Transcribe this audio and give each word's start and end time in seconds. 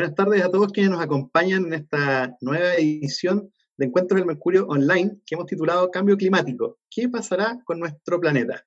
Buenas 0.00 0.16
tardes 0.16 0.42
a 0.42 0.50
todos 0.50 0.72
quienes 0.72 0.92
nos 0.92 1.02
acompañan 1.02 1.66
en 1.66 1.74
esta 1.74 2.34
nueva 2.40 2.74
edición 2.76 3.52
de 3.76 3.84
Encuentros 3.84 4.18
del 4.18 4.26
Mercurio 4.26 4.66
Online 4.66 5.20
que 5.26 5.34
hemos 5.34 5.44
titulado 5.44 5.90
Cambio 5.90 6.16
Climático. 6.16 6.78
¿Qué 6.88 7.10
pasará 7.10 7.58
con 7.66 7.78
nuestro 7.78 8.18
planeta? 8.18 8.64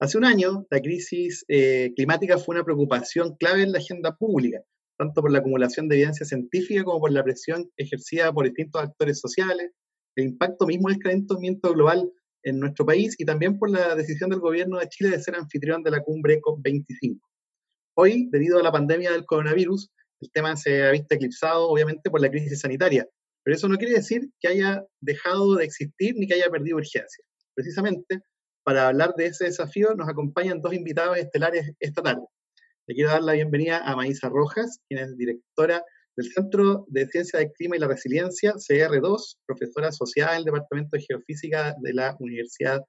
Hace 0.00 0.16
un 0.16 0.24
año, 0.24 0.66
la 0.70 0.80
crisis 0.80 1.44
eh, 1.48 1.92
climática 1.94 2.38
fue 2.38 2.54
una 2.54 2.64
preocupación 2.64 3.36
clave 3.36 3.64
en 3.64 3.72
la 3.72 3.80
agenda 3.80 4.16
pública, 4.16 4.62
tanto 4.96 5.20
por 5.20 5.30
la 5.30 5.40
acumulación 5.40 5.88
de 5.88 5.96
evidencia 5.96 6.24
científica 6.24 6.84
como 6.84 7.00
por 7.00 7.12
la 7.12 7.22
presión 7.22 7.70
ejercida 7.76 8.32
por 8.32 8.46
distintos 8.46 8.82
actores 8.82 9.20
sociales, 9.20 9.72
el 10.14 10.24
impacto 10.24 10.66
mismo 10.66 10.88
del 10.88 11.00
calentamiento 11.00 11.74
global 11.74 12.10
en 12.44 12.60
nuestro 12.60 12.86
país 12.86 13.14
y 13.18 13.26
también 13.26 13.58
por 13.58 13.68
la 13.68 13.94
decisión 13.94 14.30
del 14.30 14.40
gobierno 14.40 14.78
de 14.78 14.88
Chile 14.88 15.10
de 15.10 15.20
ser 15.20 15.34
anfitrión 15.34 15.82
de 15.82 15.90
la 15.90 16.00
cumbre 16.00 16.40
COP25. 16.40 17.20
Hoy, 17.98 18.30
debido 18.30 18.58
a 18.58 18.62
la 18.62 18.72
pandemia 18.72 19.12
del 19.12 19.26
coronavirus, 19.26 19.90
el 20.20 20.30
tema 20.30 20.56
se 20.56 20.84
ha 20.84 20.90
visto 20.90 21.14
eclipsado 21.14 21.68
obviamente 21.68 22.10
por 22.10 22.20
la 22.20 22.30
crisis 22.30 22.60
sanitaria, 22.60 23.06
pero 23.42 23.56
eso 23.56 23.68
no 23.68 23.76
quiere 23.76 23.94
decir 23.94 24.28
que 24.40 24.48
haya 24.48 24.84
dejado 25.00 25.56
de 25.56 25.64
existir 25.64 26.14
ni 26.16 26.26
que 26.26 26.34
haya 26.34 26.50
perdido 26.50 26.78
urgencia. 26.78 27.24
Precisamente, 27.54 28.20
para 28.64 28.88
hablar 28.88 29.14
de 29.14 29.26
ese 29.26 29.44
desafío 29.44 29.94
nos 29.94 30.08
acompañan 30.08 30.60
dos 30.60 30.74
invitados 30.74 31.16
estelares 31.16 31.72
esta 31.78 32.02
tarde. 32.02 32.26
Le 32.88 32.94
quiero 32.94 33.10
dar 33.10 33.22
la 33.22 33.34
bienvenida 33.34 33.78
a 33.78 33.94
Maísa 33.96 34.28
Rojas, 34.28 34.80
quien 34.88 35.00
es 35.00 35.16
directora 35.16 35.84
del 36.16 36.32
Centro 36.32 36.86
de 36.88 37.06
Ciencia 37.06 37.38
del 37.38 37.52
Clima 37.52 37.76
y 37.76 37.78
la 37.78 37.88
Resiliencia, 37.88 38.54
CR2, 38.54 39.38
profesora 39.46 39.88
asociada 39.88 40.34
del 40.34 40.44
Departamento 40.44 40.96
de 40.96 41.02
Geofísica 41.02 41.74
de 41.80 41.92
la 41.92 42.16
Universidad 42.18 42.82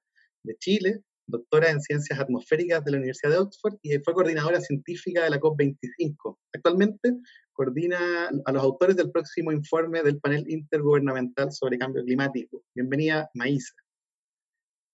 de 0.44 0.56
Chile, 0.56 1.00
doctora 1.28 1.70
en 1.70 1.80
Ciencias 1.80 2.18
Atmosféricas 2.18 2.84
de 2.84 2.90
la 2.90 2.96
Universidad 2.96 3.32
de 3.32 3.38
Oxford 3.38 3.76
y 3.82 3.96
fue 3.98 4.14
coordinadora 4.14 4.60
científica 4.60 5.22
de 5.22 5.30
la 5.30 5.38
COP25. 5.38 6.38
Actualmente 6.54 7.14
coordina 7.52 8.30
a 8.44 8.52
los 8.52 8.62
autores 8.62 8.96
del 8.96 9.10
próximo 9.10 9.52
informe 9.52 10.02
del 10.02 10.18
panel 10.18 10.44
intergubernamental 10.48 11.52
sobre 11.52 11.78
cambio 11.78 12.02
climático. 12.02 12.64
Bienvenida, 12.74 13.30
Maísa. 13.34 13.74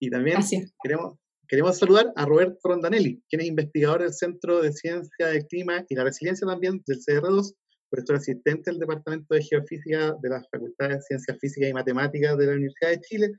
Y 0.01 0.11
también 0.11 0.41
queremos, 0.83 1.15
queremos 1.47 1.79
saludar 1.79 2.13
a 2.17 2.27
Roberto 2.27 2.59
Rondanelli, 2.65 3.23
quien 3.29 3.43
es 3.43 3.47
investigador 3.47 4.03
del 4.03 4.13
Centro 4.13 4.61
de 4.61 4.73
Ciencia 4.73 5.29
del 5.29 5.47
Clima 5.47 5.85
y 5.89 5.95
la 5.95 6.05
Resiliencia 6.05 6.47
también 6.47 6.83
del 6.87 6.99
CR2, 6.99 7.55
profesor 7.89 8.17
asistente 8.17 8.73
del 8.73 8.81
Departamento 8.81 9.35
de 9.35 9.43
Geofísica 9.43 10.17
de 10.21 10.29
la 10.29 10.43
Facultad 10.51 10.89
de 10.89 11.01
Ciencias 11.01 11.39
Físicas 11.39 11.71
y 11.71 11.75
Matemáticas 11.75 12.37
de 12.37 12.47
la 12.47 12.53
Universidad 12.53 12.91
de 12.91 13.01
Chile 13.03 13.33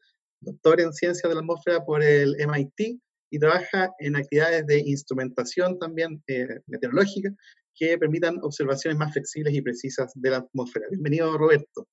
doctor 0.46 0.80
en 0.80 0.94
ciencias 0.94 1.28
de 1.30 1.36
la 1.36 1.42
atmósfera 1.42 1.84
por 1.84 2.04
el 2.04 2.36
MIT 2.38 3.00
y 3.32 3.40
trabaja 3.40 3.92
en 4.00 4.16
actividades 4.16 4.66
de 4.68 4.80
instrumentación 4.80 5.78
también 5.80 6.24
eh, 6.28 6.60
meteorológica 6.68 7.34
que 7.74 7.98
permitan 7.98 8.40
observaciones 8.42 8.98
más 8.98 9.12
flexibles 9.12 9.54
y 9.54 9.62
precisas 9.62 10.12
de 10.16 10.30
la 10.30 10.38
atmósfera. 10.38 10.88
Bienvenido, 10.90 11.38
Roberto. 11.38 11.88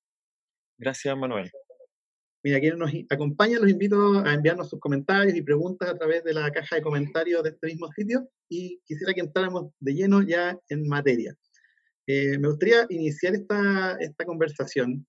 Gracias, 0.77 1.17
Manuel. 1.17 1.51
Mira, 2.43 2.59
quienes 2.59 2.77
nos 2.77 2.91
acompañan, 3.09 3.61
los 3.61 3.71
invito 3.71 4.19
a 4.19 4.33
enviarnos 4.33 4.69
sus 4.69 4.79
comentarios 4.79 5.35
y 5.35 5.41
preguntas 5.41 5.89
a 5.89 5.97
través 5.97 6.23
de 6.23 6.33
la 6.33 6.51
caja 6.51 6.75
de 6.75 6.81
comentarios 6.81 7.41
de 7.43 7.49
este 7.49 7.67
mismo 7.67 7.89
sitio 7.91 8.29
y 8.49 8.79
quisiera 8.85 9.13
que 9.13 9.21
entráramos 9.21 9.71
de 9.79 9.93
lleno 9.93 10.21
ya 10.21 10.57
en 10.69 10.87
materia. 10.87 11.35
Eh, 12.05 12.37
me 12.37 12.49
gustaría 12.49 12.85
iniciar 12.89 13.33
esta, 13.33 13.95
esta 13.99 14.25
conversación 14.25 15.05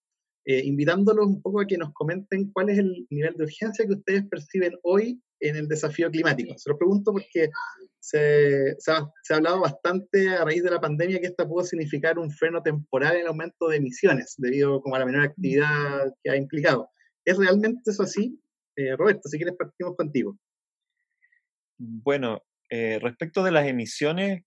eh, 0.47 0.62
invitándolos 0.64 1.27
un 1.27 1.41
poco 1.41 1.61
a 1.61 1.67
que 1.67 1.78
nos 1.78 1.92
comenten 1.95 2.50
cuál 2.53 2.69
es 2.69 2.78
el 2.78 3.06
nivel 3.09 3.34
de 3.34 3.45
urgencia 3.45 3.87
que 3.87 3.95
ustedes 3.95 4.25
perciben 4.28 4.75
hoy 4.83 5.19
en 5.41 5.56
el 5.56 5.69
desafío 5.69 6.11
climático. 6.11 6.53
Se 6.59 6.69
lo 6.69 6.77
pregunto 6.77 7.12
porque 7.12 7.48
se, 7.98 8.77
ha, 8.89 9.11
hablado 9.31 9.61
bastante 9.61 10.28
a 10.28 10.45
raíz 10.45 10.62
de 10.62 10.70
la 10.70 10.81
pandemia 10.81 11.19
que 11.19 11.28
esta 11.28 11.48
pudo 11.48 11.64
significar 11.64 12.19
un 12.19 12.31
freno 12.31 12.62
temporal 12.62 13.14
en 13.14 13.23
el 13.23 13.27
aumento 13.28 13.69
de 13.69 13.78
emisiones 13.78 14.34
debido 14.36 14.83
como 14.83 14.97
a 14.97 14.98
la 14.98 15.06
menor 15.06 15.23
actividad 15.23 16.12
que 16.23 16.31
ha 16.31 16.36
implicado. 16.36 16.91
¿Es 17.25 17.39
realmente 17.39 17.91
eso 17.91 18.03
así? 18.03 18.39
Eh, 18.77 18.97
Roberto, 18.97 19.29
si 19.29 19.39
quieres 19.39 19.56
partimos 19.56 19.97
contigo. 19.97 20.36
Bueno, 21.79 22.42
eh, 22.68 22.98
respecto 23.01 23.42
de 23.42 23.51
las 23.51 23.67
emisiones, 23.67 24.42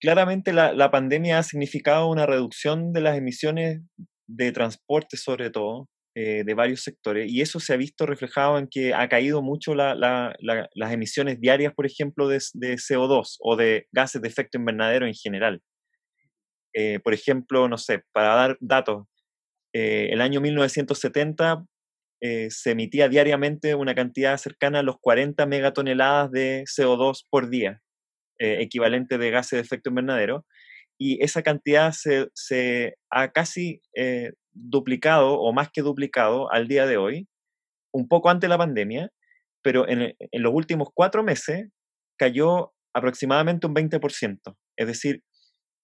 claramente 0.00 0.52
la, 0.52 0.72
la, 0.72 0.90
pandemia 0.92 1.38
ha 1.38 1.42
significado 1.42 2.08
una 2.08 2.26
reducción 2.26 2.92
de 2.92 3.00
las 3.00 3.16
emisiones 3.16 3.80
de 4.28 4.52
transporte 4.52 5.16
sobre 5.16 5.50
todo, 5.50 5.88
eh, 6.14 6.42
de 6.44 6.54
varios 6.54 6.82
sectores, 6.82 7.30
y 7.30 7.40
eso 7.40 7.60
se 7.60 7.72
ha 7.72 7.76
visto 7.76 8.04
reflejado 8.04 8.58
en 8.58 8.68
que 8.68 8.92
ha 8.92 9.08
caído 9.08 9.42
mucho 9.42 9.74
las 9.74 10.92
emisiones 10.92 11.40
diarias, 11.40 11.72
por 11.74 11.86
ejemplo, 11.86 12.28
de, 12.28 12.38
CO2 12.38 13.36
o 13.40 13.56
de 13.56 13.86
gases 13.92 14.20
de 14.20 14.28
efecto 14.28 14.58
invernadero 14.58 15.06
en 15.06 15.14
general. 15.14 15.62
Eh, 16.74 17.00
por 17.00 17.14
ejemplo, 17.14 17.68
no 17.68 17.78
sé, 17.78 18.02
para 18.12 18.34
dar 18.34 18.56
datos, 18.60 19.06
eh, 19.72 20.08
el 20.10 20.20
año 20.20 20.40
1970 20.40 21.64
se 22.20 22.70
emitía 22.72 23.08
diariamente 23.08 23.76
una 23.76 23.94
cantidad 23.94 24.36
cercana 24.38 24.80
a 24.80 24.82
los 24.82 24.96
40 25.00 25.46
megatoneladas 25.46 26.32
de 26.32 26.64
CO2 26.64 27.26
por 27.30 27.48
día, 27.48 27.80
equivalente 28.40 29.18
de 29.18 29.30
gases 29.30 29.58
de 29.58 29.60
efecto 29.60 29.90
invernadero, 29.90 30.44
y 30.98 31.22
esa 31.22 31.42
cantidad 31.42 31.92
se, 31.92 32.96
ha 33.10 33.30
casi 33.30 33.80
eh, 33.94 34.32
duplicado 34.52 35.38
o 35.38 35.52
más 35.52 35.70
que 35.72 35.82
duplicado 35.82 36.52
al 36.52 36.66
día 36.66 36.86
de 36.86 36.96
hoy, 36.96 37.28
un 37.92 38.08
poco 38.08 38.30
antes 38.30 38.42
de 38.42 38.48
la 38.48 38.58
pandemia, 38.58 39.10
pero 39.62 39.88
en, 39.88 40.14
los 40.32 40.52
últimos 40.52 40.88
cuatro 40.92 41.22
meses 41.22 41.68
cayó 42.18 42.72
aproximadamente 42.92 43.66
un 43.66 43.74
20%. 43.74 44.56
Es 44.76 44.86
decir, 44.86 45.22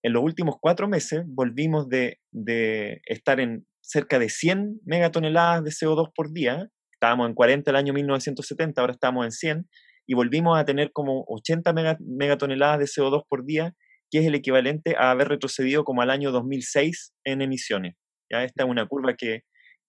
en 0.02 0.12
los 0.12 0.22
últimos 0.22 0.56
cuatro 0.60 0.88
meses 0.88 1.22
volvimos 1.26 1.88
de, 1.88 2.18
de 2.32 3.00
estar 3.06 3.38
en 3.40 3.66
cerca 3.80 4.18
de 4.18 4.28
100 4.28 4.80
megatoneladas 4.84 5.62
de 5.62 5.70
CO2 5.70 6.10
por 6.14 6.32
día, 6.32 6.68
estábamos 6.92 7.28
en 7.28 7.34
40 7.34 7.70
el 7.70 7.76
año 7.76 7.92
1970, 7.92 8.80
ahora 8.80 8.94
estamos 8.94 9.24
en 9.24 9.30
100, 9.30 9.68
y 10.06 10.14
volvimos 10.14 10.58
a 10.58 10.64
tener 10.64 10.90
como 10.92 11.24
80 11.28 11.72
megatoneladas 12.00 12.78
de 12.78 12.86
CO2 12.86 13.24
por 13.28 13.44
día 13.44 13.74
que 14.14 14.20
es 14.20 14.26
el 14.26 14.36
equivalente 14.36 14.94
a 14.96 15.10
haber 15.10 15.26
retrocedido 15.26 15.82
como 15.82 16.00
al 16.00 16.08
año 16.08 16.30
2006 16.30 17.12
en 17.24 17.42
emisiones. 17.42 17.96
¿ya? 18.30 18.44
Esta 18.44 18.62
es 18.62 18.70
una 18.70 18.86
curva 18.86 19.14
que, 19.14 19.40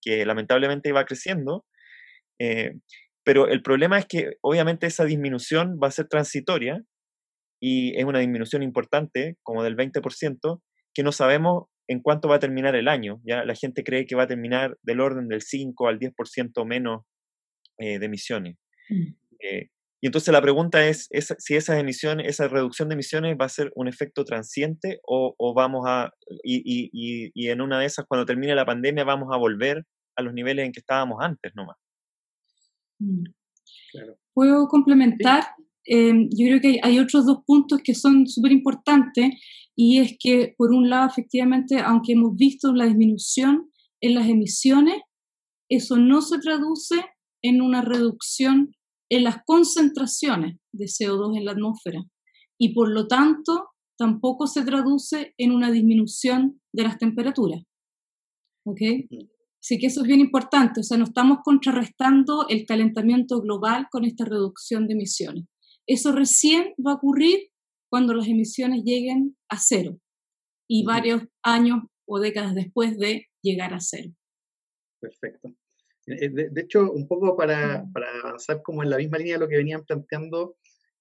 que 0.01 0.25
lamentablemente 0.25 0.89
iba 0.89 1.05
creciendo, 1.05 1.63
eh, 2.41 2.71
pero 3.23 3.47
el 3.47 3.61
problema 3.61 3.99
es 3.99 4.07
que 4.07 4.37
obviamente 4.41 4.87
esa 4.87 5.05
disminución 5.05 5.77
va 5.77 5.89
a 5.89 5.91
ser 5.91 6.07
transitoria 6.07 6.81
y 7.61 7.95
es 7.99 8.05
una 8.05 8.17
disminución 8.17 8.63
importante, 8.63 9.37
como 9.43 9.61
del 9.61 9.77
20%, 9.77 10.61
que 10.95 11.03
no 11.03 11.11
sabemos 11.11 11.65
en 11.87 12.01
cuánto 12.01 12.27
va 12.27 12.37
a 12.37 12.39
terminar 12.39 12.75
el 12.75 12.87
año. 12.87 13.21
¿ya? 13.25 13.45
La 13.45 13.53
gente 13.53 13.83
cree 13.83 14.07
que 14.07 14.15
va 14.15 14.23
a 14.23 14.27
terminar 14.27 14.75
del 14.81 15.01
orden 15.01 15.27
del 15.27 15.43
5 15.43 15.87
al 15.87 15.99
10% 15.99 16.65
menos 16.65 17.03
eh, 17.77 17.99
de 17.99 18.05
emisiones. 18.07 18.57
Mm. 18.89 19.05
Eh, 19.39 19.69
y 20.05 20.07
entonces 20.07 20.31
la 20.31 20.41
pregunta 20.43 20.87
es, 20.87 21.09
si 21.39 21.55
esas 21.55 21.79
emisiones, 21.79 22.27
esa 22.27 22.47
reducción 22.47 22.89
de 22.89 22.93
emisiones 22.93 23.35
va 23.41 23.45
a 23.45 23.49
ser 23.49 23.71
un 23.73 23.87
efecto 23.87 24.23
transiente 24.23 24.99
o, 25.03 25.33
vamos 25.55 25.85
a, 25.87 26.11
y, 26.43 27.31
en 27.49 27.59
una 27.59 27.79
de 27.79 27.87
esas, 27.87 28.05
cuando 28.07 28.23
termine 28.23 28.53
la 28.53 28.67
pandemia, 28.67 29.03
vamos 29.03 29.29
a 29.33 29.37
volver 29.37 29.83
a 30.15 30.21
los 30.21 30.31
niveles 30.31 30.63
en 30.63 30.73
que 30.73 30.81
estábamos 30.81 31.17
antes 31.21 31.53
nomás. 31.55 31.77
Mm. 32.99 33.23
Puedo 34.31 34.67
complementar. 34.67 35.43
Em, 35.83 36.29
yo 36.29 36.45
creo 36.49 36.61
que 36.61 36.79
hay 36.83 36.99
otros 36.99 37.25
dos 37.25 37.39
puntos 37.43 37.81
que 37.83 37.95
son 37.95 38.27
súper 38.27 38.51
importantes 38.51 39.31
y 39.75 39.97
es 40.01 40.15
que, 40.19 40.53
por 40.55 40.71
un 40.71 40.87
lado, 40.87 41.07
efectivamente, 41.07 41.79
aunque 41.79 42.13
hemos 42.13 42.35
visto 42.35 42.71
la 42.73 42.85
disminución 42.85 43.71
en 44.01 44.13
las 44.13 44.27
emisiones, 44.27 45.01
eso 45.67 45.97
no 45.97 46.21
se 46.21 46.37
traduce 46.37 47.03
en 47.41 47.63
una 47.63 47.81
reducción 47.81 48.75
en 49.09 49.23
las 49.23 49.37
concentraciones 49.45 50.57
de 50.73 50.85
CO2 50.85 51.37
en 51.37 51.45
la 51.45 51.51
atmósfera 51.51 52.03
y 52.59 52.73
por 52.73 52.91
lo 52.91 53.07
tanto 53.07 53.69
tampoco 53.97 54.47
se 54.47 54.63
traduce 54.63 55.33
en 55.37 55.51
una 55.51 55.71
disminución 55.71 56.61
de 56.73 56.83
las 56.83 56.97
temperaturas. 56.97 57.61
¿Ok? 58.65 58.81
Así 59.61 59.79
que 59.79 59.87
eso 59.87 60.01
es 60.01 60.07
bien 60.07 60.19
importante, 60.19 60.81
o 60.81 60.83
sea, 60.83 60.97
no 60.97 61.05
estamos 61.05 61.39
contrarrestando 61.43 62.45
el 62.49 62.65
calentamiento 62.65 63.41
global 63.41 63.87
con 63.89 64.05
esta 64.05 64.25
reducción 64.25 64.87
de 64.87 64.93
emisiones. 64.93 65.45
Eso 65.87 66.11
recién 66.11 66.73
va 66.85 66.91
a 66.91 66.95
ocurrir 66.95 67.49
cuando 67.89 68.13
las 68.13 68.27
emisiones 68.27 68.83
lleguen 68.83 69.35
a 69.49 69.57
cero 69.59 69.99
y 70.67 70.83
varios 70.83 71.23
años 71.43 71.79
o 72.07 72.19
décadas 72.19 72.53
después 72.53 72.97
de 72.97 73.27
llegar 73.41 73.73
a 73.73 73.79
cero. 73.79 74.11
Perfecto. 74.99 75.49
Eh, 76.07 76.29
de, 76.29 76.61
hecho, 76.61 76.91
un 76.91 77.07
poco 77.07 77.35
para, 77.35 77.85
para, 77.93 78.07
avanzar 78.23 78.61
como 78.61 78.83
en 78.83 78.89
la 78.89 78.97
misma 78.97 79.17
línea 79.17 79.35
de 79.35 79.39
lo 79.39 79.47
que 79.47 79.57
venían 79.57 79.83
planteando, 79.85 80.55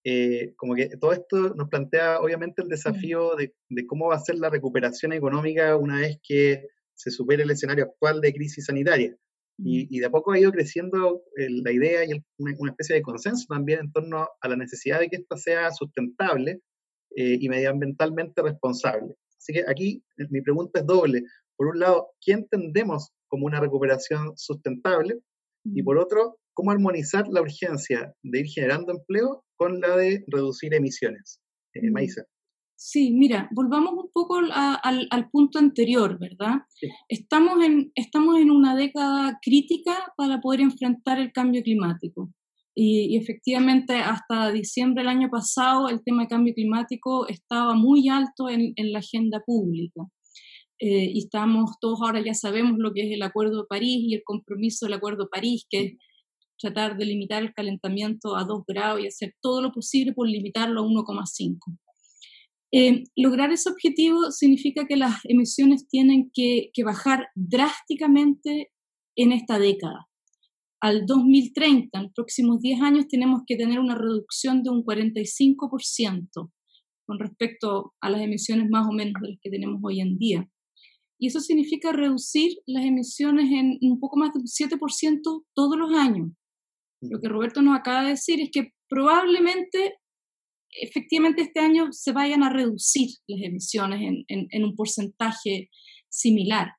eh, 0.04 0.54
como 0.56 0.74
que 0.74 0.96
todo 0.96 1.12
esto 1.12 1.54
nos 1.54 1.68
plantea 1.68 2.20
obviamente 2.20 2.62
el 2.62 2.68
desafío 2.68 3.36
de, 3.36 3.54
de, 3.68 3.86
cómo 3.86 4.08
va 4.08 4.16
a 4.16 4.20
ser 4.20 4.36
la 4.36 4.50
recuperación 4.50 5.12
económica 5.12 5.76
una 5.76 6.00
vez 6.00 6.18
que 6.22 6.68
se 6.94 7.10
supere 7.10 7.42
el 7.42 7.50
escenario 7.50 7.84
actual 7.84 8.20
de 8.20 8.32
crisis 8.32 8.66
sanitaria. 8.66 9.16
Y, 9.56 9.96
y 9.96 10.00
de 10.00 10.06
a 10.06 10.10
poco 10.10 10.32
ha 10.32 10.38
ido 10.38 10.50
creciendo 10.50 11.22
la 11.36 11.70
idea 11.70 12.04
y 12.04 12.10
una, 12.38 12.54
una, 12.58 12.72
especie 12.72 12.96
de 12.96 13.02
consenso 13.02 13.46
también 13.48 13.80
en 13.80 13.92
torno 13.92 14.28
a 14.40 14.48
la 14.48 14.56
necesidad 14.56 14.98
de 14.98 15.08
que 15.08 15.16
esta 15.16 15.36
sea 15.36 15.70
sustentable 15.70 16.60
eh, 17.16 17.38
y 17.40 17.48
medioambientalmente 17.48 18.42
responsable. 18.42 19.14
Así 19.38 19.52
que 19.52 19.64
aquí 19.68 20.02
eh, 20.16 20.26
mi 20.30 20.40
pregunta 20.40 20.80
es 20.80 20.86
doble. 20.86 21.22
Por 21.56 21.68
un 21.68 21.78
lado, 21.78 22.08
¿qué 22.20 22.32
entendemos 22.32 23.12
como 23.34 23.46
una 23.46 23.58
recuperación 23.58 24.32
sustentable? 24.36 25.18
Y 25.64 25.82
por 25.82 25.98
otro, 25.98 26.38
¿cómo 26.52 26.70
armonizar 26.70 27.26
la 27.26 27.42
urgencia 27.42 28.14
de 28.22 28.40
ir 28.40 28.46
generando 28.46 28.92
empleo 28.92 29.44
con 29.56 29.80
la 29.80 29.96
de 29.96 30.24
reducir 30.28 30.72
emisiones? 30.72 31.40
Eh, 31.74 31.90
Maísa. 31.90 32.22
Sí, 32.76 33.10
mira, 33.10 33.48
volvamos 33.50 33.94
un 33.94 34.10
poco 34.12 34.36
al, 34.36 35.30
punto 35.32 35.58
anterior, 35.58 36.16
¿verdad? 36.20 36.58
Estamos, 37.08 37.64
en, 37.64 37.90
estamos 37.96 38.38
en 38.38 38.52
una 38.52 38.76
década 38.76 39.36
crítica 39.42 40.12
para 40.16 40.40
poder 40.40 40.60
enfrentar 40.60 41.18
el 41.18 41.32
cambio 41.32 41.62
climático. 41.64 42.30
Y, 42.76 43.16
efectivamente, 43.16 43.94
hasta 43.94 44.52
diciembre 44.52 45.02
del 45.02 45.08
año 45.08 45.28
pasado, 45.28 45.88
el 45.88 46.04
tema 46.04 46.22
de 46.22 46.28
cambio 46.28 46.54
climático 46.54 47.26
estaba 47.26 47.74
muy 47.74 48.08
alto 48.08 48.48
en, 48.48 48.74
la 48.76 49.00
agenda 49.00 49.40
pública. 49.44 50.02
Eh, 50.78 51.10
y 51.12 51.18
estamos 51.20 51.78
todos 51.80 52.00
ahora 52.02 52.20
ya 52.24 52.34
sabemos 52.34 52.78
lo 52.78 52.92
que 52.92 53.02
es 53.02 53.12
el 53.12 53.22
Acuerdo 53.22 53.62
de 53.62 53.66
París 53.68 53.98
y 54.00 54.14
el 54.14 54.22
compromiso 54.24 54.86
del 54.86 54.94
Acuerdo 54.94 55.24
de 55.24 55.30
París, 55.30 55.66
que 55.68 55.80
es 55.80 55.92
tratar 56.58 56.96
de 56.96 57.04
limitar 57.04 57.42
el 57.42 57.54
calentamiento 57.54 58.36
a 58.36 58.44
2 58.44 58.64
grados 58.66 59.00
y 59.00 59.06
hacer 59.06 59.34
todo 59.40 59.62
lo 59.62 59.72
posible 59.72 60.12
por 60.12 60.28
limitarlo 60.28 60.80
a 60.80 60.84
1,5. 60.84 61.58
Eh, 62.72 63.04
lograr 63.16 63.52
ese 63.52 63.70
objetivo 63.70 64.30
significa 64.30 64.86
que 64.86 64.96
las 64.96 65.20
emisiones 65.24 65.86
tienen 65.88 66.30
que, 66.34 66.70
que 66.72 66.82
bajar 66.82 67.28
drásticamente 67.34 68.72
en 69.16 69.32
esta 69.32 69.58
década 69.58 70.08
al 70.84 71.06
2030, 71.06 71.96
en 71.96 72.04
los 72.04 72.12
próximos 72.12 72.60
10 72.60 72.82
años, 72.82 73.08
tenemos 73.08 73.40
que 73.46 73.56
tener 73.56 73.80
una 73.80 73.94
reducción 73.94 74.62
de 74.62 74.68
un 74.68 74.84
45% 74.84 76.52
con 77.06 77.18
respecto 77.18 77.94
a 78.02 78.10
las 78.10 78.20
emisiones 78.20 78.68
más 78.68 78.86
o 78.86 78.92
menos 78.92 79.14
de 79.22 79.30
las 79.30 79.38
que 79.40 79.48
tenemos 79.48 79.80
hoy 79.82 80.02
en 80.02 80.18
día. 80.18 80.46
Y 81.24 81.28
eso 81.28 81.40
significa 81.40 81.90
reducir 81.90 82.52
las 82.66 82.84
emisiones 82.84 83.50
en 83.50 83.78
un 83.80 83.98
poco 83.98 84.18
más 84.18 84.34
del 84.34 84.42
7% 84.42 85.44
todos 85.54 85.78
los 85.78 85.90
años. 85.94 86.32
Lo 87.00 87.18
que 87.18 87.30
Roberto 87.30 87.62
nos 87.62 87.78
acaba 87.78 88.02
de 88.02 88.10
decir 88.10 88.42
es 88.42 88.50
que 88.52 88.74
probablemente, 88.90 89.94
efectivamente, 90.82 91.40
este 91.40 91.60
año 91.60 91.86
se 91.92 92.12
vayan 92.12 92.42
a 92.42 92.50
reducir 92.50 93.08
las 93.26 93.40
emisiones 93.40 94.02
en, 94.02 94.48
en 94.50 94.64
un 94.64 94.76
porcentaje 94.76 95.70
similar 96.10 96.72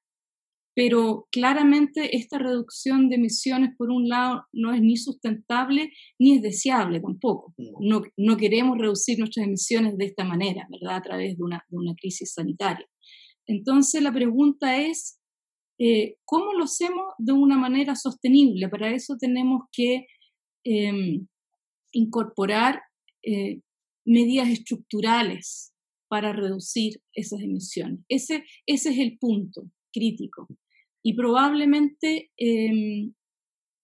pero 0.76 1.28
claramente 1.32 2.18
esta 2.18 2.38
reducción 2.38 3.10
de 3.10 3.16
emisiones, 3.16 3.74
por 3.78 3.90
un 3.90 4.10
lado, 4.10 4.44
no 4.52 4.74
es 4.74 4.82
ni 4.82 4.98
sustentable 4.98 5.94
ni 6.20 6.36
es 6.36 6.42
deseable 6.42 7.00
tampoco. 7.00 7.54
No, 7.80 8.02
no 8.18 8.38
queremos 8.38 8.78
reducir 8.78 9.18
nuestras 9.18 9.48
emisiones 9.48 9.98
de 9.98 10.06
esta 10.06 10.26
manera, 10.26 10.68
¿verdad? 10.70 10.98
A 10.98 11.02
través 11.02 11.38
de 11.38 11.44
una, 11.44 11.64
de 11.70 11.78
una 11.78 11.96
crisis 11.96 12.34
sanitaria. 12.34 12.86
Entonces, 13.48 14.02
la 14.02 14.12
pregunta 14.12 14.78
es, 14.78 15.20
eh, 15.80 16.16
¿cómo 16.26 16.54
lo 16.54 16.66
hacemos 16.66 17.14
de 17.18 17.34
una 17.34 17.58
manera 17.58 17.96
sostenible? 17.96 18.70
Para 18.70 18.94
eso 18.94 19.18
tenemos 19.20 19.64
que 19.72 20.08
em, 20.64 21.28
incorporar 21.92 22.82
eh, 23.24 23.62
medidas 24.06 24.50
estructurales 24.50 25.74
para 26.08 26.34
reducir 26.34 27.02
esas 27.14 27.42
emisiones. 27.42 28.00
Ese, 28.08 28.44
ese 28.66 28.90
es 28.92 29.00
el 29.00 29.18
punto 29.18 29.70
crítico. 29.92 30.48
Y 31.04 31.14
probablemente 31.14 32.32
em, 32.38 33.14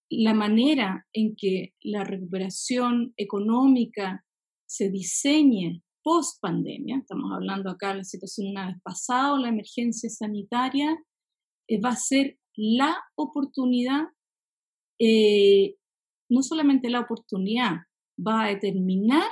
la 0.10 0.34
manera 0.34 1.06
en 1.14 1.36
que 1.36 1.74
la 1.82 2.04
recuperación 2.04 3.14
económica 3.18 4.26
se 4.66 4.90
diseñe 4.90 5.84
post 6.04 6.40
pandemia, 6.42 6.98
estamos 6.98 7.32
hablando 7.34 7.70
acá 7.70 7.90
de 7.90 7.98
la 7.98 8.04
situación 8.04 8.52
una 8.52 8.68
vez 8.68 8.78
pasado, 8.84 9.38
la 9.38 9.50
emergencia 9.50 10.10
sanitaria, 10.10 10.98
eh, 11.68 11.80
va 11.80 11.90
a 11.90 11.96
ser 11.96 12.38
la 12.56 12.98
oportunidad, 13.16 14.04
eh, 15.00 15.76
no 16.30 16.42
solamente 16.42 16.90
la 16.90 17.02
oportunidad, 17.02 17.78
va 18.20 18.44
a 18.44 18.48
determinar 18.50 19.30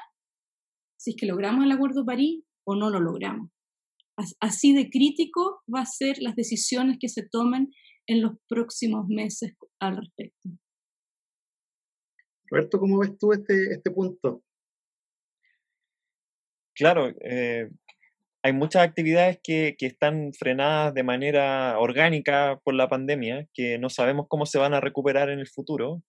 si 0.98 1.12
es 1.12 1.16
que 1.16 1.26
logramos 1.26 1.66
el 1.66 1.72
Acuerdo 1.72 2.02
de 2.02 2.06
París 2.06 2.44
o 2.66 2.76
no 2.76 2.90
lo 2.90 3.00
logramos 3.00 3.50
así 4.40 4.74
de 4.74 4.90
crítico 4.90 5.62
va 5.74 5.82
a 5.82 5.86
ser 5.86 6.18
las 6.20 6.36
decisiones 6.36 6.98
que 7.00 7.10
se 7.10 7.28
tomen 7.28 7.72
en 8.08 8.22
los 8.22 8.34
próximos 8.48 9.08
meses 9.08 9.54
al 9.80 9.98
respecto. 9.98 10.50
Roberto, 12.50 12.80
¿cómo 12.80 13.00
ves 13.00 13.18
tú 13.18 13.32
este, 13.32 13.72
este 13.72 13.92
punto? 13.92 14.44
Claro, 16.80 17.14
eh, 17.26 17.68
hay 18.42 18.54
muchas 18.54 18.84
actividades 18.84 19.38
que, 19.44 19.76
que, 19.78 19.86
están 19.86 20.32
frenadas 20.32 20.94
de 20.94 21.04
manera 21.04 21.78
orgánica 21.78 22.58
por 22.64 22.74
la 22.74 22.88
pandemia, 22.88 23.48
que 23.54 23.78
no 23.78 23.90
sabemos 23.90 24.28
cómo 24.30 24.46
se 24.46 24.60
van 24.60 24.74
a 24.74 24.80
recuperar 24.80 25.30
en 25.30 25.40
el 25.40 25.48
futuro. 25.50 26.02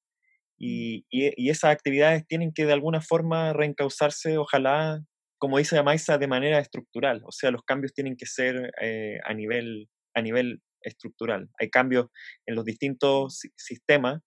Y, 0.56 1.06
y, 1.11 1.32
y 1.37 1.50
esas 1.50 1.72
actividades 1.72 2.25
tienen 2.28 2.52
que 2.55 2.67
de 2.67 2.72
alguna 2.72 3.00
forma 3.00 3.52
reencauzarse, 3.52 4.38
ojalá 4.38 5.02
como 5.40 5.58
dice 5.58 5.82
Maisa, 5.82 6.19
de 6.19 6.28
manera 6.28 6.61
estructural. 6.61 7.22
O 7.25 7.32
sea, 7.32 7.50
los 7.50 7.64
cambios 7.64 7.93
tienen 7.93 8.17
que 8.17 8.26
ser 8.26 8.72
eh, 8.81 9.19
a, 9.25 9.34
nivel, 9.34 9.88
a 10.14 10.22
nivel 10.22 10.61
estructural. 10.82 11.49
Hay 11.58 11.70
cambios 11.70 12.06
en 12.46 12.55
los 12.55 12.64
distintos 12.64 13.40
sistemas. 13.56 14.20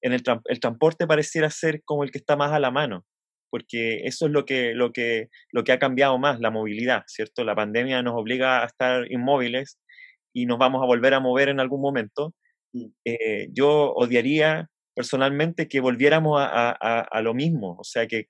En 0.00 0.12
el, 0.12 0.22
el, 0.44 0.60
transporte 0.60 1.08
pareciera 1.08 1.50
ser 1.50 1.82
como 1.84 2.04
el 2.04 2.12
que 2.12 2.18
está 2.18 2.36
más 2.36 2.52
a 2.52 2.60
la 2.60 2.70
mano, 2.70 3.04
porque 3.50 4.02
eso 4.04 4.26
es 4.26 4.32
lo 4.32 4.44
que, 4.44 4.74
lo, 4.74 4.92
que, 4.92 5.28
lo 5.52 5.64
que 5.64 5.72
ha 5.72 5.78
cambiado 5.78 6.18
más, 6.18 6.40
la 6.40 6.50
movilidad, 6.50 7.02
¿cierto? 7.06 7.44
La 7.44 7.54
pandemia 7.54 8.02
nos 8.02 8.14
obliga 8.14 8.62
a 8.62 8.66
estar 8.66 9.10
inmóviles 9.10 9.78
y 10.32 10.46
nos 10.46 10.58
vamos 10.58 10.82
a 10.82 10.86
volver 10.86 11.14
a 11.14 11.20
mover 11.20 11.48
en 11.48 11.60
algún 11.60 11.80
momento. 11.80 12.34
Mm. 12.72 12.86
Eh, 13.04 13.48
yo 13.52 13.92
odiaría 13.94 14.68
personalmente 14.94 15.68
que 15.68 15.80
volviéramos 15.80 16.40
a, 16.40 17.20
lo 17.22 17.32
mismo, 17.32 17.76
o 17.78 17.84
sea, 17.84 18.08
que, 18.08 18.26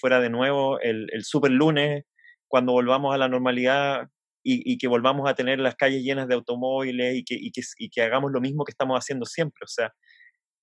fuera 0.00 0.20
de 0.20 0.30
nuevo 0.30 0.78
el, 0.78 1.08
super 1.24 1.50
lunes 1.50 2.04
cuando 2.46 2.72
volvamos 2.72 3.12
a 3.12 3.18
la 3.18 3.26
normalidad 3.28 4.06
y, 4.44 4.78
que 4.78 4.86
volvamos 4.86 5.28
a 5.28 5.34
tener 5.34 5.58
las 5.58 5.74
calles 5.74 6.04
llenas 6.04 6.28
de 6.28 6.34
automóviles 6.34 7.16
y 7.16 7.24
que, 7.24 7.36
y 7.40 7.90
que, 7.90 8.02
hagamos 8.02 8.30
lo 8.30 8.40
mismo 8.40 8.64
que 8.64 8.70
estamos 8.70 8.96
haciendo 8.96 9.26
siempre, 9.26 9.64
o 9.64 9.66
sea, 9.66 9.92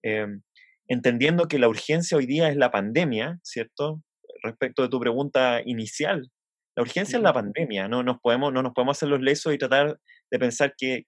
em, 0.02 0.42
entendiendo 0.90 1.48
que 1.48 1.60
la 1.60 1.70
urgencia 1.70 2.18
hoy 2.18 2.26
día 2.26 2.50
es 2.50 2.58
la 2.58 2.72
pandemia, 2.72 3.40
¿cierto? 3.44 4.02
Respecto 4.44 4.82
de 4.82 4.90
tu 4.90 5.00
pregunta 5.00 5.62
inicial, 5.64 6.30
la 6.76 6.84
urgencia 6.84 7.18
es 7.18 7.24
la 7.24 7.34
pandemia, 7.34 7.88
no 7.88 8.04
nos 8.04 8.20
podemos, 8.22 8.52
no 8.52 8.64
nos 8.64 8.74
podemos 8.74 8.98
hacer 8.98 9.10
los 9.10 9.22
lesos 9.22 9.54
y 9.54 9.58
tratar 9.58 10.00
de 10.32 10.40
pensar 10.40 10.74
que, 10.78 11.06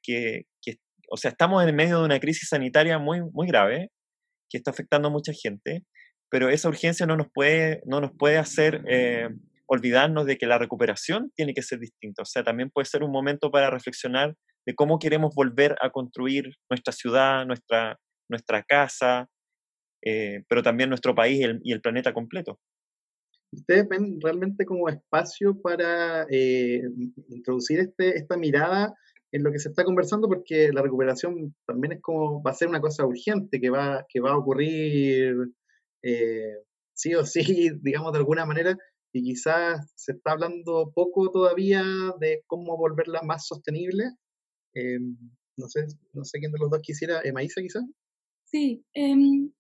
o 1.10 1.18
sea, 1.18 1.32
estamos 1.32 1.66
en 1.66 1.76
medio 1.76 2.00
de 2.00 2.06
una 2.06 2.20
crisis 2.20 2.50
sanitaria 2.50 3.00
muy, 3.00 3.22
muy 3.34 3.48
grave, 3.48 3.90
que 4.50 4.58
está 4.58 4.72
afectando 4.72 5.08
a 5.08 5.12
mucha 5.12 5.32
gente, 5.34 5.84
pero 6.30 6.50
esa 6.50 6.70
urgencia 6.70 7.06
no 7.06 7.16
nos 7.16 7.28
puede, 7.34 7.82
no 7.86 8.02
nos 8.02 8.12
puede 8.18 8.38
hacer 8.38 8.84
eh, 8.88 9.30
olvidarnos 9.66 10.26
de 10.26 10.38
que 10.38 10.46
la 10.46 10.58
recuperación 10.58 11.32
tiene 11.36 11.54
que 11.54 11.62
ser 11.62 11.80
distinta. 11.80 12.22
O 12.22 12.26
sea, 12.26 12.44
también 12.44 12.70
puede 12.70 12.86
ser 12.86 13.04
un 13.04 13.12
momento 13.12 13.50
para 13.50 13.70
reflexionar 13.70 14.36
de 14.66 14.76
cómo 14.76 15.00
queremos 15.00 15.34
volver 15.34 15.76
a 15.82 15.90
construir 15.90 16.54
nuestra 16.70 16.92
ciudad, 16.92 17.46
nuestra, 17.46 17.98
nuestra 18.30 18.64
casa, 18.64 19.28
eh, 20.02 20.44
pero 20.48 20.64
también 20.64 20.90
nuestro 20.90 21.16
país 21.16 21.40
y 21.64 21.72
el, 21.72 21.82
planeta 21.82 22.14
completo. 22.14 22.60
¿Ustedes 23.52 23.88
ven 23.88 24.20
realmente 24.22 24.66
como 24.66 24.88
espacio 24.88 25.62
para 25.62 26.26
eh, 26.30 26.82
introducir 27.30 27.80
este, 27.80 28.18
esta 28.18 28.38
mirada 28.38 28.94
en 29.32 29.44
lo 29.44 29.52
que 29.52 29.60
se 29.60 29.70
está 29.70 29.84
conversando 29.84 30.28
porque 30.28 30.72
la 30.74 30.82
recuperación 30.82 31.56
también 31.66 31.94
es 31.94 32.02
como, 32.02 32.42
va 32.44 32.52
a 32.52 32.56
ser 32.56 32.68
una 32.68 32.82
cosa 32.82 33.06
urgente 33.06 33.60
que 33.60 33.70
va, 33.70 34.06
que 34.10 34.20
va 34.20 34.32
a 34.32 34.38
ocurrir 34.38 35.36
eh, 36.04 36.58
sí 36.94 37.16
o 37.16 37.26
sí, 37.26 37.42
digamos 37.82 38.12
de 38.14 38.20
alguna 38.20 38.46
manera, 38.46 38.78
y 39.14 39.24
quizás 39.24 39.92
se 39.96 40.14
está 40.14 40.32
hablando 40.32 40.92
poco 40.94 41.32
todavía 41.32 41.84
de 42.20 42.44
cómo 42.48 42.78
volverla 42.78 43.22
más 43.24 43.48
sostenible. 43.48 44.06
Eh, 44.74 45.00
no, 45.58 45.68
sé, 45.68 45.86
no 46.14 46.24
sé 46.24 46.40
quién 46.40 46.52
de 46.52 46.60
los 46.60 46.70
dos 46.70 46.80
quisiera, 46.82 47.22
eh, 47.24 47.34
Maísa 47.34 47.62
quizás. 47.62 47.84
Sí, 48.46 48.84
em, 48.94 49.52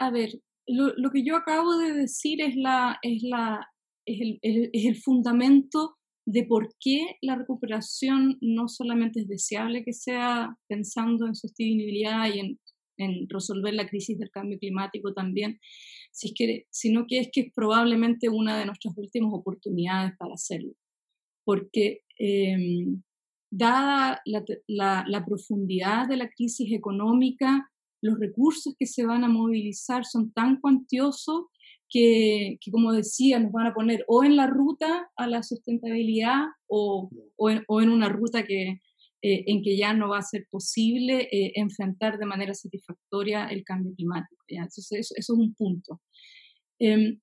a 0.00 0.10
ver, 0.10 0.40
lo, 0.66 0.94
lo, 0.96 1.10
que 1.10 1.22
yo 1.22 1.36
acabo 1.36 1.76
de 1.76 1.92
decir 1.92 2.40
es, 2.40 2.56
la, 2.56 2.98
es, 3.02 3.22
la, 3.22 3.68
es, 4.06 4.20
el, 4.20 4.40
es 4.72 4.86
el 4.86 4.96
fundamento 4.96 5.96
de 6.26 6.44
por 6.44 6.74
qué 6.80 7.16
la 7.20 7.36
recuperación 7.36 8.38
no 8.40 8.68
solamente 8.68 9.20
es 9.20 9.28
deseable 9.28 9.84
que 9.84 9.92
sea 9.92 10.56
pensando 10.68 11.26
en 11.26 11.34
sostenibilidad 11.34 12.32
y 12.32 12.40
en, 12.40 12.58
resolver 13.30 13.72
la 13.72 13.88
crisis 13.88 14.18
del 14.18 14.30
cambio 14.30 14.58
climático 14.58 15.14
también, 15.14 15.58
sino 16.12 17.06
que 17.06 17.18
es 17.18 17.30
que 17.32 17.40
es 17.40 17.52
probablemente 17.54 18.28
una 18.28 18.58
de 18.58 18.66
nuestras 18.66 18.94
últimas 18.98 19.32
oportunidades 19.32 20.12
para 20.18 20.34
hacerlo. 20.34 20.74
Porque 21.42 22.02
em, 22.18 23.02
dada 23.50 24.20
la, 24.26 25.04
la 25.08 25.24
profundidad 25.24 26.08
de 26.08 26.18
la 26.18 26.28
crisis 26.28 26.70
económica, 26.74 27.69
los 28.02 28.18
recursos 28.18 28.74
que 28.78 28.86
se 28.86 29.04
van 29.04 29.24
a 29.24 29.28
movilizar 29.28 30.04
son 30.04 30.32
tan 30.32 30.60
cuantiosos 30.60 31.46
que, 31.90 32.58
como 32.70 32.92
decía, 32.92 33.40
nos 33.40 33.52
van 33.52 33.66
a 33.66 33.74
poner 33.74 34.04
o 34.06 34.22
en 34.24 34.36
la 34.36 34.46
ruta 34.46 35.10
a 35.16 35.26
la 35.26 35.42
sustentabilidad 35.42 36.44
o, 36.68 37.10
o, 37.36 37.80
en, 37.80 37.90
una 37.90 38.08
ruta 38.08 38.44
que, 38.44 38.80
eh, 39.22 39.44
en 39.46 39.62
que 39.62 39.76
ya 39.76 39.92
no 39.92 40.08
va 40.08 40.18
a 40.18 40.22
ser 40.22 40.46
posible 40.50 41.28
eh, 41.32 41.52
enfrentar 41.56 42.18
de 42.18 42.26
manera 42.26 42.54
satisfactoria 42.54 43.46
el 43.48 43.64
cambio 43.64 43.92
climático. 43.94 44.42
Entonces, 44.46 44.86
eso, 44.92 45.14
eso, 45.16 45.34
es 45.34 45.38
un 45.38 45.54
punto. 45.54 46.00
Em, 46.78 47.20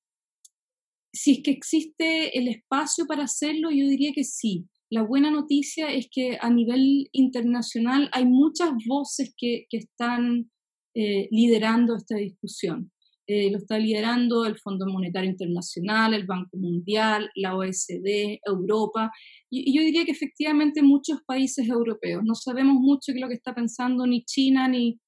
si 1.14 1.32
es 1.32 1.44
que 1.44 1.52
existe 1.52 2.38
el 2.38 2.50
espacio 2.50 3.08
para 3.08 3.24
hacerlo, 3.24 3.72
yo 3.72 3.88
diría 3.88 4.12
que 4.14 4.26
sí. 4.26 4.68
La 4.90 5.02
buena 5.02 5.32
noticia 5.32 5.92
es 5.92 6.08
que 6.12 6.38
a 6.40 6.50
nivel 6.50 7.10
internacional 7.14 8.10
hay 8.14 8.26
muchas 8.26 8.72
voces 8.86 9.34
que, 9.36 9.66
que 9.70 9.78
están 9.78 10.52
eh, 11.00 11.28
liderando 11.30 11.96
esta 11.96 12.16
discusión. 12.16 12.92
Eh, 13.28 13.52
lo 13.52 13.60
está 13.60 13.78
liderando 13.78 14.48
el 14.48 14.58
Fondo 14.58 14.88
Monetario 14.88 15.30
Internacional, 15.30 16.16
el 16.16 16.26
Banco 16.26 16.58
Mundial, 16.58 17.30
la 17.36 17.56
OSD, 17.56 18.40
Europa, 18.44 19.12
y, 19.52 19.78
yo 19.78 19.84
diría 19.84 20.06
que 20.06 20.14
efectivamente 20.14 20.82
muchos 20.82 21.20
países 21.24 21.70
europeos. 21.70 22.24
No 22.26 22.34
sabemos 22.34 22.78
mucho 22.80 23.12
qué 23.12 23.20
es 23.20 23.22
lo 23.22 23.28
que 23.28 23.36
está 23.36 23.54
pensando 23.54 24.08
ni 24.08 24.26
China 24.26 24.68
ni, 24.68 25.00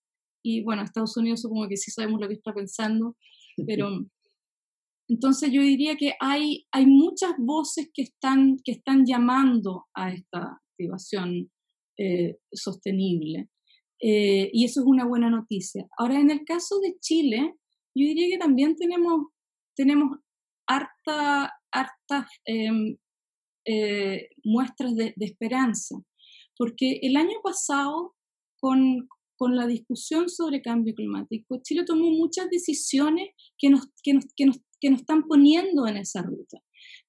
y 0.44 0.62
bueno, 0.62 0.84
Estados 0.84 1.18
Unidos 1.18 1.42
supongo 1.42 1.68
que 1.68 1.78
sí 1.78 1.90
sabemos 1.90 2.22
lo 2.22 2.28
que 2.28 2.36
está 2.36 2.54
pensando, 2.54 3.18
pero 3.66 3.90
entonces 5.08 5.52
yo 5.52 5.64
diría 5.64 5.96
que 5.96 6.14
hay, 6.20 6.68
hay 6.72 6.86
muchas 6.86 7.32
voces 7.40 7.90
que 7.92 8.04
están, 8.04 8.58
que 8.64 8.74
están 8.74 9.08
llamando 9.08 9.88
a 9.96 10.14
esta 10.14 10.60
activación 10.72 11.50
eh, 11.98 12.38
sostenible. 12.52 13.50
Eh, 14.02 14.50
y 14.54 14.66
eso 14.66 14.82
es 14.82 14.86
una 14.86 15.06
buena 15.06 15.30
noticia. 15.30 15.88
Ahora, 15.98 16.20
en 16.20 16.32
el 16.32 16.46
caso 16.46 16.80
de 16.80 16.98
Chile, 17.00 17.56
yo 17.96 18.06
diría 18.06 18.28
que 18.30 18.38
también 18.38 18.76
tenemos, 18.76 19.28
tenemos 19.76 20.18
harta, 20.68 21.54
hartas 21.72 22.28
em, 22.46 22.98
eh, 23.66 24.30
muestras 24.44 24.96
de, 24.96 25.14
esperanza, 25.18 25.96
porque 26.58 27.00
el 27.02 27.18
año 27.18 27.40
pasado, 27.44 28.16
con, 28.60 29.08
con, 29.38 29.56
la 29.56 29.68
discusión 29.68 30.30
sobre 30.30 30.62
cambio 30.62 30.96
climático, 30.96 31.60
Chile 31.64 31.84
tomó 31.86 32.10
muchas 32.10 32.50
decisiones 32.50 33.30
que 33.58 33.70
nos, 33.70 33.88
que 34.04 34.14
nos, 34.14 34.26
que 34.36 34.46
nos, 34.46 34.60
que 34.80 34.90
nos 34.90 35.02
están 35.02 35.24
poniendo 35.24 35.88
en 35.88 35.98
esa 35.98 36.22
ruta. 36.22 36.60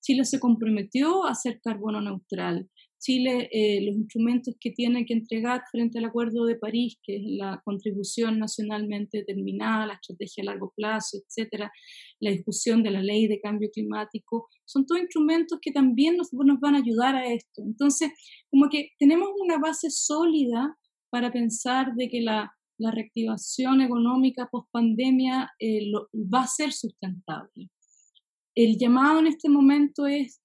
Chile 0.00 0.24
se 0.24 0.40
comprometió 0.40 1.24
a 1.24 1.34
ser 1.34 1.60
carbono 1.60 2.00
neutral. 2.00 2.68
Chile 3.00 3.48
eh, 3.50 3.80
los 3.82 3.96
instrumentos 3.96 4.54
que 4.60 4.70
tiene 4.70 5.04
que 5.06 5.14
entregar 5.14 5.62
frente 5.70 5.98
al 5.98 6.04
Acuerdo 6.04 6.44
de 6.44 6.56
París, 6.56 6.98
que 7.02 7.16
es 7.16 7.22
la 7.24 7.60
contribución 7.64 8.38
nacionalmente 8.38 9.18
determinada, 9.18 9.86
la 9.86 9.94
estrategia 9.94 10.42
a 10.42 10.46
largo 10.46 10.72
plazo, 10.76 11.18
etcétera, 11.18 11.72
la 12.20 12.30
discusión 12.30 12.82
de 12.82 12.90
la 12.90 13.02
ley 13.02 13.26
de 13.26 13.40
cambio 13.40 13.70
climático, 13.72 14.48
son 14.64 14.86
todos 14.86 15.00
instrumentos 15.00 15.58
que 15.60 15.72
también 15.72 16.16
nos, 16.16 16.32
nos 16.32 16.60
van 16.60 16.74
a 16.74 16.78
ayudar 16.78 17.16
a 17.16 17.32
esto. 17.32 17.62
Entonces, 17.62 18.10
como 18.50 18.68
que 18.68 18.90
tenemos 18.98 19.30
una 19.42 19.58
base 19.58 19.90
sólida 19.90 20.76
para 21.10 21.32
pensar 21.32 21.94
de 21.96 22.08
que 22.08 22.20
la, 22.20 22.52
la 22.78 22.90
reactivación 22.90 23.80
económica 23.80 24.48
post 24.50 24.68
pandemia 24.70 25.50
eh, 25.58 25.90
va 26.14 26.42
a 26.42 26.46
ser 26.46 26.72
sustentable. 26.72 27.70
El 28.54 28.78
llamado 28.78 29.20
en 29.20 29.26
este 29.26 29.48
momento 29.48 30.06
es, 30.06 30.40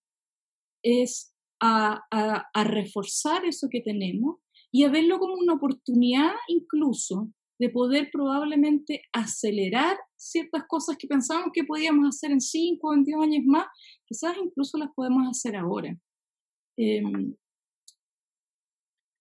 es 0.84 1.35
a, 1.66 2.64
reforzar 2.64 3.46
eso 3.46 3.68
que 3.70 3.82
tenemos 3.82 4.38
y 4.72 4.84
a 4.84 4.90
verlo 4.90 5.20
como 5.20 5.36
una 5.36 5.54
oportunidad 5.54 6.32
incluso 6.48 7.32
de 7.60 7.70
poder 7.70 8.10
probablemente 8.12 9.04
acelerar 9.14 9.98
ciertas 10.18 10.64
cosas 10.68 10.98
que 10.98 11.08
pensábamos 11.08 11.52
que 11.54 11.64
podíamos 11.64 12.08
hacer 12.10 12.32
en 12.32 12.42
5 12.42 12.88
o 12.88 12.94
en 12.94 13.04
10 13.04 13.18
años 13.22 13.46
más, 13.46 13.66
quizás 14.06 14.36
incluso 14.44 14.78
las 14.78 14.90
podemos 14.94 15.26
hacer 15.30 15.56
ahora. 15.56 15.98
Eh, 16.78 17.02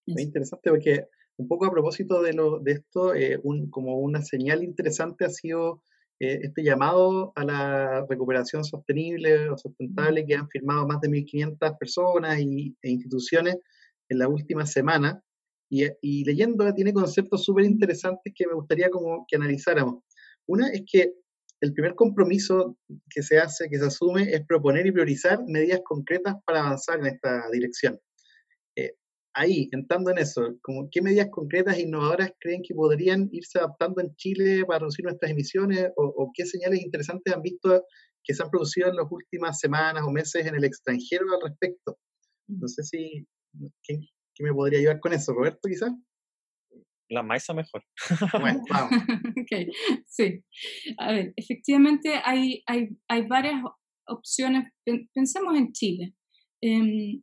interesante 0.07 0.71
porque 0.71 1.07
un 1.37 1.49
poco 1.49 1.67
a 1.67 1.71
propósito 1.71 2.23
de, 2.23 2.33
lo, 2.33 2.59
de 2.59 2.73
esto, 2.73 3.15
eh, 3.15 3.39
un, 3.43 3.71
como 3.71 3.99
una 3.99 4.23
señal 4.23 4.65
interesante 4.65 5.25
ha 5.25 5.31
sido 5.31 5.83
eh, 6.21 6.41
este 6.43 6.63
llamado 6.63 7.33
a 7.37 7.45
la 7.45 8.07
recuperación 8.09 8.65
sostenible 8.65 9.49
o 9.51 9.59
sustentable 9.59 10.25
que 10.27 10.35
han 10.35 10.49
firmado 10.49 10.87
más 10.87 11.01
de 11.01 11.09
1.500 11.09 11.79
personas 11.79 12.41
y, 12.41 12.77
e 12.83 12.91
instituciones 12.91 13.57
en 14.09 14.19
la 14.19 14.29
última 14.29 14.67
semana. 14.67 15.23
Y, 15.71 15.85
y 16.03 16.25
leyendo 16.25 16.73
tiene 16.75 16.93
conceptos 16.93 17.45
súper 17.45 17.65
interesantes 17.65 18.33
que 18.37 18.47
me 18.47 18.55
gustaría 18.55 18.91
como 18.91 19.25
que 19.29 19.37
analizáramos. 19.37 20.03
Una 20.47 20.69
es 20.69 20.83
que 20.91 21.15
el 21.61 21.73
primer 21.73 21.95
compromiso 21.95 22.77
que 23.11 23.23
se 23.23 23.39
hace, 23.39 23.69
que 23.71 23.79
se 23.79 23.87
asume, 23.87 24.35
es 24.35 24.45
proponer 24.47 24.87
y 24.87 24.93
priorizar 24.93 25.41
medidas 25.47 25.81
concretas 25.85 26.37
para 26.45 26.61
avanzar 26.61 27.01
en 27.01 27.07
esta 27.07 27.49
dirección 27.51 27.99
ahí, 29.35 29.69
entrando 29.73 30.11
en 30.11 30.19
eso, 30.19 30.57
como, 30.63 30.89
¿qué 30.91 31.03
medidas 31.03 31.29
concretas 31.31 31.77
e 31.77 31.83
innovadoras 31.83 32.33
creen 32.39 32.63
que 32.63 32.75
podrían 32.75 33.29
irse 33.33 33.59
adaptando 33.59 34.01
en 34.01 34.15
Chile 34.17 34.65
para 34.65 34.81
reducir 34.81 35.05
nuestras 35.05 35.31
emisiones? 35.33 35.91
O, 35.97 36.31
qué 36.35 36.47
señales 36.47 36.81
interesantes 36.81 37.35
han 37.35 37.43
visto 37.43 37.85
que 38.23 38.33
se 38.33 38.43
han 38.43 38.51
producido 38.51 38.89
en 38.89 38.97
las 38.97 39.07
últimas 39.11 39.59
semanas 39.59 40.05
o 40.07 40.11
meses 40.11 40.47
en 40.47 40.55
el 40.55 40.65
extranjero 40.65 41.27
al 41.35 41.51
respecto? 41.51 41.99
No 42.49 42.69
sé 42.69 42.83
si, 42.85 43.27
¿qué, 43.83 43.99
me 44.41 44.53
podría 44.53 44.79
ayudar 44.79 45.01
con 45.01 45.13
eso? 45.13 45.33
Roberto, 45.33 45.69
quizás. 45.69 45.93
La 47.11 47.23
maíz 47.23 47.45
mejor. 47.55 47.85
Bueno, 48.41 48.63
vamos. 48.71 48.91
okay. 49.45 49.69
Sí. 50.07 50.43
A 50.99 51.13
ver, 51.13 51.33
efectivamente 51.37 52.15
hay, 52.25 52.63
hay, 52.67 52.89
hay 53.09 53.27
varias 53.27 53.63
opciones. 54.07 54.69
Pensemos 55.13 55.57
en 55.57 55.73
Chile. 55.73 56.15
Eh, 56.63 57.21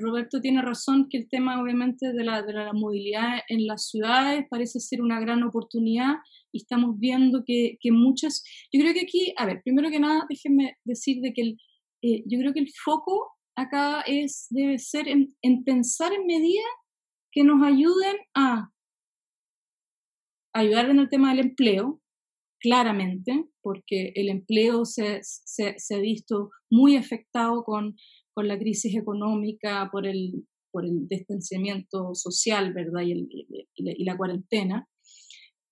Roberto 0.00 0.40
tiene 0.40 0.62
razón 0.62 1.08
que 1.10 1.18
el 1.18 1.28
tema 1.28 1.60
obviamente 1.60 2.12
de 2.12 2.24
la, 2.24 2.42
de 2.42 2.52
la 2.52 2.72
movilidad 2.72 3.40
en 3.48 3.66
las 3.66 3.88
ciudades 3.88 4.46
parece 4.48 4.80
ser 4.80 5.02
una 5.02 5.20
gran 5.20 5.42
oportunidad 5.42 6.14
y 6.52 6.58
estamos 6.58 6.98
viendo 6.98 7.42
que, 7.44 7.78
que 7.80 7.92
muchas, 7.92 8.44
yo 8.72 8.80
creo 8.80 8.94
que 8.94 9.02
aquí, 9.02 9.34
a 9.36 9.46
ver, 9.46 9.60
primero 9.64 9.90
que 9.90 10.00
nada, 10.00 10.24
déjenme 10.28 10.76
decir 10.84 11.20
de 11.20 11.32
que 11.32 11.42
el, 11.42 11.56
eh, 12.02 12.22
yo 12.26 12.38
creo 12.38 12.52
que 12.52 12.60
el 12.60 12.70
foco 12.84 13.30
acá 13.56 14.02
es, 14.02 14.46
debe 14.50 14.78
ser 14.78 15.08
en, 15.08 15.34
en 15.42 15.64
pensar 15.64 16.12
en 16.12 16.26
medidas 16.26 16.64
que 17.32 17.44
nos 17.44 17.62
ayuden 17.62 18.16
a 18.34 18.70
ayudar 20.54 20.90
en 20.90 20.98
el 20.98 21.08
tema 21.08 21.30
del 21.30 21.46
empleo, 21.46 22.00
claramente, 22.60 23.46
porque 23.62 24.12
el 24.14 24.28
empleo 24.28 24.84
se, 24.84 25.20
se, 25.22 25.74
se, 25.78 25.94
ha 25.94 25.98
visto 25.98 26.50
muy 26.70 26.96
afectado 26.96 27.64
con 27.64 27.96
con 28.34 28.48
la 28.48 28.58
crisis 28.58 28.94
económica, 28.96 29.88
por 29.90 30.06
el, 30.06 30.46
por 30.70 30.84
el 30.84 31.06
distanciamiento 31.08 32.14
social, 32.14 32.72
¿verdad? 32.72 33.02
Y, 33.02 33.66
y, 33.74 34.04
la, 34.04 34.16
cuarentena. 34.16 34.88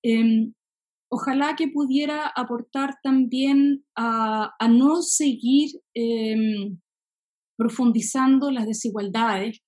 Em, 0.03 0.53
ojalá 1.11 1.57
que 1.57 1.69
pudiera 1.69 2.29
aportar 2.29 2.95
también 3.03 3.85
a, 3.97 4.53
a 4.59 4.69
no 4.69 5.03
seguir 5.03 5.71
em, 5.95 6.79
profundizando 7.57 8.51
las 8.51 8.67
desigualdades 8.67 9.61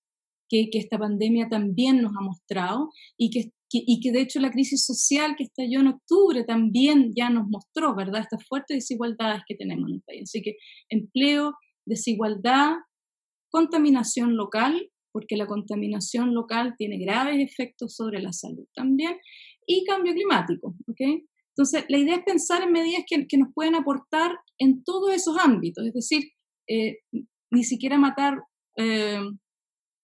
que, 0.49 0.69
que, 0.71 0.79
esta 0.79 0.99
pandemia 0.99 1.49
también 1.49 2.03
nos 2.03 2.13
ha 2.17 2.23
mostrado 2.23 2.91
y 3.19 3.31
que, 3.31 3.53
y 3.71 4.01
que 4.01 4.13
de 4.13 4.21
hecho 4.21 4.39
la 4.39 4.51
crisis 4.51 4.85
social 4.85 5.35
que 5.37 5.45
estalló 5.45 5.81
en 5.81 5.89
octubre 5.89 6.45
también 6.45 7.13
ya 7.17 7.31
nos 7.31 7.49
mostró, 7.49 7.95
¿verdad? 7.95 8.21
Estas 8.21 8.47
fuertes 8.47 8.77
desigualdades 8.77 9.43
que 9.47 9.55
tenemos 9.55 9.89
en 9.89 9.97
el 9.97 10.03
país. 10.03 10.23
Así 10.25 10.43
que 10.43 10.57
empleo, 10.91 11.55
desigualdad, 11.87 12.75
contaminación 13.51 14.37
local, 14.37 14.91
porque 15.13 15.37
la 15.37 15.47
contaminación 15.47 16.35
local 16.35 16.75
tiene 16.79 16.99
graves 16.99 17.39
efectos 17.39 17.95
sobre 17.95 18.21
la 18.23 18.33
salud 18.33 18.67
también, 18.75 19.19
y 19.67 19.85
cambio 19.85 20.15
climático. 20.15 20.75
¿okay? 20.89 21.27
Entonces, 21.55 21.85
la 21.89 21.99
idea 21.99 22.17
es 22.17 22.25
pensar 22.25 22.63
en 22.63 22.73
medidas 22.73 23.05
que, 23.07 23.27
que 23.27 23.37
nos 23.37 23.53
pueden 23.55 23.75
aportar 23.75 24.33
en 24.59 24.83
todos 24.85 25.13
esos 25.13 25.37
ámbitos, 25.39 25.87
es 25.87 25.93
decir, 25.93 26.31
eh, 26.69 26.99
ni 27.51 27.65
siquiera 27.65 27.99
matar 27.99 28.39
eh, 28.79 29.21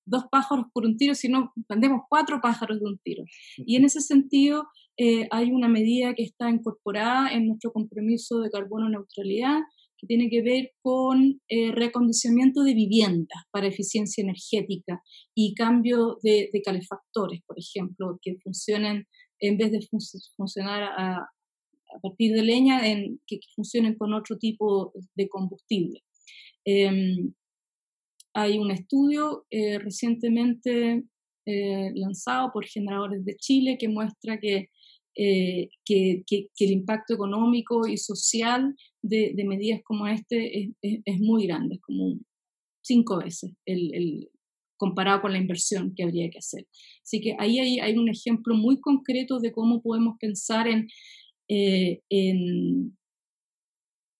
dos 0.04 0.24
pájaros 0.30 0.66
por 0.72 0.84
un 0.84 0.96
tiro, 0.96 1.14
sino 1.14 1.52
vendemos 1.68 2.02
cuatro 2.08 2.40
pájaros 2.40 2.80
de 2.80 2.86
un 2.86 2.98
tiro. 2.98 3.24
Y 3.56 3.76
en 3.76 3.84
ese 3.84 4.00
sentido, 4.00 4.68
eh, 4.96 5.28
hay 5.30 5.50
una 5.52 5.68
medida 5.68 6.14
que 6.14 6.24
está 6.24 6.50
incorporada 6.50 7.30
en 7.30 7.46
nuestro 7.46 7.72
compromiso 7.72 8.40
de 8.40 8.50
carbono 8.50 8.88
neutralidad, 8.88 9.60
que 9.98 10.06
tiene 10.06 10.30
que 10.30 10.42
ver 10.42 10.72
con 10.80 11.40
eh, 11.48 11.72
reacondicionamiento 11.72 12.62
de 12.62 12.74
viviendas 12.74 13.42
para 13.50 13.66
eficiencia 13.66 14.22
energética 14.22 15.02
y 15.34 15.54
cambio 15.54 16.18
de, 16.22 16.50
calefactores, 16.64 17.40
por 17.46 17.58
ejemplo, 17.58 18.18
que 18.22 18.36
funcionen, 18.42 19.06
en 19.40 19.56
vez 19.58 19.72
de 19.72 19.80
funcionar 20.36 20.82
a, 20.96 21.28
partir 22.02 22.32
de 22.34 22.42
leña, 22.42 22.82
que, 23.26 23.40
funcionen 23.56 23.96
con 23.96 24.12
otro 24.14 24.38
tipo 24.38 24.92
de 25.14 25.28
combustible. 25.28 26.04
Em, 26.64 27.32
hay 28.34 28.58
un 28.58 28.70
estudio 28.70 29.46
eh, 29.50 29.78
recientemente 29.78 31.02
eh, 31.46 31.92
lanzado 31.94 32.50
por 32.52 32.66
Generadores 32.66 33.24
de 33.24 33.36
Chile 33.36 33.78
que 33.78 33.88
muestra 33.88 34.38
que 34.38 34.68
eh, 35.20 35.70
que, 35.84 36.22
el 36.60 36.70
impacto 36.70 37.12
económico 37.12 37.88
y 37.88 37.96
social 37.96 38.76
de, 39.02 39.44
medidas 39.44 39.80
como 39.84 40.06
este 40.06 40.72
es, 40.82 41.20
muy 41.20 41.46
grande, 41.46 41.76
es 41.76 41.80
como 41.80 42.18
cinco 42.82 43.18
veces 43.18 43.52
el, 43.66 44.28
comparado 44.76 45.22
con 45.22 45.32
la 45.32 45.38
inversión 45.38 45.92
que 45.94 46.04
habría 46.04 46.30
que 46.30 46.38
hacer. 46.38 46.66
Así 47.02 47.20
que 47.20 47.34
ahí 47.38 47.58
hay, 47.80 47.96
un 47.96 48.08
ejemplo 48.08 48.54
muy 48.54 48.80
concreto 48.80 49.40
de 49.40 49.52
cómo 49.52 49.82
podemos 49.82 50.16
pensar 50.20 50.68
en, 50.68 50.88
eh, 51.48 52.00
en, 52.08 52.96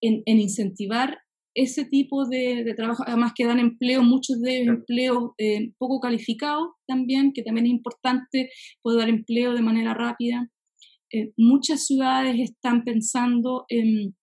incentivar 0.01 1.19
ese 1.55 1.85
tipo 1.85 2.27
de, 2.27 2.73
trabajo, 2.77 3.03
además 3.07 3.33
que 3.35 3.45
dan 3.45 3.59
empleo, 3.59 4.03
muchos 4.03 4.41
de 4.41 4.63
empleos 4.63 5.33
eh, 5.39 5.73
poco 5.79 6.01
calificados 6.01 6.69
también, 6.87 7.33
que 7.33 7.43
también 7.43 7.67
es 7.67 7.73
importante 7.73 8.51
poder 8.83 9.01
dar 9.01 9.09
empleo 9.09 9.55
de 9.55 9.63
manera 9.63 9.95
rápida. 9.95 10.49
Eh, 11.13 11.33
muchas 11.37 11.87
ciudades 11.87 12.39
están 12.39 12.85
pensando 12.85 13.65
en, 13.69 14.15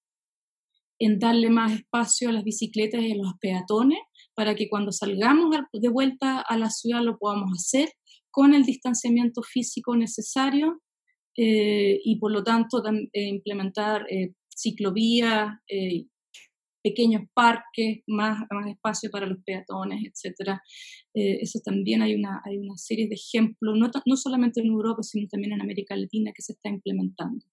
en 0.99 1.19
darle 1.19 1.49
más 1.49 1.73
espacio 1.73 2.29
a 2.29 2.33
las 2.33 2.43
bicicletas 2.43 3.01
y 3.01 3.11
a 3.11 3.15
los 3.15 3.33
peatones 3.39 3.99
para 4.33 4.55
que 4.55 4.69
cuando 4.69 4.91
salgamos 4.91 5.55
de 5.73 5.89
vuelta 5.89 6.41
a 6.41 6.57
la 6.57 6.69
ciudad 6.69 7.01
lo 7.01 7.17
podamos 7.17 7.51
hacer 7.53 7.89
con 8.31 8.53
el 8.53 8.63
distanciamiento 8.63 9.41
físico 9.41 9.95
necesario 9.95 10.81
eh, 11.37 11.99
y 12.03 12.17
por 12.17 12.31
lo 12.31 12.43
tanto 12.43 12.83
eh, 12.85 13.27
implementar 13.27 14.05
eh, 14.09 14.33
ciclovías, 14.49 15.53
pequeños 16.81 17.23
parques, 17.33 18.03
más, 18.07 18.39
más 18.51 18.67
espacio 18.67 19.09
para 19.09 19.25
los 19.25 19.39
peatones, 19.43 20.03
etc. 20.03 20.59
eso 21.13 21.59
también 21.65 22.03
hay 22.03 22.13
una, 22.13 22.41
hay 22.45 22.57
una 22.57 22.77
serie 22.77 23.07
de 23.09 23.15
ejemplos, 23.15 23.75
no, 23.75 23.89
no 24.05 24.15
solamente 24.15 24.61
en 24.61 24.67
Europa, 24.67 25.01
sino 25.01 25.27
también 25.27 25.53
en 25.53 25.61
América 25.61 25.95
Latina, 25.97 26.31
que 26.33 26.43
se 26.43 26.53
está 26.53 26.69
implementando. 26.69 27.43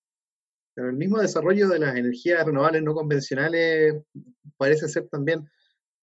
Pero 0.74 0.88
el 0.90 0.96
mismo 0.96 1.18
desarrollo 1.18 1.68
de 1.68 1.78
las 1.78 1.96
energías 1.96 2.44
renovables 2.44 2.82
no 2.82 2.94
convencionales 2.94 3.94
parece 4.56 4.88
ser 4.88 5.08
también 5.08 5.48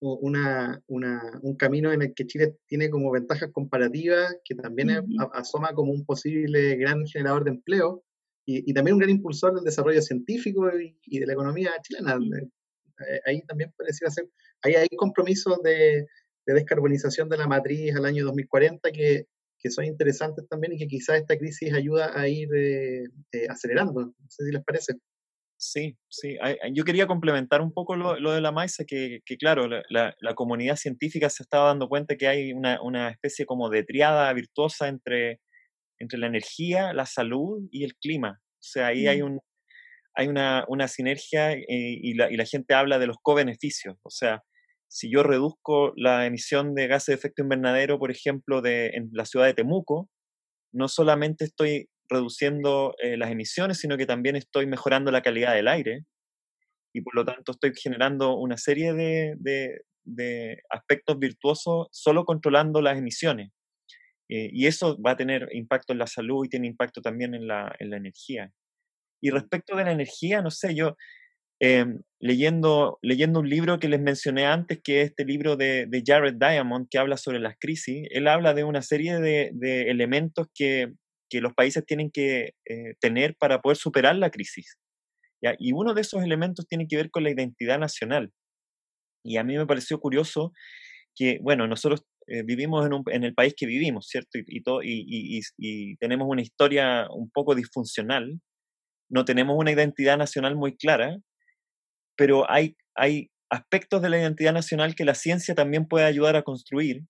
una, 0.01 0.81
un 0.88 1.55
camino 1.57 1.91
en 1.91 2.01
el 2.03 2.13
que 2.13 2.25
Chile 2.25 2.55
tiene 2.67 2.89
como 2.89 3.11
ventajas 3.11 3.51
comparativas, 3.51 4.38
que 4.45 4.55
también 4.55 4.89
asoma 5.33 5.73
como 5.73 5.91
un 5.91 6.05
posible 6.05 6.75
gran 6.77 7.05
generador 7.05 7.43
de 7.43 7.51
empleo 7.51 8.03
y, 8.45 8.73
también 8.73 8.93
un 8.93 8.99
gran 8.99 9.11
impulsor 9.11 9.53
del 9.53 9.63
desarrollo 9.63 10.01
científico 10.01 10.69
y, 10.71 11.19
de 11.19 11.25
la 11.25 11.33
economía 11.33 11.71
chilena. 11.83 12.15
Eh, 12.15 13.21
ahí 13.25 13.41
también 13.43 13.71
pareciera 13.77 14.11
ser, 14.11 14.27
ahí 14.63 14.75
hay 14.75 14.88
compromisos 14.97 15.61
de, 15.63 16.07
descarbonización 16.45 17.29
de 17.29 17.38
la 17.38 17.47
matriz 17.47 17.95
al 17.95 18.05
año 18.05 18.25
2040 18.25 18.91
que, 18.91 19.27
que 19.59 19.69
son 19.69 19.85
interesantes 19.85 20.47
también 20.47 20.73
y 20.73 20.77
que 20.77 20.87
quizás 20.87 21.17
esta 21.17 21.37
crisis 21.37 21.73
ayuda 21.73 22.11
a 22.17 22.27
ir 22.27 22.47
eh, 22.55 23.03
eh, 23.33 23.47
acelerando. 23.49 24.01
No 24.01 24.29
sé 24.29 24.45
si 24.45 24.51
les 24.51 24.63
parece. 24.63 24.93
Sí, 25.57 25.97
sí. 26.07 26.37
Yo 26.71 26.85
quería 26.85 27.05
complementar 27.05 27.61
un 27.61 27.73
poco 27.73 27.97
lo, 27.97 28.31
de 28.31 28.39
la 28.39 28.53
maíz, 28.53 28.77
que, 28.87 29.21
claro, 29.37 29.67
la, 29.67 30.15
comunidad 30.33 30.77
científica 30.77 31.29
se 31.29 31.43
estaba 31.43 31.67
dando 31.67 31.89
cuenta 31.89 32.15
que 32.15 32.29
hay 32.29 32.53
una, 32.53 33.09
especie 33.09 33.45
como 33.45 33.69
de 33.69 33.83
triada 33.83 34.31
virtuosa 34.31 34.87
entre, 34.87 35.41
entre 35.99 36.17
la 36.17 36.27
energía, 36.27 36.93
la 36.93 37.05
salud 37.05 37.67
y 37.71 37.83
el 37.83 37.95
clima. 37.95 38.39
O 38.41 38.61
sea, 38.61 38.87
ahí 38.87 39.07
hay, 39.07 39.21
mm. 39.21 39.25
un, 39.25 39.39
hay 40.15 40.27
una, 40.29 40.87
sinergia 40.87 41.51
eh, 41.51 41.65
y, 41.67 42.13
la, 42.13 42.31
y 42.31 42.37
la 42.37 42.45
gente 42.45 42.73
habla 42.73 42.97
de 42.97 43.07
los 43.07 43.17
co-beneficios. 43.21 43.97
O 44.03 44.09
sea, 44.09 44.41
si 44.89 45.12
yo 45.12 45.22
reduzco 45.22 45.93
la 45.96 46.25
emisión 46.25 46.74
de 46.74 46.88
gases 46.88 47.08
de 47.08 47.13
efecto 47.13 47.43
invernadero, 47.43 48.00
por 48.00 48.10
ejemplo, 48.12 48.62
de, 48.62 48.88
en 48.88 49.10
la 49.13 49.25
ciudad 49.25 49.46
de 49.46 49.53
Temuco, 49.53 50.10
no 50.74 50.88
solamente 50.88 51.46
estoy 51.46 51.89
reduciendo 52.10 52.96
eh, 53.01 53.15
las 53.15 53.29
emisiones, 53.29 53.77
sino 53.77 53.98
que 53.98 54.08
también 54.08 54.36
estoy 54.36 54.65
mejorando 54.65 55.12
la 55.12 55.22
calidad 55.22 55.53
del 55.53 55.67
aire 55.67 56.05
y 56.91 57.01
por 57.01 57.15
lo 57.15 57.24
tanto 57.24 57.51
estoy 57.51 57.72
generando 57.75 58.36
una 58.36 58.58
serie 58.58 58.93
de, 58.93 59.77
aspectos 60.72 61.19
virtuosos 61.19 61.88
solo 61.91 62.25
controlando 62.25 62.81
las 62.81 62.98
emisiones. 62.98 63.51
Eh, 64.27 64.50
y 64.51 64.65
eso 64.65 65.00
va 65.01 65.12
a 65.12 65.17
tener 65.17 65.50
impacto 65.53 65.93
en 65.93 66.00
la 66.00 66.08
salud 66.08 66.46
y 66.46 66.50
tiene 66.50 66.67
impacto 66.67 67.01
también 67.01 67.36
en 67.36 67.48
la, 67.48 67.75
en 67.79 67.91
la 67.91 67.98
energía. 67.98 68.51
Y 69.22 69.29
respecto 69.29 69.75
de 69.75 69.83
la 69.83 69.92
energía, 69.92 70.42
no 70.42 70.50
sé, 70.50 70.74
yo 70.74 70.96
em, 71.59 72.01
leyendo, 72.19 73.00
leyendo 73.01 73.39
un 73.39 73.50
libro 73.50 73.79
que 73.79 73.89
les 73.89 74.01
mencioné 74.01 74.45
antes, 74.45 74.79
que 74.83 75.01
es 75.01 75.09
este 75.09 75.25
libro 75.25 75.55
de, 75.55 75.85
de 75.87 76.03
Jared 76.05 76.35
Diamond, 76.35 76.87
que 76.89 76.98
habla 76.98 77.17
sobre 77.17 77.39
las 77.39 77.55
crisis, 77.59 78.07
él 78.11 78.27
habla 78.27 78.53
de 78.53 78.63
una 78.63 78.81
serie 78.81 79.19
de, 79.19 79.51
de 79.53 79.89
elementos 79.89 80.48
que, 80.53 80.93
que 81.29 81.41
los 81.41 81.53
países 81.53 81.85
tienen 81.85 82.11
que 82.11 82.55
eh, 82.65 82.95
tener 83.00 83.35
para 83.35 83.61
poder 83.61 83.77
superar 83.77 84.15
la 84.15 84.31
crisis. 84.31 84.77
Y 85.57 85.72
uno 85.72 85.93
de 85.93 86.01
esos 86.01 86.22
elementos 86.22 86.67
tiene 86.67 86.87
que 86.87 86.98
ver 86.98 87.09
con 87.11 87.24
la 87.24 87.29
identidad 87.29 87.79
nacional. 87.79 88.31
Y 89.24 89.37
a 89.37 89.43
mí 89.43 89.57
me 89.57 89.65
pareció 89.65 90.00
curioso 90.00 90.51
que, 91.15 91.39
bueno, 91.41 91.65
nosotros 91.67 92.03
eh, 92.27 92.43
vivimos 92.43 92.87
en, 93.07 93.24
el 93.24 93.33
país 93.33 93.53
que 93.55 93.65
vivimos, 93.65 94.07
¿cierto? 94.07 94.37
Y, 94.37 94.43
y, 94.83 95.41
y, 95.57 95.95
tenemos 95.98 96.27
una 96.29 96.41
historia 96.41 97.07
un 97.09 97.29
poco 97.29 97.55
disfuncional, 97.55 98.39
no 99.09 99.25
tenemos 99.25 99.55
una 99.57 99.72
identidad 99.72 100.17
nacional 100.17 100.55
muy 100.55 100.75
clara, 100.77 101.17
pero 102.20 102.51
hay, 102.51 102.75
hay 102.96 103.32
aspectos 103.50 104.01
de 104.01 104.10
la 104.10 104.20
identidad 104.20 104.53
nacional 104.53 104.94
que 104.94 105.05
la 105.05 105.16
ciencia 105.16 105.55
también 105.55 105.88
puede 105.88 106.05
ayudar 106.05 106.36
a 106.36 106.44
construir 106.44 107.03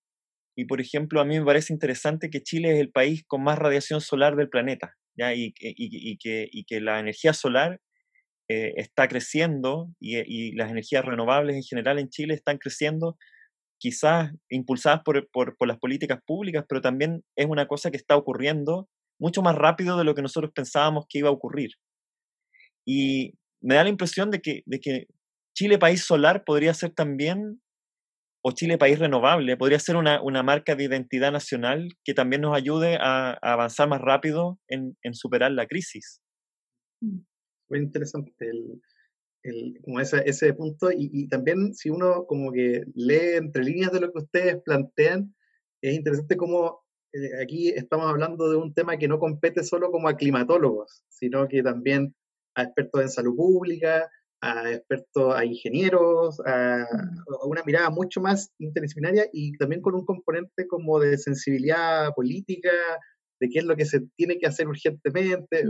y 0.60 0.66
por 0.66 0.82
ejemplo, 0.82 1.22
a 1.22 1.26
mí 1.26 1.40
me 1.40 1.46
parece 1.46 1.72
interesante 1.72 2.30
que 2.30 2.44
Chile 2.44 2.74
es 2.74 2.82
el 2.82 2.92
país 2.92 3.24
con 3.26 3.42
más 3.42 3.58
radiación 3.58 4.02
solar 4.02 4.36
del 4.36 4.50
planeta, 4.50 4.94
¿ya? 5.18 5.34
Y, 5.34 5.54
y, 5.58 6.18
que, 6.18 6.50
y 6.52 6.66
que, 6.66 6.82
la 6.82 7.00
energía 7.00 7.32
solar 7.32 7.80
eh, 8.50 8.74
está 8.76 9.08
creciendo 9.08 9.88
y, 10.02 10.52
las 10.58 10.70
energías 10.70 11.06
renovables 11.06 11.56
en 11.56 11.64
general 11.64 11.98
en 11.98 12.10
Chile 12.10 12.34
están 12.34 12.58
creciendo, 12.58 13.18
quizás 13.80 14.34
impulsadas 14.50 15.00
por, 15.06 15.30
por, 15.32 15.56
por, 15.56 15.70
las 15.70 15.78
políticas 15.78 16.20
públicas, 16.26 16.66
pero 16.68 16.82
también 16.82 17.24
es 17.38 17.46
una 17.46 17.66
cosa 17.66 17.90
que 17.90 17.96
está 17.96 18.18
ocurriendo 18.18 18.90
mucho 19.18 19.42
más 19.42 19.56
rápido 19.56 19.98
de 19.98 20.04
lo 20.04 20.14
que 20.14 20.22
nosotros 20.22 20.52
pensábamos 20.54 21.06
que 21.08 21.20
iba 21.20 21.30
a 21.30 21.32
ocurrir. 21.32 21.72
Y 22.86 23.39
me 23.62 23.76
da 23.76 23.84
la 23.84 23.90
impresión 23.90 24.32
de 24.32 24.42
que, 24.42 24.64
de 24.66 24.80
que 24.80 25.08
Chile 25.56 25.78
país 25.78 26.04
solar 26.04 26.44
podría 26.46 26.74
ser 26.74 26.92
también 26.92 27.62
o 28.42 28.52
Chile 28.52 28.78
País 28.78 29.00
Renovable 29.00 29.58
podría 29.58 29.80
ser 29.80 29.98
una, 29.98 30.44
marca 30.44 30.76
de 30.76 30.86
identidad 30.86 31.32
nacional 31.32 31.90
que 32.04 32.14
también 32.14 32.42
nos 32.42 32.56
ayude 32.56 32.98
a, 33.00 33.34
avanzar 33.42 33.90
más 33.90 34.02
rápido 34.02 34.60
en, 34.68 34.96
superar 35.14 35.52
la 35.52 35.68
crisis. 35.68 36.22
Muy 37.02 37.80
interesante 37.80 38.34
el, 39.44 39.80
como 39.84 40.00
ese, 40.00 40.54
punto 40.54 40.90
y, 40.92 41.28
también 41.28 41.74
si 41.74 41.90
uno 41.90 42.26
como 42.26 42.52
que 42.52 42.84
lee 42.96 43.36
entre 43.38 43.64
líneas 43.64 43.92
de 43.92 44.02
lo 44.02 44.12
que 44.12 44.20
ustedes 44.20 44.62
plantean, 44.64 45.36
es 45.82 45.96
interesante 45.96 46.38
cómo 46.38 46.86
eh, 47.14 47.42
aquí 47.42 47.70
estamos 47.70 48.08
hablando 48.08 48.50
de 48.50 48.58
un 48.58 48.74
tema 48.74 48.98
que 48.98 49.08
no 49.08 49.20
compete 49.20 49.64
solo 49.64 49.92
como 49.92 50.08
a 50.08 50.18
climatólogos, 50.18 51.04
sino 51.10 51.48
que 51.48 51.64
también 51.64 52.16
a 52.60 52.64
expertos 52.64 53.02
en 53.02 53.10
salud 53.10 53.36
pública, 53.36 54.10
a 54.42 54.72
expertos, 54.72 55.36
a 55.36 55.46
ingenieros, 55.46 56.40
a, 56.46 56.86
una 57.46 57.64
mirada 57.64 57.90
mucho 57.90 58.22
más 58.22 58.52
interdisciplinaria 58.60 59.26
y 59.34 59.58
también 59.58 59.82
con 59.82 59.96
un 59.96 60.06
componente 60.06 60.68
como 60.68 61.00
de 61.00 61.18
sensibilidad 61.18 62.14
política, 62.14 62.72
de 63.40 63.50
qué 63.50 63.60
es 63.60 63.66
lo 63.66 63.76
que 63.76 63.86
se 63.86 64.02
tiene 64.16 64.38
que 64.38 64.48
hacer 64.48 64.68
urgentemente, 64.68 65.64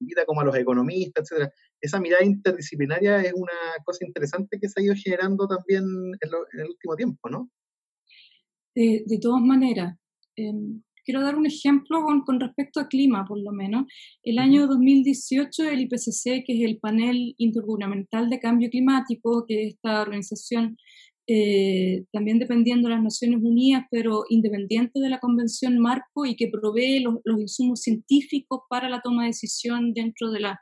invita 0.00 0.24
como 0.26 0.40
a 0.40 0.44
los 0.44 0.56
economistas, 0.56 1.30
etc. 1.30 1.50
Esa 1.80 2.00
mirada 2.00 2.24
interdisciplinaria 2.24 3.20
es 3.20 3.32
una 3.34 3.52
cosa 3.84 4.04
interesante 4.04 4.58
que 4.60 4.68
se 4.68 4.80
ha 4.80 4.84
ido 4.84 4.94
generando 4.96 5.46
también 5.46 5.84
en, 5.84 6.60
el 6.60 6.68
último 6.68 6.96
tiempo, 6.96 7.28
¿no? 7.28 7.50
De, 8.74 9.04
de 9.06 9.18
todas 9.18 9.40
maneras, 9.40 9.96
em, 10.34 10.82
Quiero 11.04 11.22
dar 11.22 11.36
un 11.36 11.46
ejemplo 11.46 12.02
con, 12.24 12.40
respecto 12.40 12.80
a 12.80 12.88
clima, 12.88 13.24
por 13.26 13.38
lo 13.40 13.52
menos. 13.52 13.84
El 14.22 14.38
año 14.38 14.66
2018, 14.66 15.68
el 15.68 15.82
IPCC, 15.82 16.44
que 16.44 16.54
es 16.54 16.64
el 16.64 16.78
panel 16.78 17.34
intergubernamental 17.36 18.30
de 18.30 18.40
cambio 18.40 18.70
climático, 18.70 19.44
que 19.46 19.62
es 19.62 19.74
esta 19.74 20.02
organización 20.02 20.76
eh, 21.26 22.04
también 22.12 22.38
dependiendo 22.38 22.88
de 22.88 22.94
las 22.94 23.02
Naciones 23.02 23.40
Unidas, 23.42 23.84
pero 23.90 24.24
independiente 24.28 25.00
de 25.00 25.08
la 25.08 25.20
Convención 25.20 25.78
Marco 25.78 26.26
y 26.26 26.36
que 26.36 26.48
provee 26.48 27.00
los, 27.00 27.40
insumos 27.40 27.80
científicos 27.80 28.60
para 28.68 28.90
la 28.90 29.00
toma 29.00 29.22
de 29.22 29.28
decisión 29.28 29.94
dentro 29.94 30.30
de 30.30 30.40
la, 30.40 30.60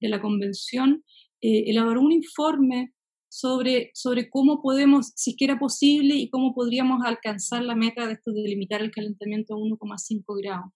de 0.00 0.08
la 0.08 0.20
Convención, 0.20 1.04
eh, 1.40 1.64
elaboró 1.68 2.00
un 2.00 2.12
informe 2.12 2.92
sobre, 3.32 3.90
sobre 3.94 4.28
cómo 4.28 4.60
podemos, 4.60 5.12
si 5.16 5.30
es 5.30 5.36
que 5.38 5.46
era 5.46 5.58
posible, 5.58 6.16
y 6.16 6.28
cómo 6.28 6.54
podríamos 6.54 7.02
alcanzar 7.02 7.64
la 7.64 7.74
meta 7.74 8.06
de 8.06 8.12
esto 8.12 8.30
de 8.30 8.42
limitar 8.42 8.82
el 8.82 8.90
calentamiento 8.90 9.54
a 9.54 9.56
1,5 9.56 10.22
grados. 10.42 10.70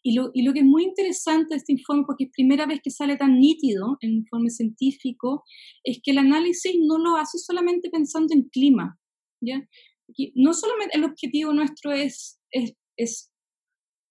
Y 0.00 0.14
lo, 0.14 0.30
y 0.32 0.42
lo, 0.42 0.52
que 0.52 0.60
es 0.60 0.64
muy 0.64 0.84
interesante 0.84 1.54
de 1.54 1.56
este 1.56 1.72
informe, 1.72 2.04
porque 2.06 2.24
es 2.24 2.30
primera 2.30 2.66
vez 2.66 2.78
que 2.84 2.92
sale 2.92 3.16
tan 3.16 3.40
nítido 3.40 3.98
en 4.00 4.12
un 4.12 4.16
informe 4.18 4.50
científico, 4.50 5.42
es 5.82 5.98
que 6.00 6.12
el 6.12 6.18
análisis 6.18 6.76
no 6.80 6.98
lo 6.98 7.16
hace 7.16 7.36
solamente 7.36 7.90
pensando 7.90 8.32
en 8.32 8.44
clima. 8.44 8.96
¿ya? 9.40 9.60
no 10.36 10.54
solamente 10.54 10.96
el 10.96 11.04
objetivo 11.04 11.52
nuestro 11.52 11.90
es, 11.90 12.38
es, 12.52 12.74
es 12.96 13.32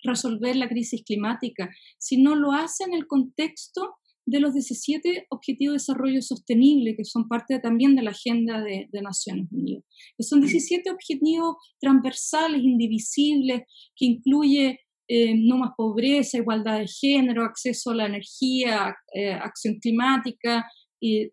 resolver 0.03 0.57
la 0.57 0.67
crisis 0.67 1.03
climática, 1.05 1.69
sino 1.97 2.35
lo 2.35 2.51
hace 2.51 2.83
en 2.83 2.93
el 2.93 3.07
contexto 3.07 3.95
de 4.27 4.41
los 4.41 4.53
17 4.53 5.27
Objetivos 5.29 5.73
de 5.73 5.77
Desarrollo 5.77 6.21
Sostenible, 6.21 6.95
que 6.97 7.05
son 7.05 7.29
parte 7.29 7.59
también 7.59 7.95
de 7.95 8.03
la 8.03 8.11
Agenda 8.11 8.61
de, 8.61 8.89
Naciones 9.01 9.47
Unidas. 9.51 9.85
Que 10.17 10.23
son 10.23 10.41
17 10.41 10.91
objetivos 10.91 11.55
transversales, 11.79 12.61
indivisibles, 12.61 13.61
que 13.95 14.05
incluye 14.05 14.81
eh, 15.07 15.33
no 15.37 15.57
más 15.57 15.71
pobreza, 15.77 16.37
igualdad 16.37 16.79
de 16.79 16.87
género, 16.87 17.45
acceso 17.45 17.91
a 17.91 17.95
la 17.95 18.07
energía, 18.07 18.93
eh, 19.13 19.31
acción 19.31 19.79
climática 19.79 20.65
y, 21.01 21.31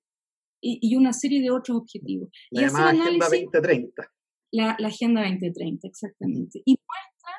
y, 0.63 0.95
una 0.95 1.13
serie 1.13 1.43
de 1.43 1.51
otros 1.51 1.79
objetivos. 1.79 2.29
La 2.53 2.63
y 2.63 2.65
Agenda 2.67 3.11
2030. 3.29 4.03
La, 4.53 4.77
la, 4.79 4.87
Agenda 4.87 5.23
2030, 5.23 5.89
exactamente. 5.89 6.63
Y 6.65 6.71
muestra 6.71 7.33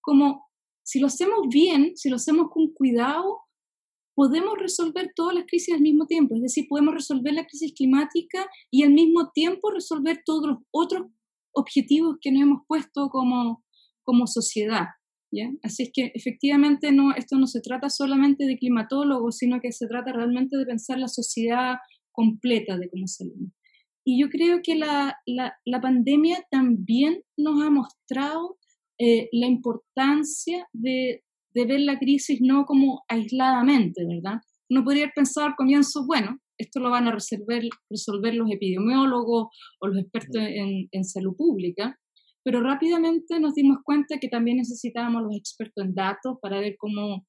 como 0.00 0.46
si 0.82 1.00
lo 1.00 1.08
hacemos 1.08 1.40
bien, 1.50 1.92
si 1.96 2.08
lo 2.08 2.16
hacemos 2.16 2.46
con 2.50 2.72
cuidado, 2.72 3.42
podemos 4.14 4.54
resolver 4.58 5.10
todas 5.14 5.34
las 5.34 5.46
crisis 5.46 5.74
al 5.74 5.80
mismo 5.80 6.06
tiempo. 6.06 6.34
Es 6.34 6.42
decir, 6.42 6.66
podemos 6.68 6.94
resolver 6.94 7.32
la 7.32 7.46
crisis 7.46 7.72
climática 7.74 8.46
y 8.70 8.82
al 8.82 8.92
mismo 8.92 9.30
tiempo 9.32 9.70
resolver 9.70 10.22
todos 10.24 10.48
los 10.48 10.58
otros 10.70 11.06
objetivos 11.54 12.16
que 12.20 12.32
nos 12.32 12.42
hemos 12.42 12.62
puesto 12.66 13.08
como, 13.08 13.64
como 14.02 14.26
sociedad. 14.26 14.86
¿ya? 15.30 15.50
Así 15.62 15.84
es 15.84 15.90
que 15.92 16.12
efectivamente 16.14 16.92
no, 16.92 17.14
esto 17.14 17.36
no 17.36 17.46
se 17.46 17.60
trata 17.60 17.88
solamente 17.90 18.44
de 18.44 18.58
climatólogos, 18.58 19.38
sino 19.38 19.60
que 19.60 19.72
se 19.72 19.86
trata 19.86 20.12
realmente 20.12 20.56
de 20.56 20.66
pensar 20.66 20.98
la 20.98 21.08
sociedad 21.08 21.76
completa 22.12 22.76
de 22.76 22.90
cómo 22.90 23.06
salimos. 23.06 23.52
Y 24.04 24.20
yo 24.20 24.28
creo 24.28 24.60
que 24.62 24.74
la, 24.74 25.16
la, 25.26 25.54
la 25.64 25.80
pandemia 25.80 26.44
también 26.50 27.22
nos 27.36 27.62
ha 27.62 27.70
mostrado 27.70 28.58
eh, 28.98 29.28
la 29.32 29.46
importancia 29.46 30.68
de, 30.72 31.24
de 31.54 31.66
ver 31.66 31.80
la 31.80 31.98
crisis 31.98 32.40
no 32.40 32.64
como 32.64 33.02
aisladamente, 33.08 34.04
¿verdad? 34.06 34.40
Uno 34.70 34.84
podría 34.84 35.10
pensar 35.14 35.48
al 35.48 35.56
comienzo, 35.56 36.06
bueno, 36.06 36.38
esto 36.58 36.80
lo 36.80 36.90
van 36.90 37.08
a 37.08 37.12
resolver, 37.12 37.62
resolver 37.90 38.34
los 38.34 38.50
epidemiólogos 38.50 39.48
o 39.80 39.86
los 39.86 39.98
expertos 39.98 40.40
en, 40.42 40.88
en, 40.90 41.04
salud 41.04 41.34
pública, 41.36 41.98
pero 42.44 42.60
rápidamente 42.60 43.38
nos 43.40 43.54
dimos 43.54 43.78
cuenta 43.84 44.18
que 44.18 44.28
también 44.28 44.58
necesitábamos 44.58 45.22
los 45.22 45.36
expertos 45.36 45.84
en 45.84 45.94
datos 45.94 46.36
para 46.40 46.60
ver 46.60 46.76
cómo, 46.78 47.26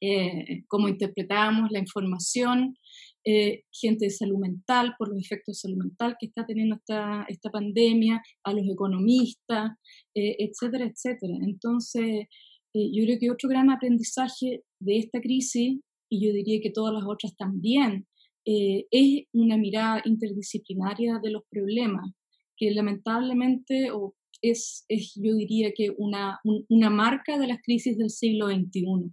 eh, 0.00 0.64
cómo 0.66 0.88
interpretábamos 0.88 1.70
la 1.70 1.78
información, 1.78 2.76
eh, 3.24 3.64
gente 3.70 4.06
de 4.06 4.10
salud 4.10 4.38
mental 4.38 4.94
por 4.98 5.08
los 5.08 5.18
efectos 5.22 5.56
de 5.56 5.68
salud 5.68 5.78
mental 5.78 6.16
que 6.18 6.26
está 6.26 6.46
teniendo 6.46 6.76
esta, 6.76 7.24
esta 7.28 7.50
pandemia, 7.50 8.22
a 8.44 8.52
los 8.52 8.66
economistas, 8.68 9.72
eh, 10.14 10.36
etcétera, 10.38 10.86
etcétera. 10.86 11.34
Entonces, 11.42 12.26
eh, 12.74 12.90
yo 12.92 13.04
creo 13.04 13.18
que 13.18 13.30
otro 13.30 13.48
gran 13.48 13.70
aprendizaje 13.70 14.62
de 14.80 14.98
esta 14.98 15.20
crisis, 15.20 15.80
y 16.10 16.26
yo 16.26 16.32
diría 16.32 16.60
que 16.62 16.70
todas 16.70 16.94
las 16.94 17.04
otras 17.06 17.36
también, 17.36 18.06
eh, 18.44 18.86
es 18.90 19.24
una 19.32 19.56
mirada 19.56 20.02
interdisciplinaria 20.04 21.18
de 21.22 21.30
los 21.30 21.42
problemas, 21.50 22.10
que 22.56 22.70
lamentablemente 22.70 23.90
o 23.92 24.14
es, 24.42 24.84
es, 24.88 25.14
yo 25.16 25.34
diría 25.34 25.72
que 25.74 25.90
una, 25.96 26.40
una 26.68 26.90
marca 26.90 27.38
de 27.38 27.46
las 27.46 27.60
crisis 27.62 27.96
del 27.96 28.10
siglo 28.10 28.48
XXI. 28.48 29.12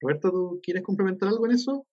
Roberto, 0.00 0.30
¿tú 0.30 0.60
quieres 0.62 0.82
complementar 0.82 1.28
algo 1.28 1.46
en 1.46 1.52
eso? 1.52 1.86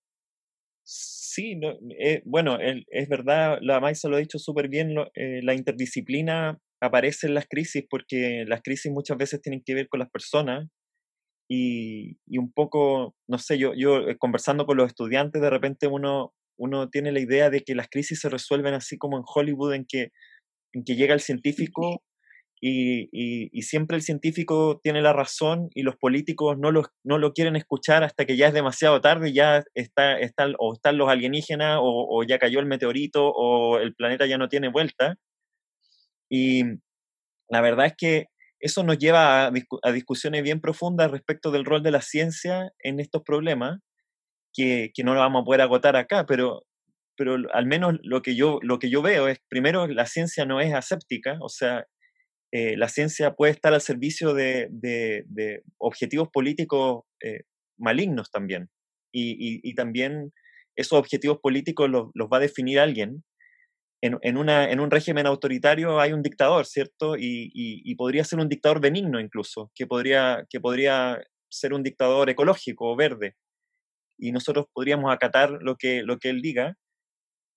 Sí, 0.83 1.55
no, 1.55 1.77
eh, 1.99 2.21
bueno, 2.25 2.57
es 2.59 3.09
verdad, 3.09 3.59
la 3.61 3.79
Maisa 3.79 4.07
lo 4.07 4.15
ha 4.15 4.19
dicho 4.19 4.39
súper 4.39 4.69
bien, 4.69 4.95
la 4.95 5.53
interdisciplina 5.53 6.57
aparecen 6.81 7.33
las 7.33 7.47
crisis 7.47 7.85
porque 7.89 8.45
las 8.47 8.61
crisis 8.61 8.91
muchas 8.91 9.17
veces 9.17 9.41
tienen 9.41 9.63
que 9.65 9.73
ver 9.73 9.87
con 9.89 9.99
las 9.99 10.09
personas 10.09 10.67
y, 11.49 12.17
y, 12.27 12.37
un 12.37 12.51
poco, 12.51 13.15
no 13.27 13.37
sé, 13.37 13.57
yo, 13.57 13.73
yo 13.73 14.09
eh, 14.09 14.17
conversando 14.17 14.65
con 14.65 14.77
los 14.77 14.87
estudiantes, 14.87 15.41
de 15.41 15.49
repente 15.49 15.87
uno, 15.87 16.33
uno 16.57 16.89
tiene 16.89 17.11
la 17.11 17.21
idea 17.21 17.49
de 17.49 17.61
que 17.61 17.75
las 17.75 17.87
crisis 17.89 18.19
se 18.19 18.29
resuelven 18.29 18.73
así 18.73 18.97
como 18.97 19.17
en 19.17 19.23
Hollywood, 19.25 19.73
en 19.73 19.85
que, 19.85 20.09
en 20.73 20.83
que 20.83 20.95
llega 20.95 21.13
el 21.13 21.21
científico 21.21 22.03
y, 22.59 23.07
y, 23.11 23.61
siempre 23.61 23.97
el 23.97 24.03
científico 24.03 24.79
tiene 24.83 25.01
la 25.01 25.13
razón 25.13 25.69
y 25.75 25.83
los 25.83 25.95
políticos 25.95 26.57
no, 26.57 26.71
los, 26.71 26.87
no 27.03 27.19
lo 27.19 27.33
quieren 27.33 27.55
escuchar 27.55 28.03
hasta 28.03 28.25
que 28.25 28.35
ya 28.35 28.47
es 28.47 28.53
demasiado 28.53 28.99
tarde, 28.99 29.31
ya 29.31 29.63
está, 29.75 30.19
está, 30.19 30.47
o 30.57 30.73
están 30.73 30.97
los 30.97 31.07
alienígenas 31.07 31.77
o 31.81 32.23
ya 32.23 32.39
cayó 32.39 32.59
el 32.59 32.65
meteorito 32.65 33.29
o 33.29 33.77
el 33.77 33.93
planeta 33.95 34.25
ya 34.25 34.39
no 34.39 34.49
tiene 34.49 34.69
vuelta. 34.69 35.17
Y 36.29 36.63
la 37.49 37.61
verdad 37.61 37.87
es 37.87 37.93
que 37.97 38.25
eso 38.59 38.83
nos 38.83 38.97
lleva 38.97 39.47
a, 39.47 39.91
discusiones 39.91 40.43
bien 40.43 40.61
profundas 40.61 41.11
respecto 41.11 41.51
del 41.51 41.65
rol 41.65 41.83
de 41.83 41.91
la 41.91 42.01
ciencia 42.01 42.71
en 42.79 42.99
estos 42.99 43.23
problemas, 43.23 43.79
que, 44.53 44.91
no 45.03 45.13
lo 45.13 45.19
vamos 45.19 45.41
a 45.41 45.45
poder 45.45 45.61
agotar 45.61 45.95
acá, 45.95 46.25
pero, 46.25 46.63
pero 47.15 47.37
al 47.53 47.65
menos 47.67 47.95
lo 48.01 48.21
que, 48.21 48.35
yo, 48.35 48.59
lo 48.63 48.79
que 48.79 48.89
yo 48.89 49.01
veo 49.01 49.27
es, 49.27 49.39
primero, 49.47 49.87
la 49.87 50.07
ciencia 50.07 50.45
no 50.45 50.59
es 50.59 50.73
aséptica, 50.73 51.37
o 51.41 51.49
sea, 51.49 51.85
eh, 52.51 52.75
la 52.77 52.87
ciencia 52.87 53.33
puede 53.33 53.51
estar 53.51 53.73
al 53.73 53.81
servicio 53.81 54.33
de, 54.33 54.69
objetivos 55.77 56.29
políticos 56.29 57.03
eh, 57.23 57.41
malignos 57.77 58.31
también, 58.31 58.69
y, 59.11 59.73
también 59.75 60.33
esos 60.75 60.99
objetivos 60.99 61.39
políticos 61.39 61.89
los 61.89 62.27
va 62.27 62.37
a 62.37 62.41
definir 62.41 62.79
alguien, 62.79 63.23
en, 64.01 64.17
en, 64.21 64.37
una, 64.37 64.69
en 64.69 64.79
un 64.79 64.91
régimen 64.91 65.25
autoritario 65.25 65.99
hay 65.99 66.13
un 66.13 66.21
dictador, 66.21 66.65
¿cierto? 66.65 67.15
Y, 67.17 67.51
y, 67.53 67.95
podría 67.95 68.23
ser 68.23 68.39
un 68.39 68.49
dictador 68.49 68.79
benigno 68.79 69.19
incluso, 69.19 69.71
que 69.75 69.87
podría, 69.87 70.45
que 70.49 70.59
podría 70.59 71.19
ser 71.49 71.73
un 71.73 71.83
dictador 71.83 72.29
ecológico 72.29 72.91
o 72.91 72.95
verde. 72.95 73.35
Y 74.19 74.31
nosotros 74.31 74.65
podríamos 74.73 75.13
acatar 75.13 75.51
lo 75.61 75.75
que, 75.75 76.03
lo 76.03 76.17
que 76.17 76.29
él 76.29 76.41
diga, 76.41 76.75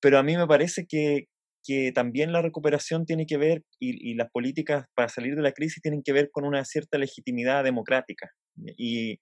pero 0.00 0.18
a 0.18 0.22
mí 0.22 0.36
me 0.36 0.46
parece 0.46 0.86
que, 0.86 1.26
que 1.62 1.92
también 1.92 2.32
la 2.32 2.42
recuperación 2.42 3.04
tiene 3.04 3.26
que 3.26 3.36
ver, 3.36 3.64
y, 3.78 4.10
y, 4.10 4.14
las 4.14 4.30
políticas 4.30 4.86
para 4.94 5.08
salir 5.08 5.36
de 5.36 5.42
la 5.42 5.52
crisis 5.52 5.82
tienen 5.82 6.02
que 6.02 6.12
ver 6.12 6.30
con 6.30 6.44
una 6.44 6.64
cierta 6.64 6.98
legitimidad 6.98 7.64
democrática. 7.64 8.30
Y 8.78 9.20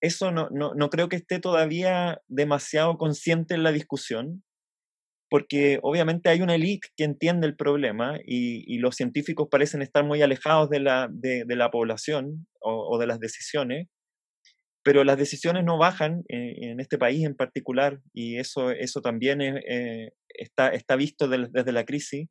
eso 0.00 0.30
no, 0.30 0.48
no, 0.50 0.74
no 0.74 0.90
creo 0.90 1.08
que 1.08 1.16
esté 1.16 1.40
todavía 1.40 2.20
demasiado 2.28 2.96
consciente 2.96 3.54
en 3.54 3.64
la 3.64 3.72
discusión, 3.72 4.44
porque 5.30 5.78
obviamente 5.82 6.30
hay 6.30 6.40
una 6.40 6.54
élite 6.54 6.88
que 6.96 7.04
entiende 7.04 7.46
el 7.46 7.56
problema 7.56 8.18
y, 8.24 8.78
los 8.78 8.94
científicos 8.94 9.48
parecen 9.50 9.82
estar 9.82 10.04
muy 10.04 10.22
alejados 10.22 10.70
de 10.70 10.80
la, 10.80 11.08
de, 11.10 11.44
la 11.48 11.70
población 11.70 12.46
o, 12.60 12.98
de 12.98 13.06
las 13.06 13.18
decisiones, 13.18 13.88
pero 14.84 15.04
las 15.04 15.18
decisiones 15.18 15.64
no 15.64 15.76
bajan 15.76 16.22
en, 16.28 16.80
este 16.80 16.96
país 16.96 17.24
en 17.24 17.34
particular 17.34 18.00
y 18.14 18.38
eso, 18.38 18.70
eso 18.70 19.00
también 19.02 19.40
eh, 19.42 20.12
está, 20.28 20.68
está 20.68 20.96
visto 20.96 21.28
desde 21.28 21.72
la 21.72 21.84
crisis. 21.84 22.28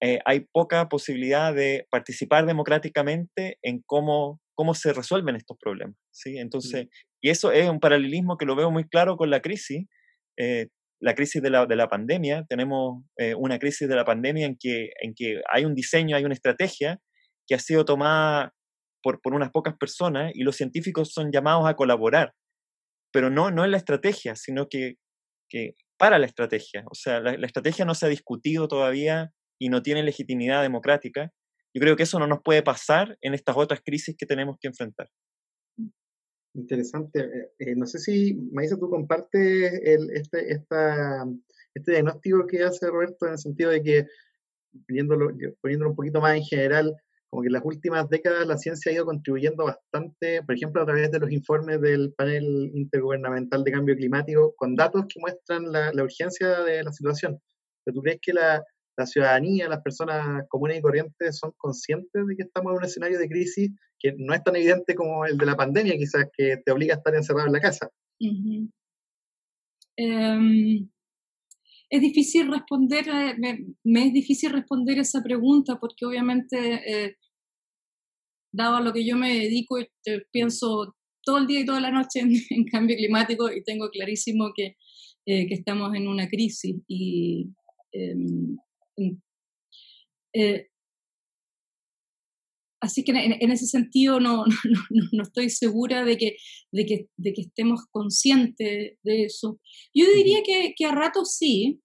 Eh, 0.00 0.18
hay 0.26 0.40
poca 0.52 0.88
posibilidad 0.88 1.54
de 1.54 1.86
participar 1.90 2.44
democráticamente 2.46 3.58
en 3.62 3.82
cómo, 3.86 4.40
cómo 4.54 4.74
se 4.74 4.92
resuelven 4.92 5.36
estos 5.36 5.56
problemas. 5.58 5.96
¿sí? 6.10 6.36
Entonces, 6.36 6.88
y 7.22 7.30
eso 7.30 7.52
es 7.52 7.68
un 7.70 7.80
paralelismo 7.80 8.36
que 8.36 8.44
lo 8.44 8.54
veo 8.54 8.70
muy 8.70 8.86
claro 8.86 9.16
con 9.16 9.30
la 9.30 9.40
crisis. 9.40 9.86
Eh, 10.36 10.68
la 11.00 11.14
crisis 11.14 11.42
de 11.42 11.50
la, 11.50 11.66
de 11.66 11.76
la 11.76 11.88
pandemia, 11.88 12.44
tenemos 12.48 13.04
eh, 13.18 13.34
una 13.34 13.58
crisis 13.58 13.88
de 13.88 13.96
la 13.96 14.04
pandemia 14.04 14.46
en 14.46 14.56
que, 14.58 14.90
en 15.00 15.14
que 15.14 15.42
hay 15.52 15.64
un 15.64 15.74
diseño, 15.74 16.16
hay 16.16 16.24
una 16.24 16.34
estrategia 16.34 16.98
que 17.46 17.54
ha 17.54 17.58
sido 17.58 17.84
tomada 17.84 18.52
por, 19.02 19.20
por 19.20 19.34
unas 19.34 19.50
pocas 19.50 19.74
personas 19.76 20.32
y 20.34 20.42
los 20.42 20.56
científicos 20.56 21.12
son 21.12 21.30
llamados 21.30 21.68
a 21.68 21.74
colaborar, 21.74 22.32
pero 23.12 23.28
no, 23.28 23.50
no 23.50 23.64
en 23.64 23.72
la 23.72 23.76
estrategia, 23.76 24.34
sino 24.34 24.68
que, 24.68 24.94
que 25.50 25.74
para 25.98 26.18
la 26.18 26.26
estrategia. 26.26 26.84
O 26.90 26.94
sea, 26.94 27.20
la, 27.20 27.36
la 27.36 27.46
estrategia 27.46 27.84
no 27.84 27.94
se 27.94 28.06
ha 28.06 28.08
discutido 28.08 28.66
todavía 28.66 29.30
y 29.60 29.68
no 29.68 29.82
tiene 29.82 30.02
legitimidad 30.02 30.62
democrática. 30.62 31.30
Yo 31.74 31.80
creo 31.80 31.96
que 31.96 32.04
eso 32.04 32.18
no 32.18 32.26
nos 32.26 32.40
puede 32.42 32.62
pasar 32.62 33.18
en 33.20 33.34
estas 33.34 33.56
otras 33.56 33.80
crisis 33.84 34.16
que 34.16 34.26
tenemos 34.26 34.56
que 34.60 34.68
enfrentar. 34.68 35.08
Interesante. 36.54 37.20
Eh, 37.20 37.50
eh, 37.58 37.74
no 37.76 37.86
sé 37.86 37.98
si, 37.98 38.34
Maisa, 38.52 38.76
tú 38.78 38.88
compartes 38.88 39.72
el, 39.82 40.10
este, 40.10 40.52
esta, 40.52 41.26
este 41.74 41.92
diagnóstico 41.92 42.46
que 42.46 42.62
hace 42.62 42.86
Roberto 42.88 43.26
en 43.26 43.32
el 43.32 43.38
sentido 43.38 43.70
de 43.70 43.82
que, 43.82 44.06
poniéndolo, 44.86 45.30
poniéndolo 45.60 45.90
un 45.90 45.96
poquito 45.96 46.20
más 46.20 46.36
en 46.36 46.44
general, 46.44 46.94
como 47.28 47.42
que 47.42 47.48
en 47.48 47.54
las 47.54 47.64
últimas 47.64 48.08
décadas 48.08 48.46
la 48.46 48.56
ciencia 48.56 48.92
ha 48.92 48.94
ido 48.94 49.04
contribuyendo 49.04 49.64
bastante, 49.64 50.42
por 50.44 50.54
ejemplo, 50.54 50.82
a 50.82 50.86
través 50.86 51.10
de 51.10 51.18
los 51.18 51.32
informes 51.32 51.80
del 51.80 52.14
panel 52.14 52.70
intergubernamental 52.72 53.64
de 53.64 53.72
cambio 53.72 53.96
climático, 53.96 54.54
con 54.56 54.76
datos 54.76 55.06
que 55.08 55.18
muestran 55.20 55.72
la, 55.72 55.92
la 55.92 56.04
urgencia 56.04 56.60
de 56.60 56.84
la 56.84 56.92
situación. 56.92 57.40
¿Tú 57.84 58.00
crees 58.00 58.20
que 58.22 58.32
la, 58.32 58.64
la 58.96 59.06
ciudadanía, 59.06 59.68
las 59.68 59.82
personas 59.82 60.46
comunes 60.48 60.78
y 60.78 60.82
corrientes 60.82 61.38
son 61.38 61.52
conscientes 61.56 62.26
de 62.26 62.36
que 62.36 62.42
estamos 62.42 62.72
en 62.72 62.78
un 62.78 62.84
escenario 62.84 63.18
de 63.18 63.28
crisis 63.28 63.70
que 63.98 64.14
no 64.18 64.34
es 64.34 64.42
tan 64.44 64.56
evidente 64.56 64.94
como 64.94 65.24
el 65.24 65.36
de 65.36 65.46
la 65.46 65.56
pandemia, 65.56 65.96
quizás 65.96 66.26
que 66.36 66.58
te 66.64 66.72
obliga 66.72 66.94
a 66.94 66.98
estar 66.98 67.14
encerrado 67.14 67.46
en 67.46 67.52
la 67.52 67.60
casa. 67.60 67.90
Em, 69.96 70.88
es 71.88 72.00
difícil 72.00 72.50
responder, 72.50 73.08
eh, 73.08 73.34
me, 73.84 74.06
es 74.06 74.12
difícil 74.12 74.50
responder 74.52 74.98
esa 74.98 75.22
pregunta 75.22 75.78
porque 75.80 76.04
obviamente 76.04 76.56
eh, 76.86 77.16
dado 78.52 78.76
a 78.76 78.80
lo 78.80 78.92
que 78.92 79.06
yo 79.06 79.16
me 79.16 79.34
dedico, 79.34 79.78
pienso 80.30 80.94
todo 81.22 81.38
el 81.38 81.46
día 81.46 81.60
y 81.60 81.64
toda 81.64 81.80
la 81.80 81.90
noche 81.90 82.20
en, 82.50 82.64
cambio 82.64 82.96
climático 82.96 83.50
y 83.50 83.62
tengo 83.62 83.88
clarísimo 83.90 84.52
que, 84.54 84.76
eh, 85.26 85.46
que 85.46 85.54
estamos 85.54 85.94
en 85.94 86.08
una 86.08 86.28
crisis. 86.28 86.76
Y 86.86 87.48
em, 87.92 88.56
eh, 88.96 90.68
así 92.80 93.04
que 93.04 93.12
en, 93.12 93.50
ese 93.50 93.66
sentido 93.66 94.20
no, 94.20 94.44
no, 94.44 94.80
no, 95.12 95.22
estoy 95.22 95.50
segura 95.50 96.04
de 96.04 96.16
que, 96.16 96.36
de, 96.72 96.86
que, 96.86 97.08
de 97.16 97.32
que 97.32 97.42
estemos 97.42 97.86
conscientes 97.90 98.98
de 99.02 99.24
eso. 99.24 99.60
Yo 99.94 100.06
diría 100.14 100.42
que, 100.44 100.74
que 100.76 100.84
a 100.84 100.92
ratos 100.92 101.36
sí. 101.36 101.80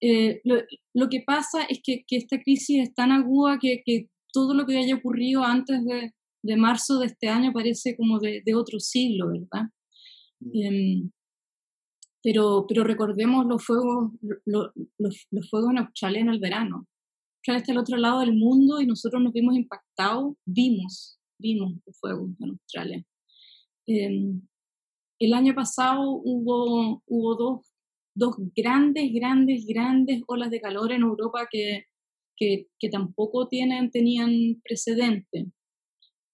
Eh, 0.00 0.40
lo, 0.44 0.62
lo, 0.94 1.08
que 1.08 1.24
pasa 1.26 1.64
es 1.64 1.80
que, 1.82 2.04
que, 2.06 2.16
esta 2.18 2.40
crisis 2.40 2.82
es 2.84 2.94
tan 2.94 3.10
aguda 3.10 3.58
que, 3.60 3.82
que 3.84 4.06
todo 4.32 4.54
lo 4.54 4.64
que 4.64 4.78
haya 4.78 4.94
ocurrido 4.94 5.42
antes 5.42 5.84
de, 5.84 6.12
de 6.44 6.56
marzo 6.56 7.00
de 7.00 7.06
este 7.06 7.26
año 7.26 7.52
parece 7.52 7.96
como 7.96 8.20
de, 8.20 8.42
de 8.44 8.54
otro 8.54 8.78
siglo, 8.78 9.28
¿verdad? 9.28 9.66
Mm. 10.40 10.62
Em, 10.62 11.10
pero, 12.28 12.66
pero 12.68 12.84
recordemos 12.84 13.46
los 13.46 13.64
fuegos, 13.64 14.12
los, 14.44 14.70
los, 14.98 15.48
fuegos 15.48 15.70
en 15.70 15.78
Australia 15.78 16.20
en 16.20 16.28
el 16.28 16.40
verano. 16.40 16.86
Australia 17.38 17.60
está 17.60 17.72
al 17.72 17.78
otro 17.78 17.96
lado 17.96 18.20
del 18.20 18.34
mundo 18.34 18.82
y 18.82 18.86
nosotros 18.86 19.22
nos 19.22 19.32
vimos 19.32 19.56
impactados, 19.56 20.34
vimos, 20.44 21.18
vimos 21.40 21.72
los 21.86 21.98
fuegos 21.98 22.28
en 22.38 22.50
Australia. 22.50 23.02
Em, 23.86 24.42
el 25.18 25.32
año 25.32 25.54
pasado 25.54 26.20
hubo, 26.22 27.02
hubo 27.06 27.34
dos, 27.34 27.74
dos 28.14 28.36
grandes, 28.54 29.10
grandes, 29.14 29.64
grandes 29.66 30.22
olas 30.26 30.50
de 30.50 30.60
calor 30.60 30.92
en 30.92 31.04
Europa 31.04 31.48
que, 31.50 31.84
que, 32.36 32.66
que 32.78 32.90
tampoco 32.90 33.48
tienen, 33.48 33.90
tenían 33.90 34.60
precedente. 34.62 35.46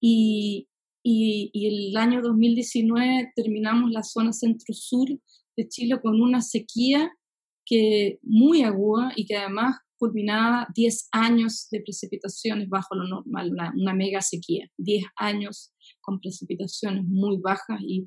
Y, 0.03 0.67
y, 1.05 1.69
el 1.69 1.97
año 1.97 2.21
2019 2.21 3.31
terminamos 3.37 3.93
la 3.93 4.03
zona 4.03 4.33
centro-sur 4.33 5.07
de 5.57 5.69
Chile 5.69 6.01
con 6.03 6.21
una 6.21 6.43
sequía 6.43 7.11
que 7.67 8.19
muy 8.23 8.63
aguda 8.63 9.13
y 9.17 9.27
que 9.27 9.37
además 9.37 9.77
culminaba 9.97 10.67
10 10.75 11.09
años 11.13 11.69
de 11.71 11.81
precipitaciones 11.81 12.69
bajo 12.69 12.95
lo 12.95 13.09
normal, 13.09 13.53
una, 13.53 13.95
mega 13.95 14.21
sequía, 14.21 14.69
10 14.77 15.05
años 15.17 15.73
con 16.01 16.21
precipitaciones 16.21 17.05
muy 17.07 17.39
bajas 17.43 17.81
y, 17.81 18.05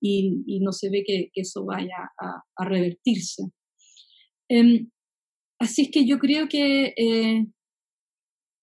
y, 0.00 0.60
no 0.60 0.72
se 0.72 0.90
ve 0.90 1.02
que, 1.04 1.30
eso 1.34 1.64
vaya 1.64 2.10
a, 2.18 2.64
revertirse. 2.64 3.44
Eh, 4.48 4.86
así 5.58 5.82
es 5.82 5.90
que 5.90 6.06
yo 6.06 6.18
creo 6.18 6.48
que 6.48 6.94
eh, 6.96 7.46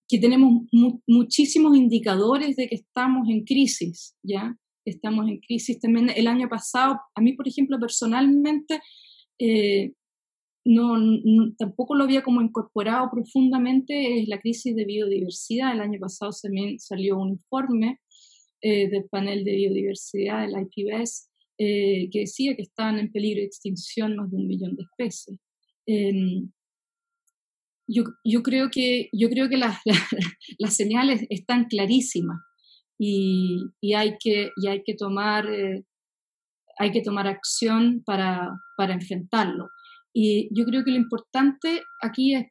que 0.08 0.20
tenemos 0.20 0.64
muchísimos 1.06 1.76
indicadores 1.76 2.56
de 2.56 2.68
que 2.68 2.76
estamos 2.76 3.28
en 3.30 3.44
crisis, 3.44 4.16
¿ya? 4.24 4.56
Estamos 4.88 5.28
en 5.28 5.40
crisis 5.40 5.80
también. 5.80 6.10
El 6.16 6.28
año 6.28 6.48
pasado, 6.48 7.00
a 7.14 7.22
mí, 7.22 7.34
por 7.34 7.48
ejemplo, 7.48 7.78
personalmente, 7.80 8.80
eh, 9.38 9.94
no, 10.66 10.96
tampoco 11.58 11.96
lo 11.96 12.06
había 12.06 12.24
como 12.24 12.42
incorporado 12.42 13.10
profundamente, 13.12 14.22
es 14.22 14.28
la 14.28 14.40
crisis 14.40 14.76
de 14.76 14.86
biodiversidad. 14.86 15.74
El 15.74 15.82
año 15.82 16.00
pasado 16.00 16.32
también 16.42 16.80
salió 16.80 17.18
un 17.18 17.32
informe 17.32 18.00
eh, 18.62 18.90
del 18.90 19.06
panel 19.10 19.44
de 19.44 19.56
biodiversidad 19.56 20.42
del 20.42 20.68
IPBES 20.74 21.30
eh, 21.58 22.10
que 22.12 22.20
decía 22.20 22.56
que 22.56 22.64
estaban 22.64 22.98
en 23.00 23.12
peligro 23.12 23.42
de 23.42 23.48
extinción 23.48 24.16
más 24.16 24.32
de 24.32 24.38
un 24.38 24.48
millón 24.48 24.76
de 24.76 24.84
especies. 24.84 25.40
Em, 25.86 26.52
yo, 27.88 28.04
yo, 28.24 28.44
creo 28.44 28.70
que, 28.70 29.10
yo 29.12 29.30
creo 29.30 29.50
que 29.50 29.58
las, 29.58 29.80
las, 30.60 30.76
señales 30.76 31.26
están 31.30 31.66
clarísimas 31.66 32.40
y, 32.98 33.64
y, 33.82 33.94
hay, 33.94 34.18
que, 34.20 34.52
y 34.56 34.68
hay, 34.68 34.84
que 34.84 34.96
tomar, 34.96 35.48
eh, 35.48 35.86
hay 36.80 36.92
que 36.92 37.02
tomar 37.02 37.28
acción 37.28 38.02
para, 38.06 38.50
para 38.76 38.94
enfrentarlo. 38.94 39.70
Y 40.20 40.50
yo 40.52 40.66
creo 40.66 40.84
que 40.84 40.90
lo 40.90 40.98
importante 40.98 41.84
aquí 42.02 42.34
es 42.34 42.48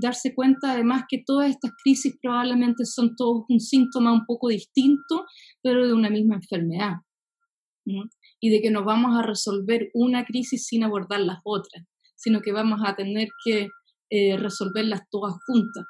darse 0.00 0.34
cuenta 0.34 0.72
además 0.72 1.04
que 1.06 1.22
todas 1.26 1.50
estas 1.50 1.72
crisis 1.84 2.16
probablemente 2.22 2.86
son 2.86 3.14
todos 3.16 3.44
un 3.50 3.60
síntoma 3.60 4.14
un 4.14 4.24
poco 4.24 4.48
distinto, 4.48 5.26
pero 5.62 5.86
de 5.86 5.92
una 5.92 6.08
misma 6.08 6.36
enfermedad. 6.36 6.94
Y 8.40 8.48
de 8.48 8.62
que 8.62 8.70
no 8.70 8.82
vamos 8.82 9.14
a 9.14 9.26
resolver 9.26 9.90
una 9.92 10.24
crisis 10.24 10.64
sin 10.66 10.84
abordar 10.84 11.20
las 11.20 11.40
otras, 11.44 11.84
sino 12.14 12.40
que 12.40 12.52
vamos 12.52 12.80
a 12.82 12.96
tener 12.96 13.28
que 13.44 13.68
eh, 14.08 14.38
resolverlas 14.38 15.02
todas 15.10 15.34
juntas. 15.46 15.84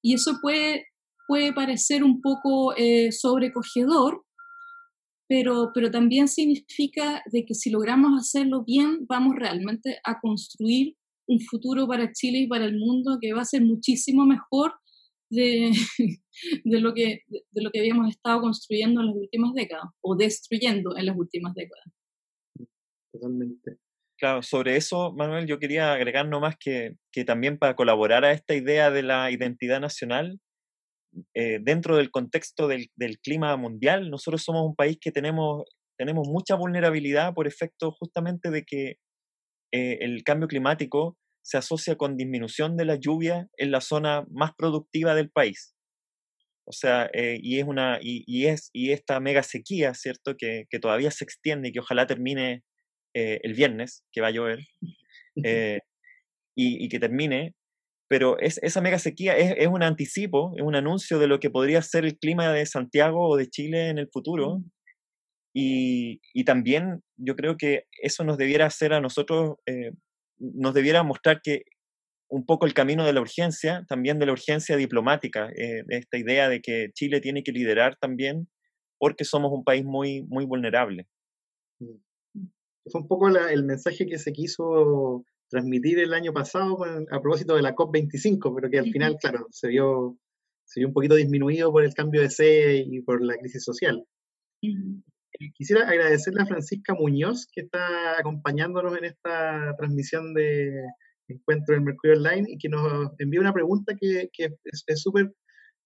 Y 0.00 0.14
eso 0.14 0.38
puede, 0.40 0.84
puede 1.32 1.54
parecer 1.54 2.04
un 2.04 2.20
poco 2.20 2.74
eh, 2.76 3.10
sobrecogedor, 3.10 4.22
pero, 5.26 5.70
pero 5.72 5.90
también 5.90 6.28
significa 6.28 7.22
de 7.32 7.46
que 7.46 7.54
si 7.54 7.70
logramos 7.70 8.20
hacerlo 8.20 8.64
bien, 8.66 9.06
vamos 9.08 9.36
realmente 9.38 9.98
a 10.04 10.20
construir 10.20 10.94
un 11.26 11.40
futuro 11.40 11.88
para 11.88 12.12
Chile 12.12 12.40
y 12.40 12.46
para 12.48 12.66
el 12.66 12.76
mundo 12.76 13.16
que 13.18 13.32
va 13.32 13.40
a 13.40 13.46
ser 13.46 13.62
muchísimo 13.62 14.26
mejor 14.26 14.74
de, 15.30 15.70
de, 16.64 16.80
lo, 16.80 16.92
que, 16.92 17.20
de 17.28 17.62
lo 17.62 17.70
que 17.70 17.80
habíamos 17.80 18.10
estado 18.10 18.42
construyendo 18.42 19.00
en 19.00 19.06
las 19.06 19.16
últimas 19.16 19.54
décadas 19.54 19.86
o 20.02 20.14
destruyendo 20.14 20.98
en 20.98 21.06
las 21.06 21.16
últimas 21.16 21.54
décadas. 21.54 21.86
Totalmente. 23.10 23.78
Claro, 24.18 24.42
sobre 24.42 24.76
eso, 24.76 25.14
Manuel, 25.14 25.46
yo 25.46 25.58
quería 25.58 25.94
agregar 25.94 26.28
nomás 26.28 26.56
que, 26.60 26.96
que 27.10 27.24
también 27.24 27.56
para 27.56 27.74
colaborar 27.74 28.22
a 28.26 28.32
esta 28.32 28.54
idea 28.54 28.90
de 28.90 29.02
la 29.02 29.30
identidad 29.30 29.80
nacional, 29.80 30.38
eh, 31.34 31.58
dentro 31.60 31.96
del 31.96 32.10
contexto 32.10 32.68
del, 32.68 32.88
del, 32.96 33.18
clima 33.18 33.56
mundial, 33.56 34.10
nosotros 34.10 34.42
somos 34.42 34.66
un 34.66 34.74
país 34.74 34.98
que 35.00 35.12
tenemos, 35.12 35.64
tenemos 35.98 36.28
mucha 36.28 36.54
vulnerabilidad 36.54 37.34
por 37.34 37.46
efecto 37.46 37.92
justamente 37.92 38.50
de 38.50 38.64
que 38.64 38.96
eh, 39.72 39.98
el 40.00 40.22
cambio 40.24 40.48
climático 40.48 41.16
se 41.42 41.58
asocia 41.58 41.96
con 41.96 42.16
disminución 42.16 42.76
de 42.76 42.84
la 42.84 42.96
lluvia 42.96 43.48
en 43.56 43.70
la 43.70 43.80
zona 43.80 44.24
más 44.30 44.52
productiva 44.56 45.14
del 45.14 45.30
país. 45.30 45.74
O 46.64 46.72
sea, 46.72 47.10
eh, 47.12 47.38
y 47.42 47.58
es 47.58 47.64
una, 47.64 47.98
y, 48.00 48.22
y, 48.26 48.46
es, 48.46 48.70
y 48.72 48.92
esta 48.92 49.18
mega 49.18 49.42
sequía, 49.42 49.94
¿cierto? 49.94 50.36
Que, 50.36 50.64
que 50.70 50.78
todavía 50.78 51.10
se 51.10 51.24
extiende 51.24 51.68
y 51.68 51.72
que 51.72 51.80
ojalá 51.80 52.06
termine 52.06 52.62
eh, 53.14 53.40
el 53.42 53.52
viernes, 53.52 54.04
que 54.10 54.20
va 54.22 54.28
a 54.28 54.30
llover, 54.30 54.60
eh, 55.44 55.80
y, 56.54 56.88
que 56.88 56.98
termine, 56.98 57.54
pero 58.12 58.38
es, 58.38 58.58
esa 58.62 58.82
mega 58.82 58.98
sequía 58.98 59.38
es, 59.38 59.54
es, 59.56 59.68
un 59.68 59.82
anticipo, 59.82 60.52
es 60.54 60.62
un 60.62 60.74
anuncio 60.74 61.18
de 61.18 61.26
lo 61.26 61.40
que 61.40 61.48
podría 61.48 61.80
ser 61.80 62.04
el 62.04 62.18
clima 62.18 62.52
de 62.52 62.66
Santiago 62.66 63.26
o 63.26 63.38
de 63.38 63.48
Chile 63.48 63.88
en 63.88 63.96
el 63.96 64.10
futuro. 64.12 64.58
Mm. 64.58 64.70
Y, 65.54 66.20
y 66.34 66.44
también 66.44 67.02
yo 67.16 67.36
creo 67.36 67.56
que 67.56 67.84
eso 68.02 68.22
nos 68.22 68.36
debiera 68.36 68.66
hacer 68.66 68.92
a 68.92 69.00
nosotros, 69.00 69.56
eh, 69.64 69.92
nos 70.38 70.74
debiera 70.74 71.02
mostrar 71.02 71.40
que 71.42 71.62
un 72.28 72.44
poco 72.44 72.66
el 72.66 72.74
camino 72.74 73.06
de 73.06 73.14
la 73.14 73.22
urgencia, 73.22 73.86
también 73.88 74.18
de 74.18 74.26
la 74.26 74.32
urgencia 74.32 74.76
diplomática, 74.76 75.48
de 75.48 75.84
esta 75.88 76.18
idea 76.18 76.50
de 76.50 76.60
que 76.60 76.90
Chile 76.92 77.22
tiene 77.22 77.42
que 77.42 77.52
liderar 77.52 77.96
también 77.96 78.46
porque 78.98 79.24
somos 79.24 79.52
un 79.52 79.64
país 79.64 79.84
muy, 79.84 80.22
muy 80.28 80.44
vulnerable. 80.44 81.06
Mm 81.80 81.96
fue 82.90 83.00
un 83.00 83.08
poco 83.08 83.28
el 83.28 83.64
mensaje 83.64 84.06
que 84.06 84.18
se 84.18 84.32
quiso 84.32 85.24
transmitir 85.52 85.98
el 85.98 86.14
año 86.14 86.32
pasado 86.32 86.78
a 87.10 87.20
propósito 87.20 87.54
de 87.54 87.62
la 87.62 87.74
COP25, 87.74 88.54
pero 88.54 88.70
que 88.70 88.78
al 88.78 88.90
final, 88.90 89.18
claro, 89.20 89.46
se 89.50 89.68
vio, 89.68 90.18
se 90.64 90.80
vio 90.80 90.88
un 90.88 90.94
poquito 90.94 91.14
disminuido 91.14 91.70
por 91.70 91.84
el 91.84 91.92
cambio 91.92 92.22
de 92.22 92.30
sede 92.30 92.86
y 92.88 93.02
por 93.02 93.22
la 93.22 93.36
crisis 93.36 93.62
social. 93.62 94.02
Quisiera 95.54 95.86
agradecerle 95.86 96.40
a 96.40 96.46
Francisca 96.46 96.94
Muñoz, 96.94 97.46
que 97.52 97.60
está 97.60 98.18
acompañándonos 98.18 98.96
en 98.96 99.04
esta 99.04 99.76
transmisión 99.76 100.32
de 100.32 100.72
Encuentro 101.28 101.74
del 101.74 101.84
Mercurio 101.84 102.16
Online 102.16 102.46
y 102.48 102.56
que 102.56 102.70
nos 102.70 103.10
envía 103.18 103.40
una 103.40 103.52
pregunta 103.52 103.94
que, 104.00 104.30
que 104.32 104.54
es 104.64 105.02
súper 105.02 105.32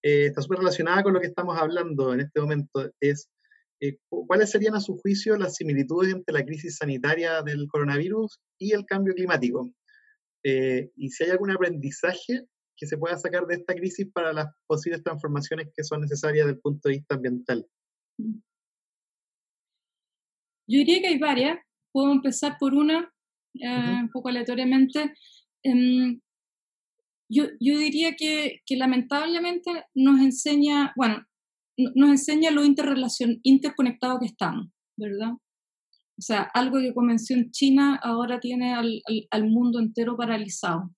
eh, 0.02 0.26
está 0.26 0.40
súper 0.40 0.59
relacionada 0.59 1.02
con 1.02 1.14
lo 1.14 1.20
que 1.20 1.26
estamos 1.26 1.59
hablando 1.59 2.14
en 2.14 2.20
este 2.20 2.40
momento. 2.40 2.92
Es 3.00 3.29
eh, 3.80 3.98
¿cuáles 4.08 4.50
serían 4.50 4.74
a 4.74 4.80
su 4.80 4.96
juicio 4.96 5.36
las 5.36 5.56
similitudes 5.56 6.12
entre 6.12 6.32
la 6.32 6.44
crisis 6.44 6.76
sanitaria 6.76 7.42
del 7.42 7.66
coronavirus 7.68 8.40
y 8.58 8.72
el 8.72 8.86
cambio 8.86 9.14
climático? 9.14 9.70
Eh, 10.44 10.90
y 10.96 11.10
si 11.10 11.24
hay 11.24 11.30
algún 11.30 11.50
aprendizaje 11.50 12.46
que 12.76 12.86
se 12.86 12.98
pueda 12.98 13.16
sacar 13.16 13.46
de 13.46 13.54
esta 13.54 13.74
crisis 13.74 14.06
para 14.12 14.32
las 14.32 14.48
posibles 14.66 15.02
transformaciones 15.02 15.68
que 15.74 15.82
son 15.82 16.02
necesarias 16.02 16.46
desde 16.46 16.56
el 16.56 16.60
punto 16.60 16.88
de 16.88 16.96
vista 16.96 17.14
ambiental. 17.14 17.66
Yo 20.68 20.78
diría 20.78 21.00
que 21.00 21.08
hay 21.08 21.18
varias. 21.18 21.58
Puedo 21.92 22.12
empezar 22.12 22.56
por 22.58 22.74
una, 22.74 23.10
eh, 23.54 23.98
un 24.02 24.10
poco 24.10 24.28
aleatoriamente. 24.28 25.14
Em, 25.62 26.20
yo, 27.28 27.46
yo, 27.58 27.78
diría 27.78 28.14
que, 28.14 28.60
que, 28.66 28.76
lamentablemente 28.76 29.70
nos 29.94 30.20
enseña, 30.20 30.92
bueno, 30.96 31.24
nos 31.76 32.10
enseña 32.10 32.50
lo 32.50 32.64
interrelacion, 32.64 33.40
interconectado 33.42 34.18
que 34.18 34.26
estamos, 34.26 34.68
¿verdad? 34.96 35.32
O 36.18 36.22
sea, 36.22 36.48
algo 36.54 36.78
que 36.78 36.94
comenzó 36.94 37.34
en 37.34 37.50
China 37.50 38.00
ahora 38.02 38.40
tiene 38.40 38.72
al, 38.72 39.02
al, 39.30 39.50
mundo 39.50 39.78
entero 39.78 40.16
paralizado. 40.16 40.90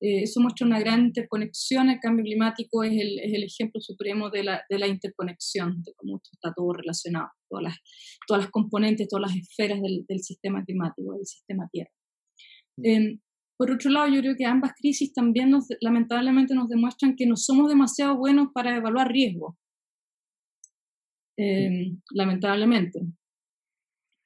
Eh, 0.00 0.22
eso 0.22 0.40
muestra 0.40 0.66
una 0.66 0.78
gran 0.78 1.06
interconexión. 1.06 1.90
El 1.90 1.98
cambio 1.98 2.24
climático 2.24 2.84
es 2.84 2.92
el, 2.92 3.18
es 3.18 3.34
el 3.34 3.42
ejemplo 3.42 3.80
supremo 3.80 4.30
de 4.30 4.44
la, 4.44 4.62
de 4.70 4.78
la, 4.78 4.86
interconexión, 4.86 5.82
de 5.82 5.92
cómo 5.96 6.20
está 6.32 6.52
todo 6.54 6.72
relacionado, 6.72 7.28
todas 7.48 7.64
las, 7.64 7.76
todas 8.28 8.44
las 8.44 8.52
componentes, 8.52 9.08
todas 9.08 9.28
las 9.28 9.36
esferas 9.36 9.80
del, 9.82 10.04
del 10.06 10.20
sistema 10.20 10.64
climático, 10.64 11.14
del 11.14 11.26
sistema 11.26 11.68
Tierra. 11.72 11.90
Mm. 12.76 12.86
Em, 12.86 13.20
por 13.58 13.70
otro 13.70 13.90
lado, 13.90 14.08
yo 14.08 14.20
creo 14.20 14.36
que 14.36 14.44
ambas 14.44 14.74
crisis 14.78 15.12
también 15.12 15.50
nos, 15.50 15.66
lamentablemente 15.80 16.54
nos 16.54 16.68
demuestran 16.68 17.16
que 17.16 17.26
no 17.26 17.36
somos 17.36 17.68
demasiado 17.68 18.16
buenos 18.16 18.48
para 18.52 18.76
evaluar 18.76 19.10
riesgos. 19.10 19.56
Eh, 21.38 21.92
lamentablemente. 22.12 23.00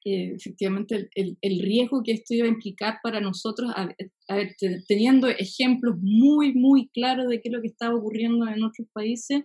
efectivamente, 0.05 1.11
el, 1.15 1.37
el, 1.41 1.61
riesgo 1.61 2.03
que 2.03 2.13
esto 2.13 2.35
iba 2.35 2.47
a 2.47 2.51
implicar 2.51 2.99
para 3.03 3.21
nosotros, 3.21 3.71
teniendo 4.89 5.29
ejemplos 5.29 5.97
muy, 6.01 6.55
muy 6.55 6.89
claros 6.89 7.29
de 7.29 7.41
qué 7.41 7.49
es 7.49 7.55
lo 7.55 7.61
que 7.61 7.69
estaba 7.69 7.97
ocurriendo 7.97 8.49
en 8.49 8.63
otros 8.63 8.89
países, 8.93 9.43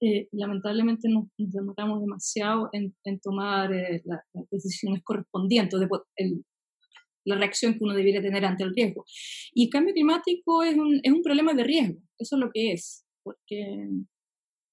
eh, 0.00 0.28
lamentablemente 0.30 1.08
nos, 1.08 1.24
demoramos 1.36 2.00
demasiado 2.00 2.70
en, 2.72 2.94
tomar 3.20 3.72
eh, 3.72 4.00
las 4.04 4.20
decisiones 4.50 5.02
correspondientes. 5.02 5.80
De, 5.80 5.88
la 7.24 7.36
reacción 7.36 7.74
que 7.74 7.84
uno 7.84 7.94
debiera 7.94 8.22
tener 8.22 8.44
ante 8.44 8.64
el 8.64 8.74
riesgo. 8.74 9.04
Y 9.52 9.68
cambio 9.68 9.92
climático 9.92 10.62
es 10.62 10.76
un, 10.76 11.00
es 11.02 11.12
un 11.12 11.22
problema 11.22 11.52
de 11.52 11.64
riesgo, 11.64 12.00
eso 12.18 12.36
es 12.36 12.40
lo 12.40 12.50
que 12.50 12.72
es, 12.72 13.04
porque, 13.22 13.86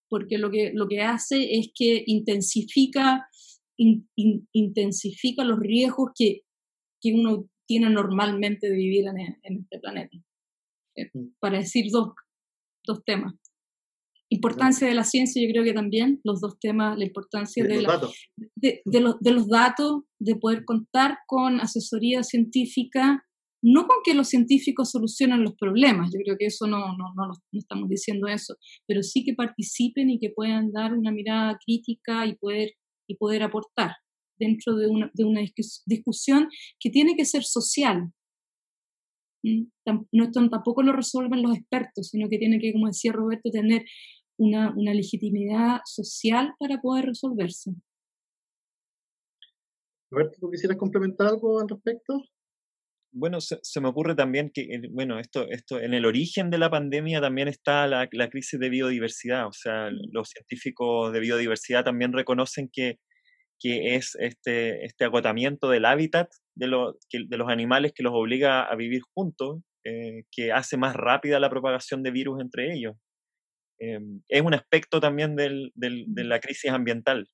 porque 0.09 0.37
lo, 0.37 0.51
que, 0.51 0.71
lo 0.73 0.87
que 0.87 1.01
hace 1.01 1.57
es 1.57 1.69
que 1.73 2.03
intensifica, 2.05 3.27
intensifica 3.77 5.43
los 5.43 5.59
riesgos 5.59 6.11
que, 6.15 6.41
que 7.01 7.13
uno 7.13 7.49
tiene 7.67 7.89
normalmente 7.89 8.69
de 8.69 8.75
vivir 8.75 9.05
en, 9.07 9.17
en 9.41 9.61
este 9.61 9.79
planeta. 9.79 10.17
Eh, 10.95 11.09
mm. 11.13 11.35
Para 11.39 11.59
decir 11.59 11.85
dos, 11.91 12.13
dos 12.85 13.03
temas. 13.03 13.33
Importancia 14.29 14.87
de 14.87 14.95
la 14.95 15.03
ciencia, 15.03 15.41
yo 15.41 15.51
creo 15.51 15.63
que 15.63 15.73
también, 15.73 16.19
los 16.23 16.41
dos 16.41 16.59
temas, 16.59 16.97
la 16.97 17.05
importancia 17.05 17.63
de, 17.63 17.83
los, 17.83 18.15
de, 18.55 18.81
los, 18.99 19.19
de 19.19 19.31
los 19.31 19.47
datos, 19.47 20.01
de 20.19 20.35
poder 20.35 20.65
contar 20.65 21.19
con 21.27 21.59
asesoría 21.61 22.23
científica, 22.23 23.24
no 23.67 23.87
con 23.87 23.97
que 24.03 24.13
los 24.13 24.29
científicos 24.29 24.91
solucionen 24.91 25.43
los 25.43 25.55
problemas, 25.55 26.11
yo 26.13 26.19
creo 26.23 26.37
que 26.37 26.45
eso 26.45 26.67
no, 26.67 26.95
no, 26.95 27.13
no, 27.15 27.31
estamos 27.51 27.89
diciendo 27.89 28.27
eso, 28.27 28.55
pero 28.85 29.01
sí 29.01 29.23
que 29.25 29.33
participen 29.33 30.11
y 30.11 30.19
que 30.19 30.29
puedan 30.29 30.71
dar 30.71 30.93
una 30.93 31.11
mirada 31.11 31.57
crítica 31.65 32.27
y 32.27 32.35
poder, 32.35 32.73
y 33.09 33.15
poder 33.15 33.41
aportar 33.41 33.93
dentro 34.37 34.75
de 34.75 34.87
una, 34.87 35.09
de 35.15 35.23
una 35.23 35.41
discusión 35.87 36.47
que 36.79 36.91
tiene 36.91 37.15
que 37.15 37.25
ser 37.25 37.43
social. 37.43 38.11
¿Mm? 39.43 39.63
No, 40.11 40.29
tampoco 40.31 40.83
lo 40.83 40.93
resuelven 40.93 41.41
los 41.41 41.57
expertos, 41.57 42.09
sino 42.09 42.29
que 42.29 42.37
tiene 42.37 42.59
que, 42.59 42.71
como 42.71 42.85
decía 42.85 43.13
Roberto, 43.13 43.49
tener 43.49 43.83
una, 44.37 44.75
una 44.77 44.93
legitimidad 44.93 45.79
social 45.85 46.53
para 46.59 46.79
poder 46.81 47.05
resolverse. 47.05 47.71
Roberto, 50.11 50.37
¿tú 50.39 50.51
quisieras 50.51 50.77
complementar 50.77 51.27
algo 51.27 51.59
al 51.59 51.67
respecto? 51.67 52.21
Bueno, 53.17 53.39
se, 53.39 53.79
me 53.79 53.87
ocurre 53.87 54.13
también 54.13 54.51
que, 54.53 54.67
bueno, 54.91 55.19
esto, 55.19 55.47
esto, 55.49 55.79
en 55.79 55.93
el 55.93 56.05
origen 56.05 56.49
de 56.49 56.57
la 56.57 56.69
pandemia 56.69 57.21
también 57.21 57.47
está 57.47 57.87
la, 57.87 58.09
la, 58.11 58.29
crisis 58.29 58.59
de 58.59 58.67
biodiversidad. 58.67 59.47
O 59.47 59.53
sea, 59.53 59.89
los 60.11 60.29
científicos 60.29 61.13
de 61.13 61.21
biodiversidad 61.21 61.85
también 61.85 62.11
reconocen 62.11 62.69
que, 62.71 62.99
que 63.57 63.95
es 63.95 64.17
este, 64.19 64.83
este 64.83 65.05
agotamiento 65.05 65.69
del 65.69 65.85
hábitat 65.85 66.27
de, 66.55 66.67
lo, 66.67 66.97
de 67.09 67.37
los 67.37 67.47
animales 67.47 67.93
que 67.95 68.03
los 68.03 68.11
obliga 68.13 68.63
a 68.63 68.75
vivir 68.75 69.01
juntos, 69.13 69.61
eh, 69.85 70.23
que 70.29 70.51
hace 70.51 70.75
más 70.75 70.93
rápida 70.93 71.39
la 71.39 71.49
propagación 71.49 72.03
de 72.03 72.11
virus 72.11 72.41
entre 72.41 72.73
ellos. 72.73 72.97
Em, 73.79 74.23
es 74.27 74.41
un 74.41 74.53
aspecto 74.53 74.99
también 74.99 75.37
del, 75.37 75.71
del, 75.75 76.03
de 76.07 76.23
la 76.25 76.41
crisis 76.41 76.69
ambiental. 76.69 77.29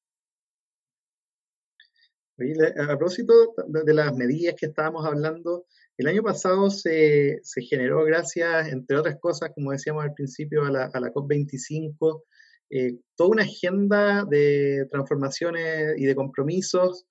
A 2.78 2.98
propósito 2.98 3.34
de 3.68 3.94
las 3.94 4.16
medidas 4.16 4.56
que 4.58 4.68
estábamos 4.68 5.06
hablando, 5.06 5.66
el 5.98 6.08
año 6.08 6.24
pasado 6.24 6.70
se, 6.70 7.40
se, 7.44 7.62
generó, 7.62 8.04
gracias, 8.04 8.70
entre 8.70 8.98
otras 8.98 9.20
cosas, 9.20 9.52
como 9.54 9.72
decíamos 9.72 10.04
al 10.04 10.14
principio, 10.14 10.64
a 10.66 10.72
la, 10.72 10.86
a 10.94 11.00
la 11.00 11.14
COP25, 11.14 12.24
eh, 12.72 12.98
toda 13.16 13.30
una 13.32 13.44
agenda 13.44 14.26
de 14.26 14.88
transformaciones 14.90 15.94
y 15.98 16.06
de 16.06 16.16
compromisos 16.16 17.06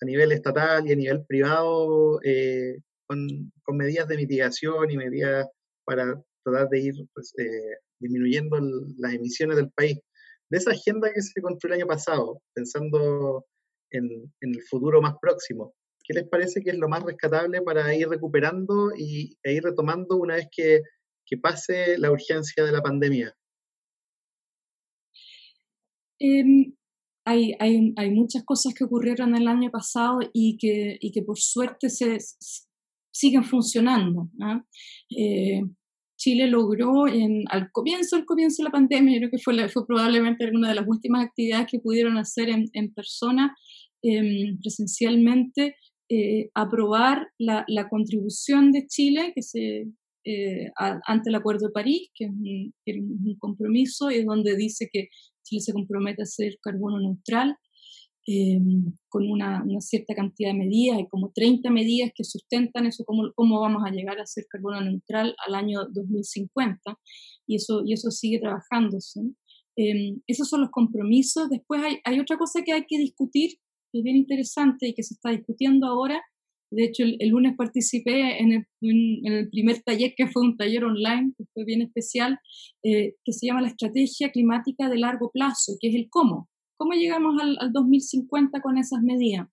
a 0.00 0.04
nivel 0.04 0.30
estatal 0.32 0.86
y 0.86 0.92
a 0.92 0.96
nivel 0.96 1.24
privado, 1.24 2.20
eh, 2.22 2.78
con, 3.06 3.50
con, 3.62 3.78
medidas 3.78 4.08
de 4.08 4.16
mitigación 4.16 4.90
y 4.90 4.96
medidas 4.96 5.48
para 5.84 6.22
tratar 6.44 6.68
de 6.68 6.80
ir 6.80 6.94
pues, 7.14 7.32
eh, 7.38 7.78
disminuyendo 7.98 8.60
las 8.98 9.14
emisiones 9.14 9.56
del 9.56 9.70
país. 9.70 9.98
De 10.50 10.58
esa 10.58 10.72
agenda 10.72 11.12
que 11.12 11.22
se 11.22 11.40
construyó 11.40 11.74
el 11.74 11.80
año 11.80 11.88
pasado, 11.88 12.42
pensando 12.54 13.46
en, 13.90 14.32
el 14.40 14.62
futuro 14.62 15.00
más 15.00 15.14
próximo, 15.20 15.74
¿qué 16.04 16.14
les 16.14 16.28
parece 16.28 16.60
que 16.62 16.70
es 16.70 16.78
lo 16.78 16.88
más 16.88 17.02
rescatable 17.02 17.62
para 17.62 17.94
ir 17.94 18.08
recuperando 18.08 18.90
y, 18.96 19.36
e 19.42 19.54
ir 19.54 19.62
retomando 19.62 20.16
una 20.16 20.36
vez 20.36 20.48
que, 20.50 20.82
pase 21.42 21.98
la 21.98 22.12
urgencia 22.12 22.64
de 22.64 22.72
la 22.72 22.80
pandemia? 22.80 23.34
Em, 26.20 26.72
hay, 27.24 28.10
muchas 28.12 28.44
cosas 28.44 28.72
que 28.74 28.84
ocurrieron 28.84 29.34
el 29.34 29.48
año 29.48 29.70
pasado 29.70 30.20
y 30.32 30.56
que, 30.56 31.22
por 31.22 31.38
suerte 31.38 31.88
siguen 33.10 33.44
funcionando. 33.44 34.28
Eh, 35.10 35.62
Chile 36.16 36.46
logró 36.46 37.04
al 37.04 37.70
comienzo, 37.72 38.16
al 38.16 38.24
comienzo 38.24 38.62
de 38.62 38.68
la 38.68 38.72
pandemia, 38.72 39.14
yo 39.14 39.18
creo 39.20 39.30
que 39.30 39.38
fue, 39.38 39.68
fue 39.68 39.86
probablemente 39.86 40.50
una 40.52 40.70
de 40.70 40.74
las 40.74 40.88
últimas 40.88 41.26
actividades 41.26 41.66
que 41.70 41.78
pudieron 41.78 42.16
hacer 42.16 42.48
en, 42.48 42.64
en 42.72 42.92
persona, 42.92 43.54
em, 44.08 44.58
presencialmente, 44.60 45.76
eh, 46.08 46.50
aprobar 46.54 47.28
la, 47.38 47.64
la, 47.68 47.88
contribución 47.88 48.70
de 48.72 48.86
Chile 48.86 49.32
que 49.34 49.42
se, 49.42 49.88
eh, 50.24 50.70
ante 50.76 51.30
el 51.30 51.34
Acuerdo 51.34 51.66
de 51.66 51.72
París, 51.72 52.10
que 52.14 52.26
es 52.26 52.30
un, 52.30 52.72
un 52.86 53.36
compromiso 53.38 54.10
y 54.10 54.22
donde 54.24 54.56
dice 54.56 54.88
que 54.92 55.08
Chile 55.44 55.60
se 55.60 55.72
compromete 55.72 56.22
a 56.22 56.26
ser 56.26 56.58
carbono 56.62 57.00
neutral 57.00 57.56
eh, 58.28 58.58
con 59.08 59.30
una, 59.30 59.62
una, 59.62 59.80
cierta 59.80 60.12
cantidad 60.12 60.50
de 60.50 60.58
medidas, 60.58 60.98
hay 60.98 61.06
como 61.06 61.30
30 61.32 61.70
medidas 61.70 62.10
que 62.12 62.24
sustentan 62.24 62.86
eso, 62.86 63.04
cómo, 63.04 63.30
cómo 63.36 63.60
vamos 63.60 63.84
a 63.86 63.92
llegar 63.92 64.18
a 64.18 64.26
ser 64.26 64.46
carbono 64.50 64.80
neutral 64.80 65.36
al 65.46 65.54
año 65.54 65.84
2050, 65.92 66.98
y 67.46 67.54
eso, 67.54 67.82
y 67.86 67.92
eso 67.92 68.10
sigue 68.10 68.40
trabajándose. 68.40 69.20
Eh, 69.76 70.16
esos 70.26 70.48
son 70.48 70.62
los 70.62 70.70
compromisos. 70.70 71.48
Después 71.48 71.80
hay, 71.84 71.98
hay, 72.02 72.18
otra 72.18 72.36
cosa 72.36 72.62
que 72.64 72.72
hay 72.72 72.84
que 72.88 72.98
discutir, 72.98 73.50
que 73.50 73.60
es 73.92 74.02
bien 74.02 74.16
interesante 74.16 74.88
y 74.88 74.94
que 74.94 75.02
se 75.02 75.14
está 75.14 75.30
discutiendo 75.30 75.86
ahora. 75.86 76.22
De 76.70 76.84
hecho, 76.84 77.04
el, 77.04 77.28
lunes 77.28 77.54
participé 77.56 78.40
en 78.40 78.52
el, 78.52 78.66
en 78.80 79.32
el, 79.32 79.48
primer 79.50 79.82
taller, 79.82 80.14
que 80.16 80.26
fue 80.26 80.42
un 80.42 80.56
taller 80.56 80.84
online, 80.84 81.32
que 81.36 81.44
fue 81.54 81.64
bien 81.64 81.82
especial, 81.82 82.38
eh, 82.82 83.14
que 83.24 83.32
se 83.32 83.46
llama 83.46 83.62
la 83.62 83.68
Estrategia 83.68 84.30
Climática 84.32 84.88
de 84.88 84.98
Largo 84.98 85.30
Plazo, 85.32 85.74
que 85.80 85.88
es 85.88 85.94
el 85.94 86.08
cómo. 86.10 86.48
¿Cómo 86.76 86.92
llegamos 86.92 87.40
al, 87.40 87.56
al 87.60 87.72
2050 87.72 88.60
con 88.60 88.78
esas 88.78 89.02
medidas? 89.02 89.48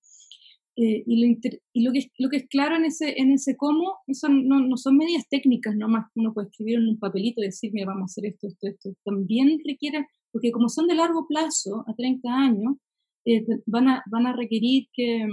Eh, 0.75 1.03
y, 1.05 1.21
lo, 1.21 1.39
y 1.73 1.83
lo, 1.83 1.91
que 1.91 1.99
es, 1.99 2.07
lo 2.17 2.29
que 2.29 2.37
es 2.37 2.47
claro 2.47 2.75
en 2.75 2.85
ese, 2.85 3.13
en 3.21 3.31
ese 3.31 3.55
cómo, 3.55 3.97
eso 4.07 4.27
no, 4.27 4.59
no 4.59 4.75
son 4.75 4.97
medidas 4.97 5.27
técnicas 5.29 5.75
nomás 5.75 6.05
que 6.11 6.19
uno 6.19 6.33
puede 6.33 6.47
escribir 6.47 6.79
en 6.79 6.87
un 6.87 6.99
papelito 6.99 7.41
y 7.41 7.45
decir, 7.45 7.69
mira, 7.71 7.85
vamos 7.85 8.01
a 8.01 8.11
hacer 8.11 8.25
esto, 8.25 8.47
esto, 8.47 8.67
esto. 8.67 8.89
También 9.05 9.59
requieren, 9.63 10.07
porque 10.31 10.51
como 10.51 10.69
son 10.69 10.87
de 10.87 10.95
largo 10.95 11.27
plazo, 11.27 11.85
a 11.87 11.93
30 11.93 12.27
años, 12.27 12.77
eh, 13.25 13.45
van, 13.65 13.87
a, 13.87 14.03
van 14.11 14.27
a 14.27 14.35
requerir 14.35 14.87
que, 14.93 15.27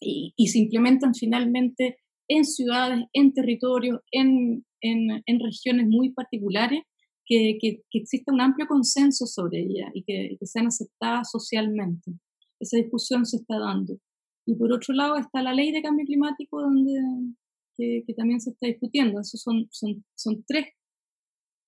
y, 0.00 0.32
y, 0.36 0.46
se 0.48 0.58
implementan 0.58 1.14
finalmente 1.14 1.98
en 2.28 2.44
ciudades, 2.44 3.04
en 3.12 3.32
territorios, 3.32 4.00
en, 4.10 4.64
en, 4.80 5.22
en 5.26 5.40
regiones 5.40 5.86
muy 5.86 6.12
particulares, 6.12 6.82
que, 7.26 7.58
que, 7.60 7.82
exista 7.92 8.32
un 8.32 8.40
amplio 8.40 8.66
consenso 8.66 9.26
sobre 9.26 9.60
ella 9.60 9.90
y 9.94 10.04
que, 10.04 10.36
sean 10.42 10.66
aceptadas 10.66 11.30
socialmente. 11.30 12.12
Esa 12.60 12.76
discusión 12.76 13.24
se 13.26 13.38
está 13.38 13.58
dando. 13.58 13.98
Y 14.46 14.54
por 14.56 14.72
otro 14.72 14.94
lado 14.94 15.16
está 15.16 15.42
la 15.42 15.54
ley 15.54 15.72
de 15.72 15.82
cambio 15.82 16.04
climático 16.04 16.60
donde, 16.60 16.92
que, 17.76 18.14
también 18.16 18.40
se 18.40 18.50
está 18.50 18.66
discutiendo. 18.66 19.20
Esos 19.20 19.40
son, 19.40 19.68
son, 19.70 20.04
son 20.14 20.44
tres 20.46 20.66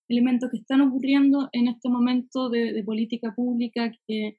elementos 0.09 0.51
que 0.51 0.59
están 0.59 0.83
ocurriendo 0.83 1.49
en 1.53 1.69
este 1.69 1.89
momento 1.89 2.49
de, 2.49 2.83
política 2.85 3.35
pública 3.35 3.91
que, 4.07 4.39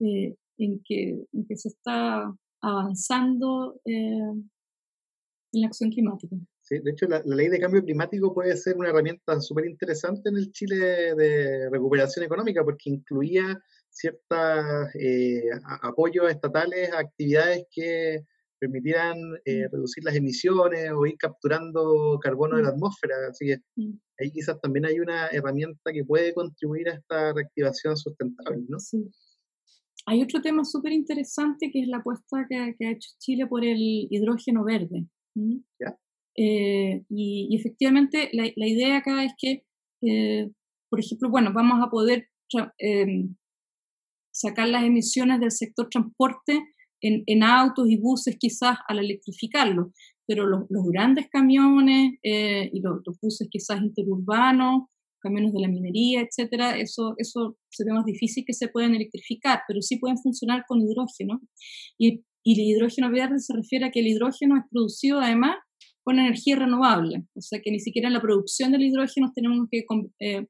eh, 0.00 0.36
en, 0.58 0.82
que, 0.84 1.26
en 1.32 1.46
que 1.46 1.56
se 1.56 1.68
está 1.68 2.34
avanzando 2.60 3.80
eh, 3.84 4.32
en 5.52 5.60
la 5.60 5.66
acción 5.66 5.90
climática 5.90 6.36
de 6.68 6.90
hecho, 6.90 7.06
la, 7.06 7.22
ley 7.24 7.48
de 7.48 7.60
cambio 7.60 7.82
climático 7.82 8.34
puede 8.34 8.56
ser 8.56 8.76
una 8.76 8.88
herramienta 8.88 9.40
súper 9.40 9.66
interesante 9.66 10.28
en 10.28 10.36
el 10.36 10.50
Chile 10.52 11.14
de 11.14 11.70
recuperación 11.70 12.24
económica 12.24 12.64
porque 12.64 12.90
incluía 12.90 13.60
ciertos 13.88 14.38
eh, 14.98 15.42
apoyos 15.82 16.28
estatales 16.30 16.92
a 16.92 16.98
actividades 16.98 17.64
que 17.70 18.24
permitieran 18.58 19.16
eh, 19.44 19.68
reducir 19.70 20.02
las 20.02 20.16
emisiones 20.16 20.90
o 20.92 21.06
ir 21.06 21.16
capturando 21.18 22.18
carbono 22.20 22.56
de 22.56 22.64
la 22.64 22.70
mm. 22.70 22.74
atmósfera. 22.74 23.14
Así 23.30 23.46
que 23.46 23.58
mm. 23.76 23.92
ahí 24.18 24.30
quizás 24.32 24.60
también 24.60 24.86
hay 24.86 24.98
una 24.98 25.28
herramienta 25.28 25.92
que 25.92 26.04
puede 26.04 26.34
contribuir 26.34 26.88
a 26.88 26.94
esta 26.94 27.32
reactivación 27.32 27.96
sustentable, 27.96 28.64
¿no? 28.68 28.80
Sí. 28.80 29.08
Hay 30.08 30.22
otro 30.22 30.40
tema 30.40 30.64
súper 30.64 30.92
interesante 30.92 31.70
que 31.72 31.82
es 31.82 31.88
la 31.88 31.98
apuesta 31.98 32.46
que, 32.48 32.56
ha 32.56 32.90
hecho 32.90 33.10
Chile 33.18 33.46
por 33.46 33.64
el 33.64 34.06
hidrógeno 34.10 34.64
verde. 34.64 35.06
Eh, 36.36 37.02
y, 37.08 37.56
efectivamente 37.56 38.28
la, 38.32 38.44
la, 38.56 38.66
idea 38.68 38.98
acá 38.98 39.24
es 39.24 39.32
que, 39.38 39.64
eh, 40.02 40.48
por 40.88 41.00
ejemplo, 41.00 41.30
bueno, 41.30 41.52
vamos 41.52 41.84
a 41.84 41.90
poder 41.90 42.28
em, 42.78 43.34
sacar 44.32 44.68
las 44.68 44.84
emisiones 44.84 45.40
del 45.40 45.50
sector 45.50 45.88
transporte 45.88 46.62
en, 47.00 47.42
autos 47.42 47.88
y 47.88 47.96
buses 47.96 48.36
quizás 48.38 48.78
al 48.88 48.98
electrificarlo, 48.98 49.92
pero 50.26 50.46
los, 50.46 50.66
grandes 50.92 51.28
camiones 51.30 52.14
eh, 52.22 52.70
y 52.72 52.80
los, 52.80 53.02
buses 53.20 53.48
quizás 53.50 53.80
interurbanos, 53.80 54.88
camiones 55.26 55.52
de 55.52 55.60
la 55.60 55.68
minería, 55.68 56.22
etcétera, 56.22 56.78
eso, 56.78 57.14
eso 57.18 57.56
se 57.68 57.84
ve 57.84 57.92
más 57.92 58.04
difícil 58.04 58.44
que 58.46 58.54
se 58.54 58.68
puedan 58.68 58.94
electrificar, 58.94 59.60
pero 59.68 59.82
sí 59.82 59.98
pueden 59.98 60.18
funcionar 60.18 60.64
con 60.66 60.80
hidrógeno. 60.80 61.40
Y, 61.98 62.22
y 62.44 62.52
el 62.54 62.60
hidrógeno 62.68 63.10
verde 63.10 63.38
se 63.40 63.54
refiere 63.54 63.86
a 63.86 63.90
que 63.90 64.00
el 64.00 64.06
hidrógeno 64.06 64.56
es 64.56 64.62
producido 64.70 65.20
además 65.20 65.56
con 66.04 66.18
energía 66.20 66.56
renovable, 66.56 67.24
o 67.34 67.40
sea 67.40 67.60
que 67.60 67.72
ni 67.72 67.80
siquiera 67.80 68.06
en 68.06 68.14
la 68.14 68.22
producción 68.22 68.70
del 68.70 68.82
hidrógeno 68.82 69.32
tenemos 69.34 69.66
que 69.68 69.84
eh, 70.20 70.46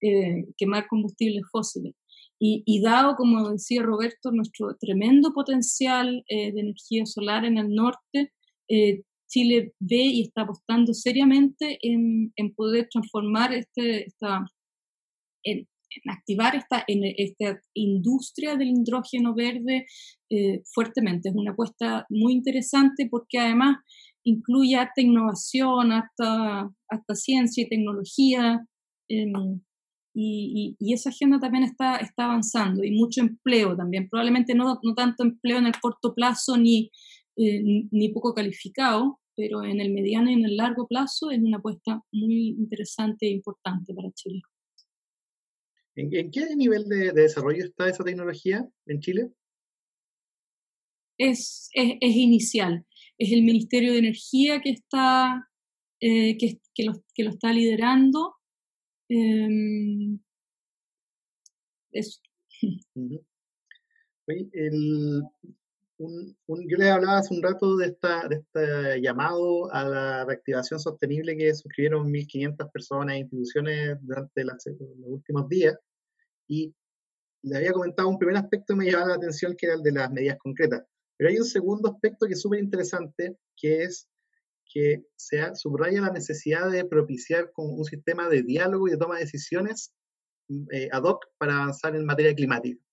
eh, 0.00 0.44
quemar 0.56 0.86
combustibles 0.88 1.44
fósiles. 1.50 1.94
Y, 2.38 2.82
dado, 2.82 3.16
como 3.16 3.50
decía 3.50 3.82
Roberto, 3.82 4.30
nuestro 4.30 4.76
tremendo 4.78 5.32
potencial 5.32 6.24
eh, 6.28 6.52
de 6.52 6.60
energía 6.60 7.06
solar 7.06 7.46
en 7.46 7.56
el 7.56 7.70
norte, 7.70 8.32
eh, 8.68 9.02
Chile 9.34 9.72
ve 9.80 9.96
y 9.96 10.22
está 10.22 10.42
apostando 10.42 10.94
seriamente 10.94 11.78
en, 11.82 12.32
poder 12.54 12.88
transformar 12.88 13.52
este, 13.52 14.06
esta, 14.06 14.44
en, 15.42 15.66
activar 16.08 16.54
esta, 16.54 16.84
en 16.86 17.00
esta 17.16 17.60
industria 17.74 18.56
del 18.56 18.68
hidrógeno 18.68 19.34
verde 19.34 19.86
eh, 20.30 20.62
fuertemente. 20.72 21.30
Es 21.30 21.34
una 21.34 21.50
apuesta 21.50 22.06
muy 22.10 22.32
interesante 22.32 23.08
porque 23.10 23.38
además 23.38 23.78
incluye 24.22 24.76
hasta 24.76 25.02
innovación, 25.02 25.90
hasta, 25.90 26.70
hasta 26.88 27.14
ciencia 27.16 27.64
y 27.64 27.68
tecnología. 27.68 28.64
Em, 29.08 29.60
y, 30.16 30.76
esa 30.92 31.10
agenda 31.10 31.40
también 31.40 31.64
está, 31.64 31.96
está 31.96 32.26
avanzando 32.26 32.84
y 32.84 32.92
mucho 32.92 33.20
empleo 33.20 33.76
también, 33.76 34.08
probablemente 34.08 34.54
no, 34.54 34.78
no 34.80 34.94
tanto 34.94 35.24
empleo 35.24 35.58
en 35.58 35.66
el 35.66 35.80
corto 35.80 36.14
plazo 36.14 36.56
ni, 36.56 36.92
eh, 37.36 37.60
ni 37.90 38.08
poco 38.10 38.32
calificado, 38.32 39.18
pero 39.36 39.62
en 39.62 39.80
el 39.80 39.92
mediano 39.92 40.30
y 40.30 40.34
en 40.34 40.44
el 40.44 40.56
largo 40.56 40.86
plazo 40.86 41.30
es 41.30 41.38
una 41.38 41.58
apuesta 41.58 42.02
muy 42.12 42.48
interesante 42.48 43.26
e 43.26 43.30
importante 43.30 43.94
para 43.94 44.10
Chile. 44.12 44.42
¿En, 45.96 46.30
qué 46.30 46.56
nivel 46.56 46.84
de, 46.88 47.12
desarrollo 47.12 47.64
está 47.64 47.88
esa 47.88 48.02
tecnología 48.04 48.68
en 48.86 49.00
Chile? 49.00 49.30
Es, 51.18 51.68
es, 51.72 51.92
es 52.00 52.16
inicial. 52.16 52.84
Es 53.18 53.32
el 53.32 53.42
Ministerio 53.44 53.92
de 53.92 53.98
Energía 53.98 54.60
que 54.60 54.70
está 54.70 55.48
eh, 56.00 56.36
que, 56.36 56.58
que, 56.74 56.84
lo, 56.84 56.94
que 57.14 57.22
lo 57.22 57.30
está 57.30 57.52
liderando 57.52 58.34
Em, 59.08 60.18
eso. 61.92 62.20
Yo 65.98 66.76
les 66.76 66.90
hablaba 66.90 67.18
hace 67.18 67.34
un 67.34 67.42
rato 67.42 67.76
de, 67.76 67.86
esta, 67.86 68.26
de 68.28 68.36
este 68.36 69.00
llamado 69.00 69.72
a 69.72 69.84
la 69.84 70.24
reactivación 70.24 70.80
sostenible 70.80 71.36
que 71.36 71.54
suscribieron 71.54 72.12
1.500 72.12 72.70
personas 72.72 73.14
e 73.14 73.18
instituciones 73.20 73.98
durante 74.02 74.44
los 74.44 74.66
últimos 75.04 75.48
días. 75.48 75.76
Y 76.48 76.74
le 77.42 77.56
había 77.56 77.72
comentado 77.72 78.08
un 78.08 78.18
primer 78.18 78.36
aspecto 78.36 78.74
que 78.74 78.78
me 78.78 78.90
llamaba 78.90 79.10
la 79.10 79.14
atención, 79.16 79.54
que 79.56 79.66
era 79.66 79.76
el 79.76 79.82
de 79.82 79.92
las 79.92 80.10
medidas 80.10 80.38
concretas. 80.38 80.82
Pero 81.16 81.30
hay 81.30 81.38
un 81.38 81.44
segundo 81.44 81.92
aspecto 81.92 82.26
que 82.26 82.32
es 82.32 82.40
súper 82.40 82.60
interesante, 82.60 83.36
que 83.56 83.84
es 83.84 84.08
que 84.72 85.04
se 85.14 85.54
subraya 85.54 86.00
la 86.00 86.10
necesidad 86.10 86.70
de 86.70 86.84
propiciar 86.84 87.52
con 87.52 87.66
un 87.70 87.84
sistema 87.84 88.28
de 88.28 88.42
diálogo 88.42 88.88
y 88.88 88.92
de 88.92 88.96
toma 88.96 89.16
de 89.16 89.20
decisiones 89.20 89.94
mm, 90.48 90.64
eh, 90.72 90.88
ad 90.90 91.02
hoc 91.04 91.24
para 91.38 91.56
avanzar 91.56 91.94
en 91.94 92.04
materia 92.04 92.34
climática. 92.34 92.83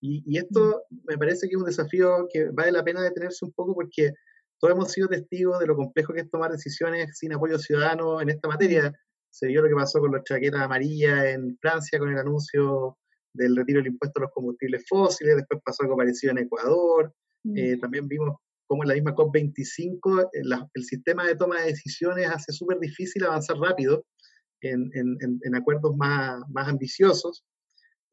Y, 0.00 0.38
esto 0.38 0.84
mm. 0.90 0.96
me 1.08 1.18
parece 1.18 1.48
que 1.48 1.54
es 1.54 1.60
un 1.60 1.66
desafío 1.66 2.28
que 2.32 2.50
vale 2.50 2.72
la 2.72 2.84
pena 2.84 3.02
detenerse 3.02 3.44
un 3.44 3.52
poco 3.52 3.74
porque 3.74 4.12
todos 4.60 4.74
hemos 4.74 4.92
sido 4.92 5.08
testigos 5.08 5.58
de 5.58 5.66
lo 5.66 5.76
complejo 5.76 6.12
que 6.12 6.20
es 6.20 6.30
tomar 6.30 6.50
decisiones 6.50 7.18
sin 7.18 7.32
apoyo 7.32 7.58
ciudadano 7.58 8.20
en 8.20 8.30
esta 8.30 8.48
materia. 8.48 8.92
Se 9.30 9.46
vio 9.48 9.62
lo 9.62 9.68
que 9.68 9.74
pasó 9.74 10.00
con 10.00 10.12
los 10.12 10.24
chaquetas 10.24 10.62
amarillas 10.62 11.26
en 11.26 11.56
Francia 11.60 11.98
con 11.98 12.10
el 12.10 12.18
anuncio 12.18 12.96
del 13.34 13.56
retiro 13.56 13.80
del 13.80 13.92
impuesto 13.92 14.20
a 14.20 14.22
los 14.22 14.32
combustibles 14.32 14.84
fósiles, 14.88 15.36
después 15.36 15.60
pasó 15.64 15.82
algo 15.82 15.96
parecido 15.96 16.32
en 16.32 16.38
Ecuador, 16.38 17.12
mm. 17.44 17.56
eh, 17.56 17.76
también 17.78 18.08
vimos 18.08 18.36
como 18.66 18.82
en 18.82 18.88
la 18.88 18.94
misma 18.94 19.14
COP25, 19.14 20.30
eh, 20.32 20.66
el 20.74 20.84
sistema 20.84 21.26
de 21.26 21.36
toma 21.36 21.60
de 21.60 21.66
decisiones 21.66 22.28
hace 22.28 22.52
súper 22.52 22.78
difícil 22.80 23.24
avanzar 23.24 23.56
rápido 23.58 24.04
en, 24.62 24.90
en, 24.94 25.54
acuerdos 25.54 25.96
más, 25.96 26.40
más, 26.48 26.68
ambiciosos. 26.68 27.44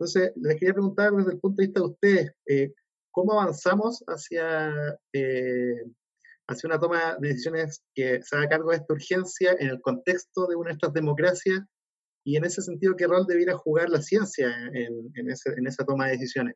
Entonces, 0.03 0.33
les 0.35 0.59
quería 0.59 0.73
preguntar 0.73 1.13
desde 1.13 1.31
el 1.31 1.39
punto 1.39 1.61
de 1.61 1.67
vista 1.67 1.79
de 1.79 1.85
ustedes, 1.85 2.31
eh, 2.45 2.73
¿cómo 3.09 3.39
avanzamos 3.39 4.03
hacia, 4.07 4.69
eh, 5.13 5.81
hacia 6.49 6.67
una 6.67 6.77
toma 6.77 7.15
de 7.21 7.29
decisiones 7.29 7.81
que 7.95 8.21
se 8.21 8.35
haga 8.35 8.49
cargo 8.49 8.71
de 8.71 8.77
esta 8.77 8.93
urgencia 8.93 9.55
en 9.57 9.69
el 9.69 9.79
contexto 9.79 10.45
de 10.47 10.57
una 10.57 10.71
de 10.71 10.73
estas 10.73 10.91
democracias? 10.91 11.61
Y 12.25 12.35
en 12.35 12.43
ese 12.43 12.61
sentido, 12.61 12.97
¿qué 12.97 13.07
rol 13.07 13.25
debiera 13.25 13.57
jugar 13.57 13.89
la 13.89 14.01
ciencia 14.01 14.53
en, 14.73 15.09
en 15.15 15.67
esa 15.67 15.85
toma 15.85 16.07
de 16.07 16.11
decisiones? 16.13 16.55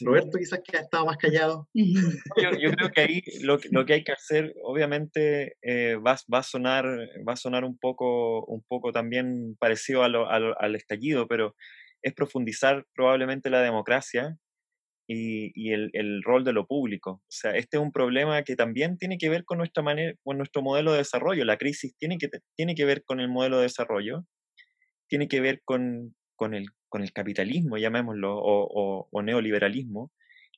Roberto 0.00 0.38
quizás 0.38 0.60
que 0.64 0.76
ha 0.76 0.80
estado 0.80 1.06
más 1.06 1.16
callado. 1.16 1.68
Yo, 1.74 2.50
creo 2.78 2.90
que 2.90 3.00
ahí 3.00 3.22
lo, 3.42 3.58
lo, 3.70 3.84
que 3.84 3.94
hay 3.94 4.04
que 4.04 4.12
hacer, 4.12 4.54
obviamente, 4.62 5.56
eh, 5.62 5.96
va, 5.96 6.16
va, 6.32 6.38
a 6.38 6.42
sonar, 6.42 6.84
va 7.26 7.34
a 7.34 7.36
sonar 7.36 7.64
un 7.64 7.78
poco, 7.78 8.44
un 8.46 8.62
poco 8.68 8.92
también 8.92 9.56
parecido 9.58 10.02
a 10.02 10.08
lo, 10.08 10.28
al 10.28 10.74
estallido, 10.74 11.26
pero 11.28 11.54
es 12.02 12.12
profundizar 12.14 12.84
probablemente 12.94 13.50
la 13.50 13.62
democracia 13.62 14.36
y, 15.08 15.52
y 15.54 15.72
el, 15.72 15.90
el, 15.92 16.22
rol 16.22 16.44
de 16.44 16.52
lo 16.52 16.66
público. 16.66 17.10
O 17.12 17.22
sea, 17.28 17.52
este 17.52 17.76
es 17.76 17.82
un 17.82 17.92
problema 17.92 18.42
que 18.42 18.56
también 18.56 18.98
tiene 18.98 19.18
que 19.18 19.28
ver 19.28 19.44
con 19.44 19.58
nuestra 19.58 19.82
manera, 19.82 20.14
con 20.22 20.38
nuestro 20.38 20.62
modelo 20.62 20.92
de 20.92 20.98
desarrollo. 20.98 21.44
La 21.44 21.58
crisis 21.58 21.96
tiene 21.98 22.18
que, 22.18 22.28
tiene 22.56 22.74
que 22.74 22.84
ver 22.84 23.04
con 23.04 23.20
el 23.20 23.28
modelo 23.28 23.56
de 23.56 23.64
desarrollo, 23.64 24.24
tiene 25.08 25.28
que 25.28 25.40
ver 25.40 25.60
con, 25.64 26.14
con 26.36 26.54
el, 26.54 26.66
con 26.94 27.02
el 27.02 27.12
capitalismo, 27.12 27.76
llamémoslo, 27.76 28.38
o, 28.38 29.22
neoliberalismo, 29.24 30.12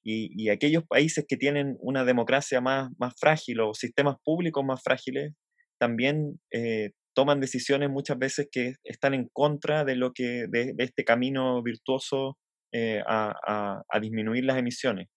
y, 0.04 0.50
aquellos 0.50 0.84
países 0.86 1.24
que 1.26 1.38
tienen 1.38 1.78
una 1.80 2.04
democracia 2.04 2.60
más, 2.60 2.90
más 2.98 3.14
frágil 3.18 3.60
o 3.60 3.72
sistemas 3.72 4.16
públicos 4.22 4.62
más 4.62 4.82
frágiles, 4.82 5.32
también 5.80 6.38
eh, 6.52 6.90
toman 7.14 7.40
decisiones 7.40 7.88
muchas 7.88 8.18
veces 8.18 8.48
que 8.52 8.74
están 8.84 9.14
en 9.14 9.30
contra 9.32 9.84
de, 9.86 9.96
lo 9.96 10.12
que, 10.12 10.44
de, 10.50 10.74
este 10.76 11.04
camino 11.04 11.62
virtuoso 11.62 12.36
eh, 12.70 13.02
a, 13.06 13.82
disminuir 14.02 14.44
las 14.44 14.58
emisiones. 14.58 15.08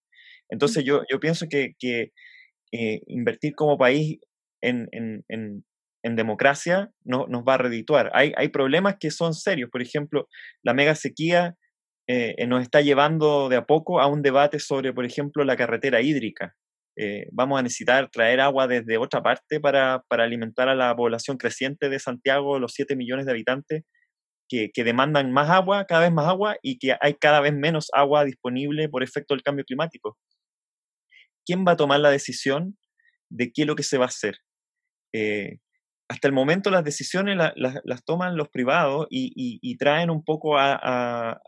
Entonces 0.48 0.84
yo, 0.84 1.02
yo 1.12 1.20
pienso 1.20 1.48
que, 1.50 1.74
que 1.78 2.12
eh, 2.72 3.02
invertir 3.08 3.54
como 3.54 3.76
país 3.76 4.18
en, 4.62 4.88
en 4.92 5.64
democracia 6.02 6.90
no, 7.04 7.26
nos 7.28 7.42
va 7.42 7.54
a 7.54 7.58
redituar. 7.58 8.10
Hay, 8.14 8.32
hay 8.36 8.48
problemas 8.48 8.96
que 8.98 9.10
son 9.10 9.34
serios, 9.34 9.70
por 9.70 9.82
ejemplo, 9.82 10.28
la 10.62 10.74
mega 10.74 10.94
sequía 10.94 11.56
eh, 12.12 12.34
eh, 12.38 12.46
nos 12.48 12.62
está 12.62 12.80
llevando 12.80 13.48
de 13.48 13.54
a 13.54 13.66
poco 13.66 14.00
a 14.00 14.08
un 14.08 14.20
debate 14.20 14.58
sobre, 14.58 14.92
por 14.92 15.04
ejemplo, 15.04 15.44
la 15.44 15.56
carretera 15.56 16.00
hídrica. 16.00 16.56
Eh, 16.96 17.28
vamos 17.30 17.60
a 17.60 17.62
necesitar 17.62 18.10
traer 18.10 18.40
agua 18.40 18.66
desde 18.66 18.98
otra 18.98 19.22
parte 19.22 19.60
para, 19.60 20.02
para, 20.08 20.24
alimentar 20.24 20.68
a 20.68 20.74
la 20.74 20.96
población 20.96 21.36
creciente 21.36 21.88
de 21.88 22.00
Santiago, 22.00 22.58
los 22.58 22.72
7 22.74 22.96
millones 22.96 23.26
de 23.26 23.30
habitantes 23.30 23.84
que, 24.48 24.72
que, 24.74 24.82
demandan 24.82 25.30
más 25.30 25.50
agua, 25.50 25.84
cada 25.84 26.00
vez 26.00 26.12
más 26.12 26.26
agua, 26.26 26.56
y 26.62 26.78
que 26.78 26.96
hay 27.00 27.14
cada 27.14 27.40
vez 27.40 27.54
menos 27.54 27.90
agua 27.94 28.24
disponible 28.24 28.88
por 28.88 29.04
efecto 29.04 29.34
del 29.34 29.44
cambio 29.44 29.64
climático. 29.64 30.18
¿Quién 31.46 31.64
va 31.64 31.72
a 31.72 31.76
tomar 31.76 32.00
la 32.00 32.10
decisión 32.10 32.76
de 33.28 33.52
qué 33.52 33.62
es 33.62 33.68
lo 33.68 33.76
que 33.76 33.84
se 33.84 33.98
va 33.98 34.06
a 34.06 34.08
hacer? 34.08 34.38
Hasta 36.10 36.26
el 36.26 36.34
momento 36.34 36.70
las 36.70 36.82
decisiones 36.82 37.38
las 37.54 38.04
toman 38.04 38.36
los 38.36 38.48
privados 38.48 39.06
y, 39.10 39.76
traen 39.76 40.10
un 40.10 40.24
poco 40.24 40.58
a, 40.58 41.40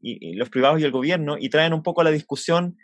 los 0.00 0.50
privados 0.50 0.80
y 0.80 0.84
el 0.84 0.90
gobierno 0.90 1.36
y 1.38 1.48
traen 1.48 1.72
un 1.72 1.84
poco 1.84 2.00
a 2.00 2.04
la 2.04 2.10
discusión 2.10 2.76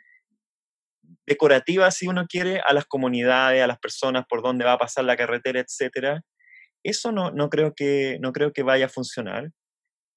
decorativa, 1.27 1.91
si 1.91 2.07
uno 2.07 2.27
quiere, 2.29 2.61
a 2.65 2.73
las 2.73 2.85
comunidades, 2.85 3.61
a 3.61 3.67
las 3.67 3.81
personas, 3.81 4.25
por 4.29 4.41
dónde 4.41 4.65
va 4.65 4.75
a 4.75 4.79
pasar 4.79 5.05
la 5.05 5.17
carretera, 5.17 5.59
etcétera. 5.59 6.23
Eso 6.85 7.11
no, 7.11 7.33
no, 7.33 7.51
creo, 7.51 7.75
que, 7.75 8.19
no 8.21 8.33
creo 8.33 8.53
que 8.53 8.63
vaya 8.63 8.87
a 8.87 8.89
funcionar. 8.89 9.51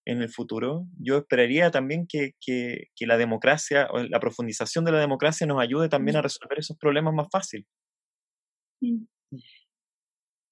en 0.05 0.21
el 0.21 0.29
futuro, 0.29 0.85
yo 0.99 1.17
esperaría 1.17 1.71
también 1.71 2.05
que, 2.07 2.33
que, 2.39 2.87
la 3.07 3.17
democracia 3.17 3.87
o 3.91 4.03
la 4.03 4.19
profundización 4.19 4.85
de 4.85 4.91
la 4.91 4.99
democracia 4.99 5.47
nos 5.47 5.59
ayude 5.59 5.89
también 5.89 6.17
a 6.17 6.21
resolver 6.21 6.59
esos 6.59 6.77
problemas 6.77 7.15
más 7.15 7.27
fácil. 7.31 7.65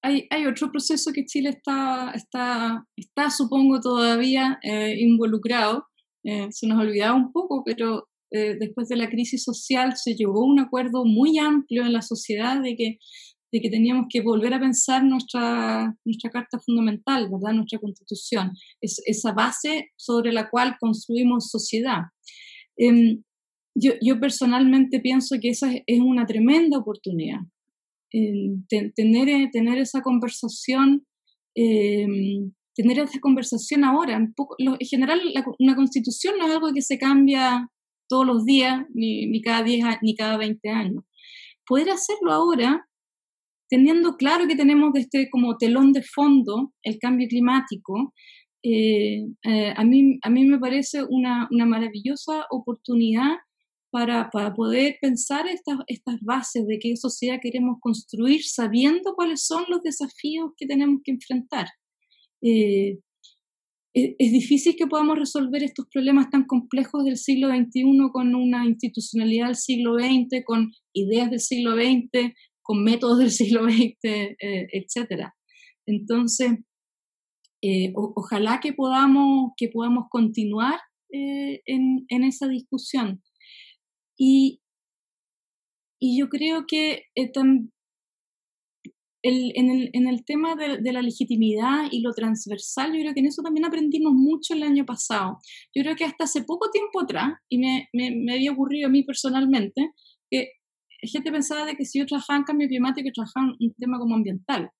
Hay, 0.07 0.25
hay, 0.29 0.45
otro 0.45 0.71
proceso 0.71 1.11
que 1.11 1.25
Chile 1.25 1.49
está, 1.49 2.11
está, 2.11 2.85
está 2.95 3.29
supongo, 3.29 3.81
todavía 3.81 4.57
eh, 4.63 4.95
involucrado. 4.99 5.85
Eh, 6.23 6.47
se 6.49 6.65
nos 6.65 6.79
olvidaba 6.79 7.13
un 7.13 7.33
poco, 7.33 7.61
pero 7.65 8.07
eh, 8.31 8.55
después 8.57 8.87
de 8.87 8.95
la 8.95 9.09
crisis 9.09 9.43
social 9.43 9.97
se 9.97 10.15
llegó 10.15 10.43
a 10.43 10.45
un 10.45 10.59
acuerdo 10.59 11.03
muy 11.03 11.37
amplio 11.37 11.83
en 11.83 11.91
la 11.91 12.01
sociedad 12.01 12.61
de 12.61 12.77
que 12.77 12.97
de 13.51 13.61
que 13.61 13.69
teníamos 13.69 14.07
que 14.09 14.21
volver 14.21 14.53
a 14.53 14.59
pensar 14.59 15.03
nuestra, 15.03 15.95
nuestra 16.03 16.29
carta 16.29 16.59
fundamental, 16.59 17.29
¿verdad? 17.31 17.53
nuestra 17.53 17.79
constitución, 17.79 18.51
es, 18.81 19.01
esa 19.05 19.31
base 19.31 19.89
sobre 19.95 20.33
la 20.33 20.49
cual 20.49 20.75
construimos 20.79 21.49
sociedad. 21.49 22.01
Em, 22.75 23.23
yo, 23.73 23.93
yo, 24.01 24.19
personalmente 24.19 24.99
pienso 24.99 25.37
que 25.41 25.49
esa 25.49 25.71
es 25.71 25.99
una 26.01 26.25
tremenda 26.25 26.77
oportunidad. 26.77 27.39
Tener, 28.09 29.29
eh, 29.29 29.49
tener 29.51 29.77
esa 29.77 30.01
conversación, 30.01 31.05
em, 31.55 32.51
tener 32.75 32.99
esa 32.99 33.19
conversación 33.19 33.83
ahora. 33.83 34.15
En, 34.15 34.33
en 34.59 34.87
general, 34.87 35.21
una 35.59 35.75
constitución 35.75 36.35
no 36.37 36.47
es 36.47 36.53
algo 36.53 36.73
que 36.73 36.81
se 36.81 36.97
cambia 36.97 37.69
todos 38.09 38.25
los 38.25 38.45
días, 38.45 38.85
ni, 38.93 39.27
ni 39.27 39.41
cada 39.41 39.63
10 39.63 39.85
ni 40.01 40.15
cada 40.15 40.37
20 40.37 40.69
años. 40.69 41.03
Poder 41.65 41.89
hacerlo 41.89 42.31
ahora 42.31 42.87
teniendo 43.69 44.15
claro 44.15 44.47
que 44.47 44.55
tenemos 44.55 44.91
este 44.95 45.29
como 45.29 45.57
telón 45.57 45.91
de 45.93 46.03
fondo 46.03 46.73
el 46.83 46.97
cambio 46.99 47.27
climático, 47.27 48.13
eh, 48.63 49.23
eh, 49.43 49.73
a, 49.75 49.83
mí, 49.83 50.19
a 50.21 50.29
mí 50.29 50.45
me 50.45 50.59
parece 50.59 51.03
una, 51.07 51.47
una 51.51 51.65
maravillosa 51.65 52.45
oportunidad 52.49 53.35
para, 53.91 54.29
para, 54.29 54.53
poder 54.53 54.97
pensar 55.01 55.47
estas, 55.47 55.79
estas 55.87 56.19
bases 56.21 56.67
de 56.67 56.79
qué 56.79 56.95
sociedad 56.95 57.39
queremos 57.41 57.77
construir 57.79 58.43
sabiendo 58.43 59.13
cuáles 59.15 59.45
son 59.45 59.65
los 59.69 59.81
desafíos 59.81 60.51
que 60.57 60.67
tenemos 60.67 61.01
que 61.03 61.11
enfrentar. 61.11 61.67
Eh, 62.41 62.99
es, 63.93 64.15
es 64.19 64.31
difícil 64.31 64.75
que 64.75 64.87
podamos 64.87 65.17
resolver 65.17 65.63
estos 65.63 65.87
problemas 65.91 66.29
tan 66.29 66.45
complejos 66.45 67.05
del 67.05 67.17
siglo 67.17 67.49
XXI 67.49 67.83
con 68.11 68.35
una 68.35 68.65
institucionalidad 68.65 69.47
del 69.47 69.55
siglo 69.55 69.95
XX, 69.95 70.43
con 70.45 70.71
ideas 70.93 71.29
del 71.31 71.39
siglo 71.39 71.75
XX, 71.75 72.33
con 72.67 72.83
métodos 72.83 73.19
del 73.19 73.31
siglo 73.31 73.63
XX, 73.63 73.95
eh, 74.03 74.67
etcétera. 74.73 75.33
Entonces, 75.87 76.51
eh, 77.63 77.91
ojalá 77.95 78.59
que 78.59 78.73
podamos, 78.73 79.53
que 79.55 79.69
podamos 79.69 80.05
continuar 80.09 80.79
eh, 81.11 81.61
en, 81.65 82.05
en, 82.09 82.23
esa 82.23 82.47
discusión. 82.47 83.23
Y, 84.17 84.61
y 85.99 86.19
yo 86.19 86.29
creo 86.29 86.65
que 86.67 87.03
el, 89.23 89.51
en, 89.55 89.69
el, 89.69 89.89
en, 89.93 90.07
el, 90.07 90.25
tema 90.25 90.55
de, 90.55 90.77
de, 90.77 90.93
la 90.93 91.01
legitimidad 91.01 91.87
y 91.91 92.01
lo 92.01 92.13
transversal, 92.13 92.93
yo 92.93 93.01
creo 93.01 93.13
que 93.13 93.19
en 93.19 93.27
eso 93.27 93.41
también 93.41 93.65
aprendimos 93.65 94.13
mucho 94.13 94.53
el 94.53 94.63
año 94.63 94.85
pasado. 94.85 95.37
Yo 95.75 95.83
creo 95.83 95.95
que 95.95 96.05
hasta 96.05 96.23
hace 96.23 96.43
poco 96.43 96.69
tiempo 96.71 97.01
atrás, 97.01 97.33
y 97.49 97.57
me, 97.57 97.89
me, 97.93 98.11
me 98.15 98.33
había 98.33 98.51
ocurrido 98.51 98.87
a 98.87 98.91
mí 98.91 99.03
personalmente, 99.03 99.91
que 100.29 100.51
gente 101.01 101.31
pensaba 101.31 101.65
de 101.65 101.75
que 101.75 101.85
si 101.85 101.99
yo 101.99 102.05
trabajaba 102.05 102.37
en 102.37 102.43
cambio 102.43 102.67
climático, 102.67 103.09
trabajaba 103.13 103.47
en 103.47 103.67
un 103.67 103.73
tema 103.75 103.99
como 103.99 104.15
ambiental. 104.15 104.71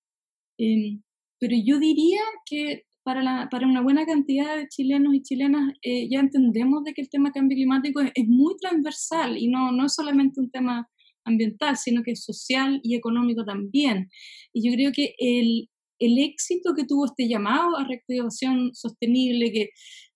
Em, 0.58 1.02
pero 1.40 1.56
yo 1.64 1.80
diría 1.80 2.22
que 2.46 2.87
para, 3.08 3.24
la, 3.24 3.48
para 3.50 3.66
una 3.66 3.82
buena 3.82 4.06
cantidad 4.06 4.58
de 4.58 4.68
chilenos 4.68 5.16
y 5.16 5.22
chilenas 5.22 5.74
eh, 5.82 6.10
ya 6.10 6.20
entendemos 6.20 6.84
de 6.84 6.94
que 6.94 7.02
el 7.02 7.10
tema 7.10 7.32
cambio 7.32 7.56
climático 7.56 8.02
es, 8.02 8.28
muy 8.28 8.58
transversal 8.58 9.38
y 9.38 9.48
no, 9.48 9.72
no 9.72 9.86
es 9.86 9.94
solamente 9.94 10.42
un 10.42 10.52
tema 10.52 10.90
ambiental, 11.24 11.78
sino 11.78 12.04
que 12.04 12.12
es 12.12 12.26
social 12.26 12.82
y 12.84 12.98
económico 12.98 13.46
también. 13.46 14.10
Y 14.52 14.68
yo 14.68 14.76
creo 14.76 14.92
que 14.92 15.16
el, 15.20 15.70
el 16.00 16.18
éxito 16.20 16.74
que 16.76 16.84
tuvo 16.84 17.06
este 17.06 17.30
llamado 17.30 17.78
a 17.78 17.88
reactivación 17.88 18.76
sostenible, 18.76 19.54
que, 19.54 19.70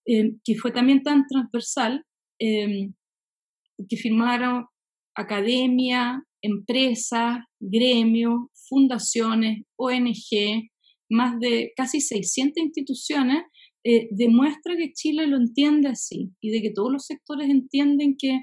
em, 0.04 0.38
que 0.44 0.54
fue 0.56 0.70
también 0.70 1.02
tan 1.02 1.26
transversal, 1.26 2.04
em, 2.38 2.92
que 3.88 3.96
firmaron 3.96 4.66
academia, 5.14 6.22
empresas, 6.42 7.38
gremios, 7.58 8.50
fundaciones, 8.68 9.62
ONG, 9.76 10.68
más 11.12 11.38
de 11.38 11.72
casi 11.76 12.00
600 12.00 12.62
instituciones, 12.62 13.44
eh, 13.84 14.08
demuestra 14.10 14.76
que 14.76 14.92
Chile 14.92 15.26
lo 15.26 15.36
entiende 15.36 15.88
así 15.88 16.30
y 16.40 16.50
de 16.50 16.62
que 16.62 16.72
todos 16.72 16.92
los 16.92 17.04
sectores 17.04 17.50
entienden 17.50 18.16
que, 18.16 18.40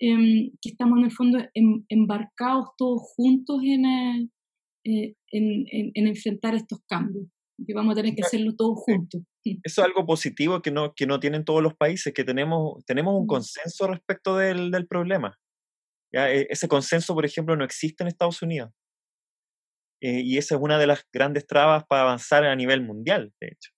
em, 0.00 0.50
que 0.60 0.70
estamos 0.70 0.98
en 0.98 1.04
el 1.04 1.12
fondo 1.12 1.38
em, 1.54 1.84
embarcados 1.88 2.70
todos 2.76 3.00
juntos 3.16 3.60
en, 3.64 3.84
eh, 3.86 4.28
eh, 4.84 5.14
en, 5.30 5.64
en, 5.94 6.06
enfrentar 6.08 6.54
estos 6.54 6.80
cambios, 6.88 7.26
que 7.64 7.74
vamos 7.74 7.92
a 7.92 7.96
tener 7.96 8.14
que 8.14 8.22
hacerlo 8.22 8.56
todos 8.56 8.78
juntos. 8.80 9.22
Eso 9.44 9.60
es 9.62 9.78
algo 9.78 10.04
positivo 10.06 10.60
que 10.60 10.70
no, 10.70 10.92
que 10.94 11.06
no 11.06 11.20
tienen 11.20 11.44
todos 11.44 11.62
los 11.62 11.74
países, 11.74 12.12
que 12.12 12.24
tenemos, 12.24 12.84
tenemos 12.84 13.14
un 13.14 13.24
mm. 13.24 13.28
consenso 13.28 13.86
respecto 13.86 14.36
del, 14.36 14.70
del 14.70 14.86
problema. 14.86 15.38
E, 16.12 16.46
ese 16.50 16.66
consenso, 16.66 17.14
por 17.14 17.24
ejemplo, 17.24 17.56
no 17.56 17.64
existe 17.64 18.02
en 18.02 18.08
Estados 18.08 18.42
Unidos. 18.42 18.70
Eh, 20.00 20.20
y 20.24 20.38
esa 20.38 20.54
es 20.54 20.60
una 20.60 20.78
de 20.78 20.86
las 20.86 21.06
grandes 21.12 21.46
trabas 21.46 21.84
para 21.86 22.02
avanzar 22.02 22.44
a 22.44 22.56
nivel 22.56 22.82
mundial, 22.82 23.32
de 23.40 23.48
hecho. 23.48 23.70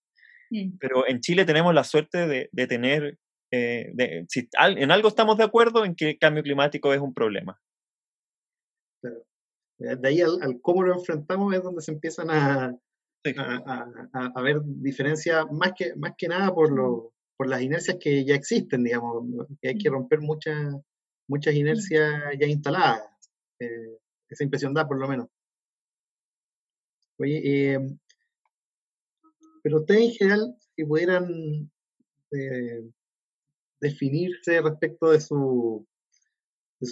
Mm. 0.50 0.78
Pero 0.78 1.08
en 1.08 1.20
Chile 1.20 1.44
tenemos 1.44 1.74
la 1.74 1.84
suerte 1.84 2.26
de, 2.26 2.66
tener, 2.66 3.18
eh, 3.50 3.90
de, 3.94 4.24
si 4.28 4.48
en 4.54 4.90
algo 4.90 5.08
estamos 5.08 5.36
de 5.38 5.44
acuerdo, 5.44 5.84
en 5.84 5.94
que 5.94 6.10
el 6.10 6.18
cambio 6.18 6.42
climático 6.42 6.92
es 6.92 7.00
un 7.00 7.14
problema. 7.14 7.58
De 9.78 10.08
ahí 10.08 10.20
al, 10.20 10.60
cómo 10.60 10.84
lo 10.84 10.94
enfrentamos 10.94 11.52
es 11.54 11.62
donde 11.62 11.82
se 11.82 11.90
empiezan 11.90 12.30
a, 12.30 12.76
a, 13.36 14.32
a, 14.34 14.42
ver 14.42 14.60
diferencias, 14.64 15.44
más 15.50 15.72
que, 15.76 15.96
más 15.96 16.12
que 16.16 16.28
nada 16.28 16.54
por, 16.54 16.70
lo, 16.70 17.12
por 17.36 17.48
las 17.48 17.62
inercias 17.62 17.96
que 17.98 18.24
ya 18.24 18.36
existen, 18.36 18.84
digamos, 18.84 19.24
que 19.60 19.70
hay 19.70 19.78
que 19.78 19.90
romper 19.90 20.20
muchas 20.20 20.72
muchas 21.28 21.54
inercias 21.54 22.22
ya 22.38 22.46
instaladas. 22.46 23.02
Eh, 23.58 23.98
esa 24.28 24.44
impresión 24.44 24.74
da, 24.74 24.86
por 24.86 24.98
lo 24.98 25.08
menos. 25.08 25.28
Oye, 27.18 27.74
eh, 27.74 27.78
pero 29.62 29.80
ustedes 29.80 30.02
en 30.02 30.12
general, 30.12 30.56
si 30.74 30.84
pudieran 30.84 31.70
eh, 32.32 32.90
definirse 33.80 34.60
respecto 34.60 35.10
de 35.10 35.20
su, 35.20 35.86
de 36.80 36.88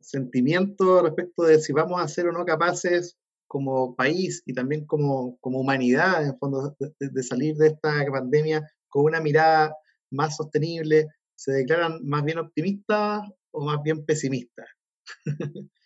sentimiento, 0.00 1.02
respecto 1.02 1.42
de 1.44 1.60
si 1.60 1.72
vamos 1.72 2.00
a 2.00 2.08
ser 2.08 2.28
o 2.28 2.32
no 2.32 2.44
capaces 2.44 3.16
como 3.46 3.96
país 3.96 4.42
y 4.46 4.52
también 4.52 4.84
como, 4.86 5.38
humanidad, 5.42 6.24
en 6.24 6.38
fondo, 6.38 6.76
de 7.00 7.22
salir 7.22 7.56
de 7.56 7.68
esta 7.68 8.04
pandemia 8.10 8.70
con 8.88 9.06
una 9.06 9.20
mirada 9.20 9.74
más 10.10 10.36
sostenible, 10.36 11.08
¿se 11.34 11.52
declaran 11.52 12.00
más 12.04 12.24
bien 12.24 12.38
optimistas 12.38 13.22
o 13.52 13.64
más 13.64 13.82
bien 13.82 14.04
pesimista? 14.04 14.64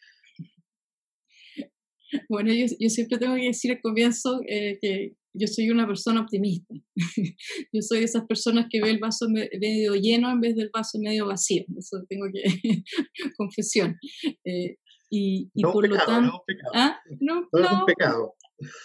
bueno, 2.28 2.52
yo, 2.52 2.66
yo, 2.78 2.88
siempre 2.88 3.18
tengo 3.18 3.36
que 3.36 3.46
decir 3.46 3.72
al 3.72 3.80
comienzo 3.80 4.40
eh, 4.46 4.78
que 4.80 5.14
yo 5.34 5.46
soy 5.46 5.70
una 5.70 5.86
persona 5.86 6.20
optimista. 6.20 6.74
yo 7.72 7.82
soy 7.82 8.00
de 8.00 8.04
esas 8.04 8.26
personas 8.26 8.66
que 8.70 8.82
ve 8.82 8.90
el 8.90 8.98
vaso 8.98 9.28
medio 9.28 9.94
lleno 9.94 10.30
en 10.30 10.40
vez 10.40 10.56
del 10.56 10.70
vaso 10.72 10.98
medio 10.98 11.26
vacío. 11.26 11.64
Eso 11.76 12.04
tengo 12.08 12.26
que 12.32 12.42
confesión. 13.36 13.96
Eh, 14.44 14.76
y, 15.10 15.50
y 15.54 15.62
por 15.62 15.88
lo 15.88 15.96
tanto, 15.96 16.22
no, 16.22 16.70
¿Ah? 16.74 16.98
no, 17.20 17.48
no, 17.52 17.60
es 17.60 17.72
un 17.72 17.84
pecado. 17.86 18.34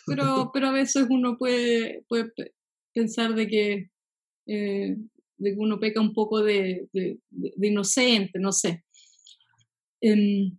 Pero, 0.08 0.52
pero 0.54 0.68
a 0.68 0.72
veces 0.72 1.08
uno 1.10 1.38
puede, 1.38 2.04
puede 2.10 2.32
pensar 2.94 3.36
de 3.36 3.48
que 3.48 3.90
eh, 4.48 4.96
de 5.38 5.52
que 5.54 5.60
uno 5.60 5.80
peca 5.80 6.02
un 6.02 6.14
poco 6.14 6.42
de, 6.42 6.88
de, 6.94 7.20
inocente, 7.62 8.40
no 8.40 8.52
sé. 8.52 8.84
Em, 10.02 10.58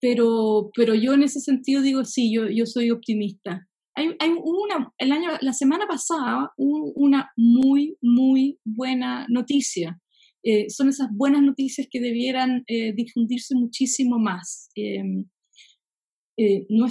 pero, 0.00 0.70
pero 0.74 0.94
yo 0.94 1.14
en 1.14 1.22
ese 1.22 1.40
sentido 1.40 1.82
digo, 1.82 2.04
sí, 2.04 2.32
yo, 2.32 2.48
yo 2.48 2.66
soy 2.66 2.90
optimista. 2.90 3.68
Hay, 3.94 4.08
hay 4.18 4.30
una, 4.30 4.92
el 4.98 5.12
año, 5.12 5.30
la 5.40 5.52
semana 5.52 5.86
pasada 5.86 6.52
hubo 6.56 6.92
una 6.92 7.30
muy, 7.36 7.96
muy 8.02 8.58
buena 8.64 9.26
noticia. 9.28 9.98
Eh, 10.42 10.70
son 10.70 10.88
esas 10.88 11.08
buenas 11.12 11.42
noticias 11.42 11.88
que 11.90 12.00
debieran 12.00 12.62
eh, 12.68 12.92
difundirse 12.94 13.54
muchísimo 13.54 14.18
más. 14.18 14.68
Eh, 14.76 15.02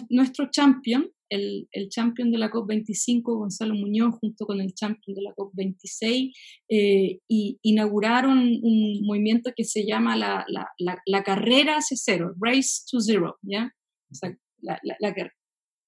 nuestro 0.10 0.50
champion, 0.50 1.10
el, 1.30 1.68
el 1.72 1.90
champion 1.90 2.32
de 2.32 2.38
la 2.38 2.52
COP25, 2.52 3.22
Gonzalo 3.24 3.74
Muñoz, 3.74 4.16
junto 4.20 4.46
con 4.46 4.62
el 4.62 4.74
champion 4.74 5.16
de 5.16 5.22
la 5.22 5.34
COP26, 5.36 6.34
eh, 6.70 7.20
y 7.28 7.60
inauguraron 7.62 8.40
un 8.40 9.02
movimiento 9.04 9.52
que 9.56 9.64
se 9.64 9.86
llama 9.86 10.16
la, 10.16 10.46
la, 10.48 11.02
la, 11.06 11.24
carrera 11.24 11.78
hacia 11.78 11.98
cero, 11.98 12.34
Race 12.40 12.84
to 12.90 13.00
Zero, 13.00 13.38
¿ya? 13.42 13.72
O 14.12 14.16
sea, 14.16 14.38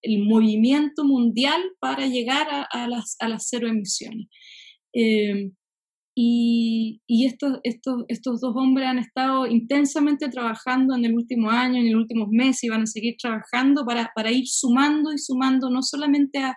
el 0.02 0.24
movimiento 0.24 1.04
mundial 1.04 1.62
para 1.80 2.08
llegar 2.08 2.48
a, 2.50 2.64
a, 2.64 2.88
las, 2.88 3.16
a 3.20 3.30
las 3.30 3.48
cero 3.50 3.68
emisiones. 3.68 4.28
Eh, 4.94 5.52
y, 6.20 7.26
estos, 7.28 7.60
estos, 7.62 8.04
estos 8.08 8.42
dos 8.42 8.56
hombres 8.56 8.88
han 8.88 8.98
estado 8.98 9.46
intensamente 9.46 10.30
trabajando 10.30 10.96
en 10.96 11.06
el 11.06 11.14
último 11.14 11.52
año, 11.52 11.80
en 11.80 11.86
el 11.86 11.96
últimos 11.96 12.30
meses, 12.32 12.64
y 12.64 12.70
van 12.70 12.82
a 12.82 12.88
seguir 12.88 13.18
trabajando 13.22 13.86
para, 13.86 14.32
ir 14.32 14.48
sumando 14.48 15.14
y 15.14 15.20
sumando 15.20 15.70
no 15.70 15.84
solamente 15.84 16.40
a, 16.40 16.56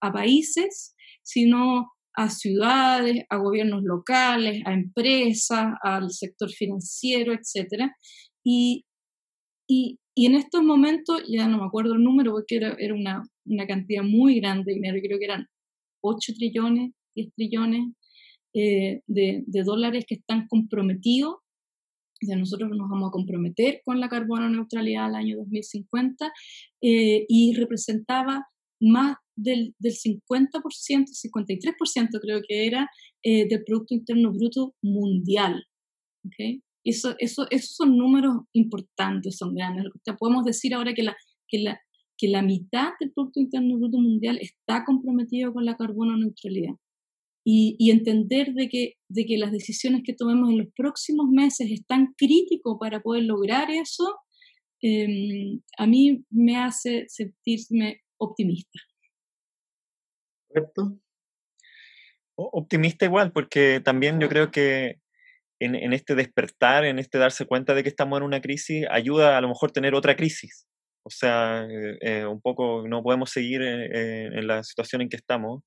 países, 0.00 0.94
sino 1.22 1.90
a 2.16 2.30
ciudades, 2.30 3.24
a 3.28 3.36
gobiernos 3.36 3.82
locales, 3.84 4.62
a 4.64 4.72
empresas, 4.72 5.74
al 5.82 6.10
sector 6.10 6.50
financiero, 6.50 7.34
etc. 7.34 7.90
Y, 8.42 8.86
en 9.68 10.34
estos 10.34 10.62
momentos, 10.62 11.22
ya 11.28 11.46
no 11.48 11.58
me 11.58 11.66
acuerdo 11.66 11.94
el 11.94 12.02
número 12.02 12.32
porque 12.32 12.56
era, 12.56 12.76
era 12.78 12.94
una, 12.94 13.22
una, 13.44 13.66
cantidad 13.66 14.04
muy 14.04 14.40
grande 14.40 14.64
de 14.72 14.74
dinero, 14.76 14.98
creo 15.02 15.18
que 15.18 15.26
eran 15.26 15.46
8 16.02 16.32
trillones, 16.34 16.92
10 17.14 17.34
trillones 17.34 17.94
eh, 18.54 19.00
de, 19.06 19.44
de, 19.46 19.62
dólares 19.62 20.04
que 20.06 20.16
están 20.16 20.46
comprometidos. 20.48 21.36
O 22.30 22.36
nosotros 22.36 22.70
nos 22.70 22.88
vamos 22.88 23.08
a 23.08 23.12
comprometer 23.12 23.80
con 23.84 23.98
la 23.98 24.08
carbono 24.08 24.48
neutralidad 24.48 25.06
al 25.06 25.16
año 25.16 25.38
2050 25.38 26.32
eh, 26.82 27.24
y 27.28 27.54
representaba 27.54 28.46
más 28.80 29.16
del, 29.36 29.74
del 29.78 29.94
50%, 29.94 30.52
53% 30.60 32.20
creo 32.20 32.42
que 32.46 32.66
era, 32.66 32.88
eh, 33.22 33.48
del 33.48 33.64
Producto 33.64 33.94
Interno 33.94 34.32
Bruto 34.32 34.74
mundial. 34.82 35.64
¿okay? 36.26 36.62
Eso, 36.84 37.14
eso, 37.18 37.46
esos 37.50 37.76
son 37.76 37.96
números 37.96 38.42
importantes, 38.52 39.36
son 39.36 39.54
grandes. 39.54 39.86
Te 40.04 40.14
podemos 40.14 40.44
decir 40.44 40.74
ahora 40.74 40.94
que 40.94 41.02
la, 41.02 41.16
que, 41.48 41.58
la, 41.58 41.80
que 42.18 42.28
la 42.28 42.42
mitad 42.42 42.90
del 43.00 43.12
Producto 43.12 43.40
Interno 43.40 43.78
Bruto 43.78 43.98
mundial 43.98 44.38
está 44.40 44.84
comprometido 44.84 45.52
con 45.52 45.64
la 45.64 45.76
carbono 45.76 46.16
neutralidad. 46.16 46.74
Y, 47.44 47.90
entender 47.90 48.54
de 48.54 48.68
que, 48.68 48.94
de 49.08 49.26
que 49.26 49.36
las 49.36 49.50
decisiones 49.50 50.02
que 50.04 50.14
tomemos 50.14 50.50
en 50.50 50.58
los 50.58 50.68
próximos 50.76 51.26
meses 51.28 51.70
están 51.70 52.14
críticos 52.16 52.76
para 52.78 53.00
poder 53.00 53.24
lograr 53.24 53.68
eso, 53.70 54.16
eh, 54.80 55.58
a 55.76 55.86
mí 55.86 56.24
me 56.30 56.56
hace 56.56 57.06
sentirme 57.08 58.02
optimista. 58.16 58.78
¿Correcto? 60.48 60.98
Optimista 62.36 63.04
igual, 63.04 63.32
porque 63.32 63.80
también 63.84 64.20
yo 64.20 64.28
creo 64.28 64.50
que 64.50 65.00
en, 65.60 65.92
este 65.92 66.14
despertar, 66.14 66.84
en 66.84 66.98
este 66.98 67.18
darse 67.18 67.46
cuenta 67.46 67.74
de 67.74 67.82
que 67.82 67.88
estamos 67.88 68.18
en 68.18 68.24
una 68.24 68.40
crisis, 68.40 68.84
ayuda 68.90 69.38
a 69.38 69.40
lo 69.40 69.48
mejor 69.48 69.70
tener 69.70 69.94
otra 69.94 70.16
crisis. 70.16 70.66
O 71.04 71.10
sea, 71.10 71.64
eh, 71.64 71.98
eh, 72.00 72.26
un 72.26 72.40
poco 72.40 72.86
no 72.88 73.02
podemos 73.02 73.30
seguir 73.30 73.62
en, 73.62 74.38
en, 74.38 74.46
la 74.46 74.62
situación 74.62 75.02
en 75.02 75.08
que 75.08 75.16
estamos. 75.16 75.62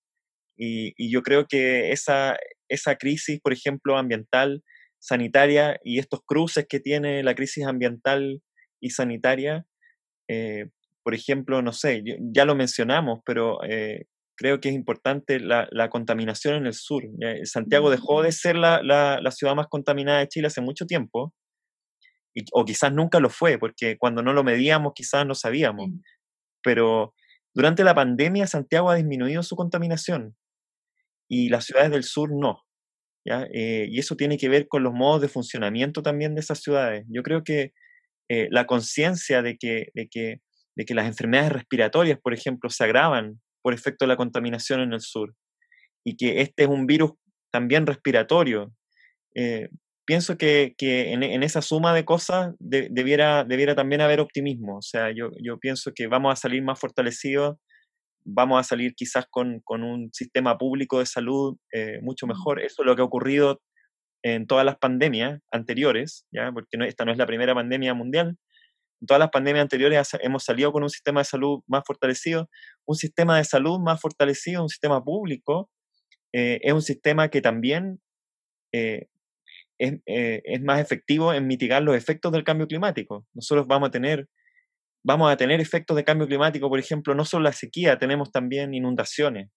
Y, 0.58 0.94
y, 0.98 1.12
yo 1.12 1.22
creo 1.22 1.48
que 1.48 1.92
esa, 1.92 2.38
esa 2.70 2.96
crisis, 2.96 3.40
por 3.42 3.54
ejemplo, 3.54 3.98
ambiental, 3.98 4.64
sanitaria 5.00 5.80
y 5.84 6.00
estos 6.00 6.22
cruces 6.26 6.66
que 6.68 6.80
tiene 6.80 7.24
la 7.24 7.36
crisis 7.36 7.66
ambiental 7.66 8.42
y 8.82 8.90
sanitaria, 8.92 9.66
eh, 10.28 10.68
por 11.04 11.14
ejemplo, 11.14 11.62
no 11.62 11.74
sé, 11.74 12.04
ya 12.34 12.46
lo 12.46 12.56
mencionamos, 12.56 13.20
pero 13.26 13.64
eh, 13.64 14.06
creo 14.36 14.60
que 14.60 14.70
es 14.70 14.76
importante 14.76 15.40
la, 15.40 15.68
la, 15.72 15.90
contaminación 15.90 16.56
en 16.56 16.66
el 16.66 16.74
sur. 16.74 17.04
Santiago 17.44 17.92
dejó 17.92 18.24
de 18.24 18.32
ser 18.32 18.56
la, 18.56 18.82
la, 18.82 19.20
la, 19.22 19.32
ciudad 19.32 19.56
más 19.56 19.68
contaminada 19.68 20.20
de 20.20 20.28
Chile 20.28 20.48
hace 20.48 20.62
mucho 20.62 20.88
tiempo, 20.88 21.34
y, 22.34 22.44
o 22.54 22.66
quizás 22.66 22.92
nunca 22.92 23.20
lo 23.20 23.30
fue, 23.30 23.60
porque 23.60 23.98
cuando 23.98 24.24
no 24.24 24.34
lo 24.34 24.44
medíamos 24.44 24.94
quizás 24.96 25.26
no 25.28 25.36
sabíamos. 25.36 25.90
Pero 26.64 27.14
durante 27.54 27.84
la 27.84 27.94
pandemia 27.94 28.48
Santiago 28.48 28.90
ha 28.90 28.96
disminuido 28.96 29.44
su 29.44 29.56
contaminación 29.56 30.36
y 31.28 31.50
las 31.50 31.66
ciudades 31.66 31.92
del 31.92 32.04
sur 32.04 32.30
no. 32.32 32.64
¿ya? 33.26 33.48
Eh, 33.54 33.88
y 33.90 34.00
eso 34.00 34.16
tiene 34.16 34.38
que 34.38 34.50
ver 34.50 34.68
con 34.68 34.84
los 34.84 34.94
modos 34.94 35.22
de 35.22 35.28
funcionamiento 35.28 36.02
también 36.02 36.36
de 36.36 36.42
esas 36.42 36.62
ciudades. 36.62 37.06
Yo 37.10 37.24
creo 37.24 37.44
que 37.44 37.74
eh, 38.30 38.48
la 38.52 38.66
conciencia 38.66 39.42
de 39.42 39.58
que, 39.58 39.90
de 39.94 40.08
que 40.08 40.40
de 40.76 40.86
que 40.86 40.94
las 40.94 41.08
enfermedades 41.08 41.54
respiratorias, 41.54 42.20
por 42.20 42.34
ejemplo, 42.34 42.70
se 42.70 42.84
agravan 42.84 43.40
por 43.62 43.74
efecto 43.74 44.06
de 44.06 44.10
la 44.10 44.18
contaminación 44.18 44.82
en 44.82 44.94
el 44.94 45.02
sur 45.02 45.34
y 46.04 46.18
que 46.18 46.42
este 46.42 46.64
es 46.64 46.70
un 46.70 46.86
virus 46.86 47.14
también 47.52 47.86
respiratorio. 47.86 48.74
Eh, 49.34 49.70
pienso 50.06 50.38
que, 50.38 50.76
que 50.78 51.14
en, 51.14 51.24
en, 51.24 51.42
esa 51.44 51.62
suma 51.62 51.94
de 51.94 52.06
cosas 52.06 52.54
debiera, 52.60 53.44
debiera 53.44 53.76
también 53.76 54.02
haber 54.02 54.20
optimismo. 54.20 54.78
O 54.78 54.82
sea, 54.82 55.12
yo, 55.12 55.32
yo 55.42 55.58
pienso 55.58 55.94
que 55.96 56.08
vamos 56.08 56.34
a 56.34 56.36
salir 56.36 56.62
más 56.62 56.80
fortalecidos, 56.80 57.58
vamos 58.26 58.60
a 58.60 58.64
salir 58.64 58.96
quizás 58.96 59.26
con, 59.30 59.62
con 59.64 59.84
un 59.84 60.10
sistema 60.12 60.58
público 60.58 61.00
de 61.00 61.06
salud 61.06 61.58
eh, 61.72 62.00
mucho 62.02 62.28
mejor. 62.28 62.60
Eso 62.60 62.82
es 62.82 62.86
lo 62.86 62.96
que 62.96 63.02
ha 63.02 63.06
ocurrido 63.06 63.62
en 64.24 64.48
todas 64.48 64.66
las 64.66 64.78
pandemias 64.78 65.40
anteriores, 65.52 66.26
¿ya? 66.32 66.52
porque 66.52 66.78
no, 66.78 66.86
esta 66.86 67.06
no 67.06 67.12
es 67.12 67.18
la 67.18 67.28
primera 67.28 67.54
pandemia 67.54 67.94
mundial, 67.94 68.38
todas 69.06 69.20
las 69.20 69.30
pandemias 69.30 69.62
anteriores 69.62 70.10
hemos 70.22 70.44
salido 70.44 70.72
con 70.72 70.82
un 70.82 70.90
sistema 70.90 71.20
de 71.20 71.26
salud 71.26 71.62
más 71.68 71.84
fortalecido, 71.86 72.50
un 72.86 72.96
sistema 72.96 73.38
de 73.38 73.44
salud 73.44 73.80
más 73.80 74.02
fortalecido, 74.02 74.64
un 74.64 74.70
sistema 74.70 75.04
público, 75.04 75.70
eh, 76.34 76.60
es 76.64 76.74
un 76.74 76.82
sistema 76.82 77.30
que 77.30 77.42
también 77.42 78.02
eh, 78.74 79.08
es, 79.78 80.00
es, 80.08 80.62
más 80.64 80.80
efectivo 80.80 81.34
en 81.34 81.46
mitigar 81.46 81.84
los 81.84 81.96
efectos 81.96 82.32
del 82.32 82.44
cambio 82.44 82.68
climático. 82.68 83.28
Nosotros 83.34 83.68
vamos 83.68 83.90
a 83.90 83.92
tener 83.92 84.28
vamos 85.06 85.32
a 85.32 85.38
tener 85.38 85.62
efectos 85.62 85.96
de 85.96 86.04
cambio 86.04 86.28
climático, 86.28 86.70
por 86.70 86.80
ejemplo, 86.80 87.16
no 87.16 87.26
solo 87.26 87.44
la 87.44 87.54
sequía, 87.54 87.98
tenemos 87.98 88.32
también 88.32 88.74
inundaciones, 88.74 89.50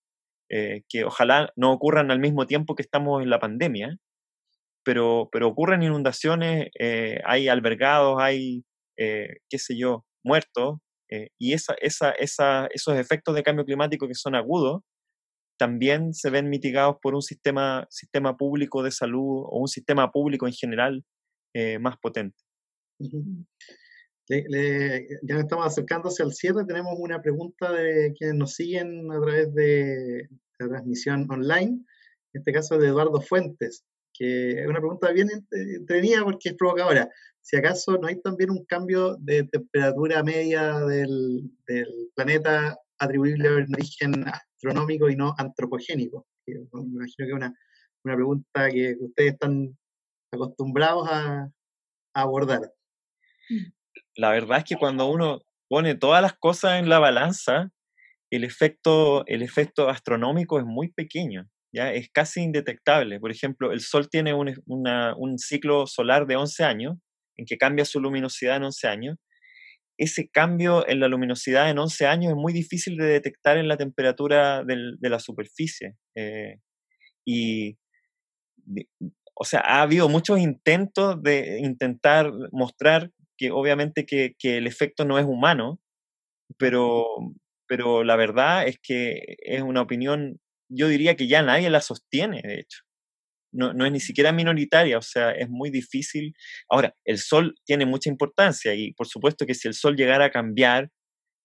que 0.48 1.04
ojalá 1.04 1.52
no 1.56 1.72
ocurran 1.72 2.10
al 2.10 2.20
mismo 2.20 2.46
tiempo 2.46 2.74
que 2.74 2.82
estamos 2.82 3.22
en 3.22 3.28
la 3.28 3.38
pandemia, 3.38 3.98
pero, 4.82 5.28
pero 5.30 5.48
ocurren 5.48 5.82
inundaciones, 5.82 6.68
hay 7.24 7.48
albergados, 7.48 8.16
hay 8.18 8.64
eh, 8.98 9.36
qué 9.48 9.58
sé 9.58 9.78
yo, 9.78 10.04
muertos, 10.24 10.78
eh, 11.08 11.28
y 11.38 11.52
esa, 11.52 11.74
esa, 11.80 12.10
esa, 12.10 12.66
esos 12.72 12.96
efectos 12.96 13.34
de 13.36 13.44
cambio 13.44 13.64
climático 13.64 14.08
que 14.08 14.14
son 14.14 14.34
agudos, 14.34 14.82
también 15.56 16.12
se 16.14 16.30
ven 16.30 16.50
mitigados 16.50 16.96
por 17.00 17.14
un 17.14 17.22
sistema, 17.22 17.86
sistema 17.90 18.36
público 18.36 18.82
de 18.82 18.90
salud 18.90 19.44
o 19.46 19.60
un 19.60 19.68
sistema 19.68 20.10
público 20.10 20.46
en 20.48 20.52
general 20.52 21.04
eh, 21.54 21.78
más 21.78 21.96
potente. 21.98 22.36
Le, 24.28 24.44
le, 24.48 25.08
ya 25.22 25.38
estamos 25.40 25.66
acercándose 25.66 26.22
al 26.22 26.32
cierre. 26.32 26.64
Tenemos 26.66 26.94
una 26.98 27.20
pregunta 27.20 27.72
de 27.72 28.12
quienes 28.16 28.36
nos 28.36 28.54
siguen 28.54 29.10
a 29.10 29.20
través 29.20 29.54
de 29.54 30.28
la 30.58 30.68
transmisión 30.68 31.26
online. 31.30 31.84
En 32.34 32.40
este 32.40 32.52
caso 32.52 32.78
de 32.78 32.88
Eduardo 32.88 33.20
Fuentes, 33.20 33.84
que 34.12 34.60
es 34.60 34.66
una 34.66 34.80
pregunta 34.80 35.10
bien 35.12 35.28
entretenida 35.50 36.24
porque 36.24 36.50
es 36.50 36.54
provocadora 36.54 37.08
si 37.48 37.56
acaso 37.56 37.96
no 37.96 38.08
hay 38.08 38.20
también 38.20 38.50
un 38.50 38.66
cambio 38.66 39.16
de 39.16 39.44
temperatura 39.44 40.22
media 40.22 40.80
del, 40.80 41.50
planeta 42.14 42.76
atribuible 42.98 43.48
a 43.48 43.52
un 43.52 43.74
origen 43.74 44.28
astronómico 44.28 45.08
y 45.08 45.16
no 45.16 45.34
antropogénico. 45.38 46.26
Me 46.46 46.56
imagino 46.56 47.16
que 47.16 47.24
es 47.24 47.32
una, 47.32 47.54
una 48.04 48.16
pregunta 48.16 48.70
que 48.70 48.96
ustedes 49.00 49.32
están 49.32 49.78
acostumbrados 50.30 51.08
a, 51.10 51.50
a 52.12 52.20
abordar. 52.20 52.70
La 54.18 54.30
verdad 54.30 54.58
es 54.58 54.64
que 54.64 54.76
cuando 54.76 55.06
uno 55.06 55.42
pone 55.68 55.94
todas 55.94 56.20
las 56.20 56.34
cosas 56.34 56.80
en 56.80 56.88
la 56.88 56.98
balanza, 56.98 57.70
el 58.30 58.42
efecto, 58.42 59.24
el 59.26 59.42
efecto 59.42 59.88
astronómico 59.88 60.58
es 60.58 60.64
muy 60.66 60.90
pequeño, 60.92 61.48
¿ya? 61.72 61.92
es 61.92 62.10
casi 62.10 62.40
indetectable. 62.42 63.20
Por 63.20 63.30
ejemplo, 63.30 63.70
el 63.70 63.80
Sol 63.80 64.10
tiene 64.10 64.34
un, 64.34 64.60
una, 64.66 65.14
un 65.16 65.38
ciclo 65.38 65.86
solar 65.86 66.26
de 66.26 66.34
11 66.34 66.64
años 66.64 66.96
en 67.36 67.46
que 67.46 67.58
cambia 67.58 67.84
su 67.84 68.00
luminosidad 68.00 68.56
en 68.56 68.64
11 68.64 68.88
años, 68.88 69.16
ese 69.96 70.28
cambio 70.28 70.88
en 70.88 71.00
la 71.00 71.08
luminosidad 71.08 71.70
en 71.70 71.78
11 71.78 72.06
años 72.06 72.30
es 72.32 72.36
muy 72.36 72.52
difícil 72.52 72.96
de 72.96 73.06
detectar 73.06 73.56
en 73.56 73.68
la 73.68 73.76
temperatura 73.76 74.64
del, 74.64 74.96
de 74.98 75.10
la 75.10 75.20
superficie. 75.20 75.94
Eh, 76.16 76.58
y, 77.24 77.76
o 79.34 79.44
sea, 79.44 79.60
ha 79.60 79.82
habido 79.82 80.08
muchos 80.08 80.38
intentos 80.38 81.22
de 81.22 81.60
intentar 81.60 82.32
mostrar 82.50 83.10
que 83.38 83.50
obviamente 83.52 84.06
que, 84.06 84.34
que 84.38 84.58
el 84.58 84.66
efecto 84.66 85.04
no 85.06 85.18
es 85.18 85.26
humano, 85.26 85.80
pero, 86.58 87.06
pero 87.68 88.04
la 88.04 88.16
verdad 88.16 88.66
es 88.68 88.78
que 88.82 89.36
es 89.40 89.62
una 89.62 89.82
opinión, 89.82 90.40
yo 90.70 90.88
diría 90.88 91.16
que 91.16 91.28
ya 91.28 91.42
nadie 91.42 91.70
la 91.70 91.80
sostiene, 91.82 92.42
de 92.42 92.60
hecho 92.60 92.80
no, 93.52 93.72
no, 93.72 93.86
es 93.86 93.92
ni 93.92 94.00
siquiera 94.00 94.32
minoritaria, 94.32 94.98
o 94.98 95.02
sea, 95.02 95.30
es 95.32 95.48
muy 95.48 95.70
difícil. 95.70 96.34
Ahora, 96.68 96.94
el 97.04 97.18
sol 97.18 97.54
tiene 97.64 97.86
mucha 97.86 98.10
importancia 98.10 98.74
y 98.74 98.92
por 98.92 99.06
supuesto 99.08 99.46
que 99.46 99.54
si 99.54 99.68
el 99.68 99.74
sol 99.74 99.96
llegara 99.96 100.26
a 100.26 100.30
cambiar 100.30 100.90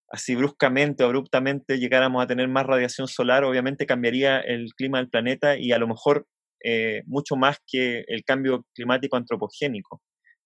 así 0.10 0.36
bruscamente, 0.36 1.04
abruptamente, 1.04 1.80
llegáramos 1.80 2.24
a 2.24 2.28
tener 2.28 2.48
más 2.48 2.66
radiación 2.68 3.08
solar, 3.08 3.44
obviamente 3.46 3.88
cambiaría 3.88 4.40
el 4.40 4.74
clima 4.76 5.00
del 5.00 5.10
planeta 5.10 5.58
y 5.58 5.72
a 5.72 5.80
lo 5.80 5.88
mejor 5.88 6.28
eh, 6.64 7.04
mucho 7.08 7.36
más 7.36 7.58
que 7.68 8.06
el 8.08 8.24
cambio 8.24 8.66
climático 8.76 9.18
antropogénico. 9.18 10.02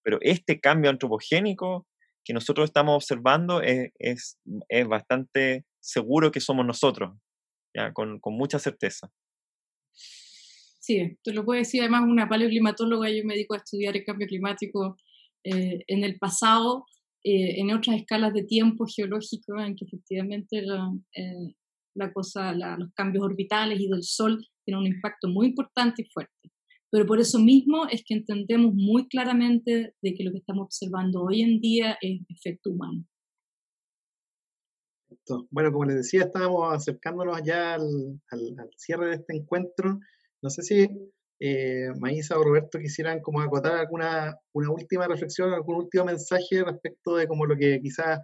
Pero 0.08 0.20
este 0.22 0.62
cambio 0.62 0.90
antropogénico 0.90 1.86
que 2.24 2.32
nosotros 2.32 2.70
estamos 2.70 2.96
observando 2.96 3.62
es, 3.62 3.92
es, 4.00 4.40
es 4.70 4.88
bastante 4.88 5.66
seguro 5.82 6.32
que 6.32 6.40
somos 6.40 6.66
nosotros, 6.66 7.14
¿ya? 7.76 7.92
Con, 7.92 8.18
con 8.22 8.34
mucha 8.36 8.58
certeza. 8.58 9.12
Sí, 9.92 11.18
te 11.22 11.34
lo 11.34 11.44
puedo 11.44 11.60
decir 11.60 11.82
además 11.82 12.04
una 12.08 12.30
paleoclimatóloga, 12.30 13.10
yo 13.10 13.26
me 13.26 13.34
dedico 13.34 13.56
a 13.56 13.58
estudiar 13.58 13.98
el 13.98 14.06
cambio 14.06 14.28
climático 14.28 14.96
eh, 15.44 15.84
en 15.88 16.06
el 16.06 16.18
pasado, 16.18 16.86
eh, 17.26 17.60
en 17.60 17.72
otras 17.72 17.98
escalas 17.98 18.34
de 18.34 18.46
tiempo 18.46 18.86
geológico, 18.86 19.60
en 19.60 19.76
que 19.76 19.84
efectivamente 19.84 20.62
la, 20.62 20.90
eh, 21.18 21.54
la 21.96 22.14
cosa, 22.14 22.54
los 22.54 22.94
cambios 22.94 23.26
orbitales 23.26 23.78
y 23.82 23.90
del 23.90 24.04
Sol 24.04 24.48
tienen 24.64 24.80
un 24.80 24.88
impacto 24.88 25.28
muy 25.28 25.48
importante 25.48 26.04
y 26.04 26.06
fuerte. 26.06 26.50
Pero 26.90 27.06
por 27.06 27.20
eso 27.20 27.40
mismo 27.40 27.88
es 27.90 28.04
que 28.06 28.14
entendemos 28.14 28.74
muy 28.74 29.08
claramente 29.08 29.94
de 30.02 30.14
que 30.14 30.24
lo 30.24 30.32
que 30.32 30.38
estamos 30.38 30.66
observando 30.66 31.24
hoy 31.24 31.42
en 31.42 31.60
día 31.60 31.98
es 32.02 32.22
efecto 32.30 32.72
humano. 32.72 33.06
Bueno, 35.52 35.72
como 35.72 35.86
les 35.86 35.98
decía, 35.98 36.24
estábamos 36.24 36.74
acercándonos 36.74 37.42
ya 37.44 37.76
al, 37.76 38.22
al, 38.32 38.70
cierre 38.78 39.08
de 39.08 39.16
este 39.16 39.36
encuentro. 39.36 40.00
No 40.42 40.50
sé 40.50 40.62
si 40.64 40.88
eh, 41.40 41.90
Maísa 42.00 42.38
o 42.38 42.44
Roberto 42.44 42.80
quisieran 42.80 43.22
como 43.22 43.42
acotar 43.42 43.74
alguna 43.74 44.38
una 44.54 44.72
última 44.72 45.08
reflexión, 45.08 45.54
algún 45.54 45.76
último 45.76 46.06
mensaje 46.06 46.64
respecto 46.64 47.16
de 47.16 47.28
como 47.28 47.46
lo 47.46 47.58
que 47.58 47.80
quizás 47.82 48.20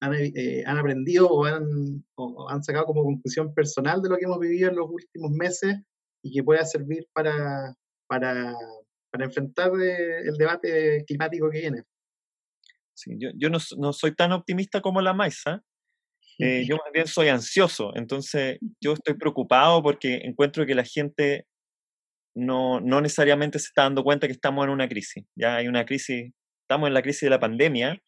han, 0.00 0.14
eh, 0.14 0.64
han 0.66 0.78
aprendido 0.78 1.28
o 1.28 1.44
han, 1.44 2.04
o 2.16 2.48
han 2.48 2.62
sacado 2.64 2.86
como 2.86 3.04
conclusión 3.04 3.54
personal 3.54 4.02
de 4.02 4.08
lo 4.08 4.16
que 4.16 4.24
hemos 4.24 4.38
vivido 4.38 4.70
en 4.70 4.76
los 4.76 4.88
últimos 4.90 5.30
meses 5.30 5.76
y 6.22 6.32
que 6.32 6.42
pueda 6.42 6.64
servir 6.64 7.06
para, 7.12 7.74
para, 8.08 8.54
para 9.10 9.24
enfrentar 9.24 9.70
eh, 9.80 10.20
el 10.20 10.36
debate 10.36 11.04
climático 11.06 11.50
que 11.50 11.60
viene. 11.60 11.82
Sí, 12.94 13.12
yo, 13.18 13.30
yo 13.36 13.50
no, 13.50 13.58
no, 13.76 13.92
soy 13.92 14.14
tan 14.14 14.32
optimista 14.32 14.80
como 14.80 15.00
la 15.00 15.14
Maisa, 15.14 15.62
eh, 16.38 16.64
yo 16.66 16.76
más 16.84 16.92
bien 16.92 17.06
soy 17.06 17.28
ansioso, 17.28 17.92
entonces 17.94 18.58
yo 18.80 18.94
estoy 18.94 19.14
preocupado 19.18 19.82
porque 19.82 20.22
encuentro 20.24 20.66
que 20.66 20.74
la 20.74 20.84
gente 20.84 21.46
no, 22.34 22.80
no 22.80 23.00
necesariamente 23.00 23.58
se 23.58 23.66
está 23.66 23.82
dando 23.82 24.04
cuenta 24.04 24.26
que 24.26 24.32
estamos 24.32 24.64
en 24.64 24.70
una 24.70 24.88
crisis. 24.88 25.24
Ya 25.36 25.56
hay 25.56 25.68
una 25.68 25.84
crisis, 25.84 26.32
estamos 26.62 26.88
en 26.88 26.94
la 26.94 27.02
crisis 27.02 27.22
de 27.22 27.30
la 27.30 27.40
pandemia 27.40 28.00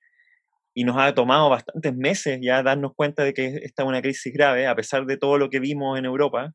y 0.74 0.84
nos 0.84 0.96
ha 0.98 1.12
tomado 1.14 1.51
bastantes 1.51 1.94
meses 1.96 2.38
ya 2.40 2.62
darnos 2.62 2.92
cuenta 2.94 3.24
de 3.24 3.34
que 3.34 3.46
esta 3.62 3.82
es 3.82 3.88
una 3.88 4.01
crisis 4.01 4.32
grave, 4.32 4.66
a 4.66 4.76
pesar 4.76 5.05
de 5.07 5.16
todo 5.16 5.36
lo 5.36 5.51
que 5.51 5.59
vimos 5.59 5.98
en 5.98 6.05
Europa. 6.05 6.53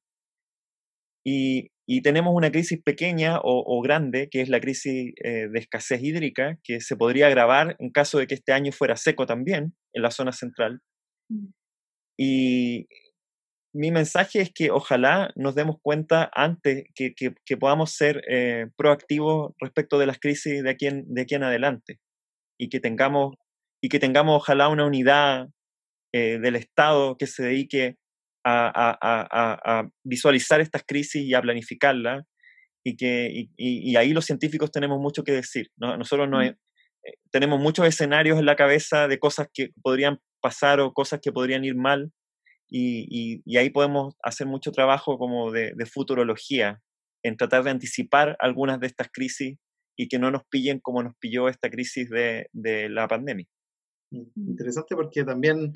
Y, 1.25 1.71
y 1.87 2.01
tenemos 2.01 2.33
una 2.35 2.51
crisis 2.51 2.81
pequeña 2.83 3.39
o, 3.43 3.81
grande, 3.81 4.29
que 4.29 4.41
es 4.41 4.49
la 4.49 4.59
crisis 4.59 5.13
eh, 5.23 5.47
de 5.51 5.59
escasez 5.59 6.01
hídrica, 6.01 6.57
que 6.63 6.81
se 6.81 6.95
podría 6.95 7.27
agravar 7.27 7.75
en 7.79 7.91
caso 7.91 8.17
de 8.17 8.27
que 8.27 8.35
este 8.35 8.53
año 8.53 8.71
fuera 8.71 8.95
seco 8.97 9.25
también 9.25 9.75
en 9.93 10.01
la 10.01 10.11
zona 10.11 10.31
central. 10.31 10.81
Mm. 11.29 11.47
Y 12.17 12.87
mi 13.73 13.91
mensaje 13.91 14.41
es 14.41 14.51
que 14.53 14.71
ojalá 14.71 15.31
nos 15.35 15.53
demos 15.53 15.75
cuenta 15.81 16.31
antes 16.33 16.85
que, 16.95 17.13
que, 17.13 17.57
podamos 17.57 17.91
ser 17.91 18.23
eh, 18.27 18.67
proactivos 18.77 19.53
respecto 19.59 19.99
de 19.99 20.07
las 20.07 20.19
crisis 20.19 20.63
de 20.63 20.69
aquí, 20.69 20.87
en, 20.87 21.13
de 21.13 21.21
aquí 21.21 21.35
en 21.35 21.43
adelante 21.43 21.99
y 22.57 22.69
que 22.69 22.79
tengamos, 22.79 23.35
y 23.83 23.89
que 23.89 23.99
tengamos 23.99 24.37
ojalá 24.37 24.69
una 24.69 24.85
unidad 24.85 25.49
eh, 26.13 26.39
del 26.39 26.55
Estado 26.55 27.17
que 27.17 27.27
se 27.27 27.43
dedique 27.43 27.97
a, 28.45 29.89
visualizar 30.03 30.61
estas 30.61 30.83
crisis 30.85 31.23
y 31.23 31.33
a 31.33 31.41
planificarlas. 31.41 32.25
Y, 32.83 32.95
que, 32.97 33.47
y, 33.57 33.95
ahí 33.95 34.13
los 34.13 34.25
científicos 34.25 34.71
tenemos 34.71 34.99
mucho 34.99 35.23
que 35.23 35.31
decir. 35.31 35.71
Nosotros 35.77 36.29
no, 36.29 36.39
mm. 36.39 36.43
eh, 36.43 36.55
tenemos 37.31 37.59
muchos 37.59 37.87
escenarios 37.87 38.37
en 38.37 38.45
la 38.45 38.55
cabeza 38.55 39.07
de 39.07 39.17
cosas 39.17 39.47
que 39.51 39.69
podrían 39.81 40.19
pasar 40.39 40.79
o 40.79 40.93
cosas 40.93 41.19
que 41.21 41.31
podrían 41.31 41.65
ir 41.65 41.75
mal. 41.75 42.11
Y, 42.69 43.41
ahí 43.57 43.69
podemos 43.69 44.15
hacer 44.21 44.45
mucho 44.47 44.71
trabajo 44.71 45.17
como 45.17 45.51
de, 45.51 45.73
futurología, 45.91 46.81
en 47.23 47.37
tratar 47.37 47.63
de 47.63 47.71
anticipar 47.71 48.35
algunas 48.39 48.79
de 48.79 48.87
estas 48.87 49.09
crisis 49.11 49.57
y 49.97 50.07
que 50.07 50.19
no 50.19 50.29
nos 50.29 50.43
pillen 50.49 50.79
como 50.79 51.01
nos 51.01 51.15
pilló 51.19 51.47
esta 51.47 51.69
crisis 51.69 52.09
de, 52.09 52.49
de 52.53 52.89
la 52.89 53.07
pandemia. 53.07 53.47
Mm, 54.11 54.49
interesante 54.49 54.95
porque 54.95 55.23
también 55.23 55.73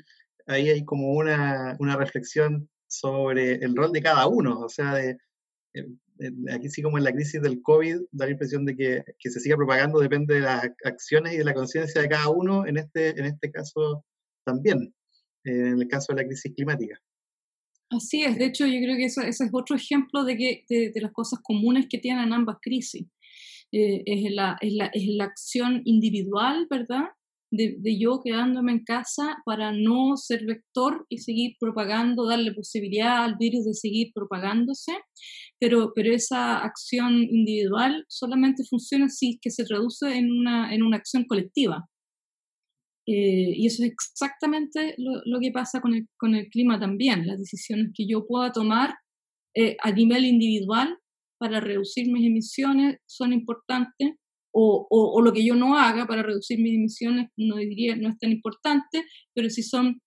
ahí 0.50 0.68
hay 0.68 0.84
como 0.84 1.12
una, 1.12 1.76
una 1.78 1.96
reflexión 1.96 2.68
sobre 2.88 3.54
el 3.54 3.76
rol 3.76 3.92
de 3.92 4.02
cada 4.02 4.26
uno, 4.26 4.60
o 4.60 4.68
sea, 4.68 4.94
de, 4.94 5.16
aquí 6.52 6.68
sí 6.68 6.82
como 6.82 6.98
en 6.98 7.04
la 7.04 7.12
crisis 7.12 7.40
del 7.40 7.62
COVID, 7.62 7.98
da 8.10 8.26
la 8.26 8.32
impresión 8.32 8.64
de 8.64 8.76
que, 8.76 9.04
que, 9.18 9.30
se 9.30 9.40
siga 9.40 9.56
propagando 9.56 10.00
depende 10.00 10.34
de 10.34 10.40
las 10.40 10.68
acciones 10.84 11.34
y 11.34 11.38
de 11.38 11.44
la 11.44 11.54
conciencia 11.54 12.02
de 12.02 12.08
cada 12.08 12.28
uno, 12.28 12.66
en 12.66 12.76
este, 12.78 13.10
en 13.10 13.26
este 13.26 13.50
caso 13.50 14.04
también, 14.44 14.92
en 15.44 15.80
el 15.80 15.88
caso 15.88 16.12
de 16.12 16.22
la 16.22 16.26
crisis 16.26 16.52
climática. 16.54 17.00
Así 17.90 18.22
es, 18.22 18.36
de 18.38 18.46
hecho 18.46 18.66
yo 18.66 18.80
creo 18.80 18.96
que 18.96 19.06
eso, 19.06 19.20
ese 19.22 19.44
es 19.44 19.50
otro 19.52 19.76
ejemplo 19.76 20.24
de, 20.24 20.36
que, 20.36 20.64
de, 20.68 21.00
las 21.00 21.12
cosas 21.12 21.40
comunes 21.42 21.86
que 21.88 21.98
tienen 21.98 22.32
ambas 22.32 22.58
crisis. 22.60 23.06
Eh, 23.72 24.02
es, 24.04 24.32
la, 24.32 24.56
es, 24.60 24.72
la, 24.72 24.86
es 24.86 25.06
la 25.06 25.24
acción 25.24 25.82
individual, 25.84 26.66
¿verdad? 26.68 27.04
De, 27.50 27.98
yo 27.98 28.20
quedándome 28.24 28.72
en 28.72 28.84
casa 28.84 29.38
para 29.44 29.72
no 29.72 30.16
ser 30.16 30.44
vector 30.46 31.06
y 31.08 31.18
seguir 31.18 31.56
propagando, 31.58 32.26
darle 32.26 32.52
posibilidad 32.52 33.24
al 33.24 33.36
virus 33.36 33.64
de 33.64 33.74
seguir 33.74 34.12
propagándose, 34.14 34.92
pero, 35.58 35.92
pero 35.94 36.12
esa 36.12 36.58
acción 36.58 37.14
individual 37.22 38.04
solamente 38.08 38.62
funciona 38.68 39.08
si 39.08 39.38
que 39.40 39.50
se 39.50 39.64
traduce 39.64 40.16
en 40.16 40.30
una, 40.30 40.74
en 40.74 40.82
una 40.82 40.96
acción 40.96 41.24
colectiva. 41.24 41.86
Eh, 43.06 43.54
y 43.56 43.66
eso 43.66 43.82
es 43.82 43.90
exactamente 43.90 44.94
lo, 44.98 45.40
que 45.40 45.50
pasa 45.50 45.80
con 45.80 45.94
el, 45.94 46.06
con 46.16 46.34
el, 46.34 46.48
clima 46.48 46.78
también. 46.78 47.26
Las 47.26 47.38
decisiones 47.38 47.90
que 47.94 48.06
yo 48.06 48.26
pueda 48.26 48.52
tomar 48.52 48.94
eh, 49.56 49.76
a 49.82 49.90
nivel 49.90 50.24
individual 50.24 50.96
para 51.38 51.58
reducir 51.58 52.06
mis 52.12 52.26
emisiones 52.26 52.98
son 53.06 53.32
importantes, 53.32 54.12
o, 54.52 55.20
lo 55.22 55.32
que 55.32 55.44
yo 55.44 55.54
no 55.54 55.76
haga 55.76 56.06
para 56.06 56.22
reducir 56.22 56.58
mis 56.58 56.74
emisiones 56.74 57.28
no 57.36 57.56
diría 57.56 57.96
no 57.96 58.08
es 58.08 58.18
tan 58.18 58.32
importante, 58.32 59.04
pero 59.34 59.48
si 59.48 59.62
son 59.62 60.00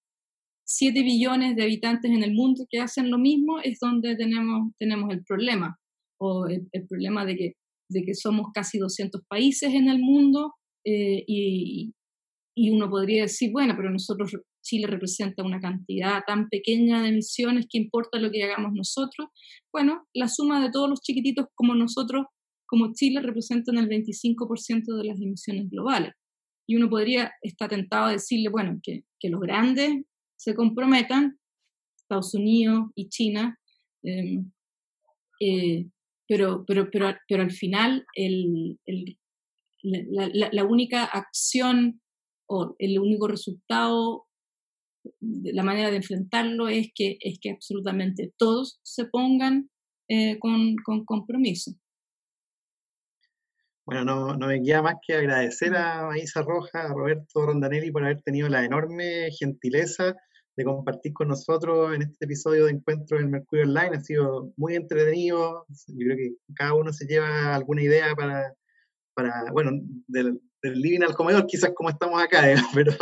7 0.66 1.02
billones 1.02 1.56
de 1.56 1.64
habitantes 1.64 2.12
en 2.12 2.24
el 2.24 2.34
mundo 2.34 2.66
que 2.70 2.80
hacen 2.80 3.10
lo 3.12 3.18
mismo, 3.18 3.60
es 3.60 3.80
donde 3.80 4.16
tenemos, 4.16 4.72
tenemos 4.80 5.12
el 5.12 5.24
problema, 5.24 5.78
o 6.20 6.48
el, 6.48 6.68
problema 6.88 7.26
de 7.26 7.36
que, 7.36 7.54
de 7.90 8.04
que 8.04 8.16
somos 8.16 8.48
casi 8.54 8.80
200 8.80 9.22
países 9.28 9.74
en 9.74 9.90
el 9.90 10.00
mundo 10.00 10.54
eh, 10.86 11.24
y, 11.28 11.94
y 12.56 12.70
uno 12.70 12.90
podría 12.90 13.24
decir, 13.24 13.52
bueno, 13.52 13.74
pero 13.76 13.90
nosotros, 13.90 14.36
Chile 14.64 14.88
representa 14.88 15.44
una 15.44 15.60
cantidad 15.60 16.22
tan 16.26 16.48
pequeña 16.50 17.02
de 17.02 17.10
emisiones 17.10 17.66
que 17.70 17.78
importa 17.78 18.20
lo 18.20 18.32
que 18.32 18.44
hagamos 18.44 18.72
nosotros. 18.74 19.28
Bueno, 19.74 20.06
la 20.14 20.30
suma 20.30 20.64
de 20.64 20.72
todos 20.72 20.90
los 20.90 21.02
chiquititos 21.02 21.48
como 21.56 21.76
nosotros 21.76 22.26
como 22.74 22.92
Chile 22.96 23.22
representan 23.22 23.78
el 23.78 23.88
25% 23.88 24.98
de 24.98 25.04
las 25.04 25.22
emisiones 25.22 25.70
globales. 25.70 26.12
Y 26.68 26.76
uno 26.76 26.90
podría 26.90 27.32
estar 27.44 27.70
tentado 27.70 28.06
a 28.06 28.14
decirle, 28.14 28.50
bueno, 28.50 28.80
que, 28.82 29.04
que 29.20 29.30
los 29.30 29.40
grandes 29.42 30.04
se 30.38 30.56
comprometan, 30.56 31.38
Estados 31.96 32.34
Unidos 32.34 32.90
y 32.96 33.10
China, 33.10 33.60
em, 34.02 34.52
eh, 35.40 35.86
pero, 36.28 36.66
pero, 36.66 36.90
pero, 36.90 37.16
pero 37.28 37.44
al 37.44 37.52
final 37.52 38.08
el, 38.16 38.80
el, 38.88 39.20
la, 39.84 40.50
la, 40.52 40.64
única 40.64 41.04
acción 41.04 42.02
o 42.50 42.76
el 42.80 42.98
único 42.98 43.28
resultado, 43.28 44.26
la 45.22 45.62
manera 45.62 45.92
de 45.92 45.98
enfrentarlo 45.98 46.70
es 46.70 46.90
que, 46.96 47.18
es 47.20 47.38
que 47.40 47.52
absolutamente 47.52 48.34
todos 48.36 48.80
se 48.82 49.06
pongan 49.06 49.70
eh, 50.10 50.40
con, 50.40 50.76
con 50.78 51.06
compromiso. 51.06 51.76
Bueno, 53.86 54.06
no, 54.06 54.38
no, 54.38 54.48
me 54.48 54.62
queda 54.62 54.82
más 54.82 54.96
que 55.06 55.14
agradecer 55.14 55.76
a 55.76 56.06
Maísa 56.08 56.42
Roja, 56.42 56.86
a 56.86 56.94
Roberto 56.94 57.46
Rondanelli 57.46 57.92
por 57.92 58.04
haber 58.06 58.22
tenido 58.22 58.48
la 58.48 58.64
enorme 58.64 59.30
gentileza 59.38 60.16
de 60.56 60.64
compartir 60.64 61.12
con 61.12 61.28
nosotros 61.28 61.94
en 61.94 62.04
este 62.04 62.24
episodio 62.24 62.66
de 62.66 62.72
Encuentros 62.72 63.20
del 63.20 63.30
Mercurio 63.30 63.66
Online. 63.66 63.98
Ha 63.98 64.02
sido 64.02 64.54
muy 64.56 64.76
entretenido. 64.76 65.66
Yo 65.88 66.06
creo 66.06 66.16
que 66.16 66.36
cada 66.56 66.76
uno 66.76 66.94
se 66.94 67.06
lleva 67.08 67.54
alguna 67.54 67.82
idea 67.82 68.16
para, 68.16 68.54
para 69.16 69.52
bueno, 69.52 69.72
del, 70.08 70.40
living 70.62 71.02
al 71.02 71.14
comedor, 71.14 71.46
quizás 71.46 71.72
como 71.76 71.90
estamos 71.90 72.24
acá, 72.24 72.42
pero 72.74 72.94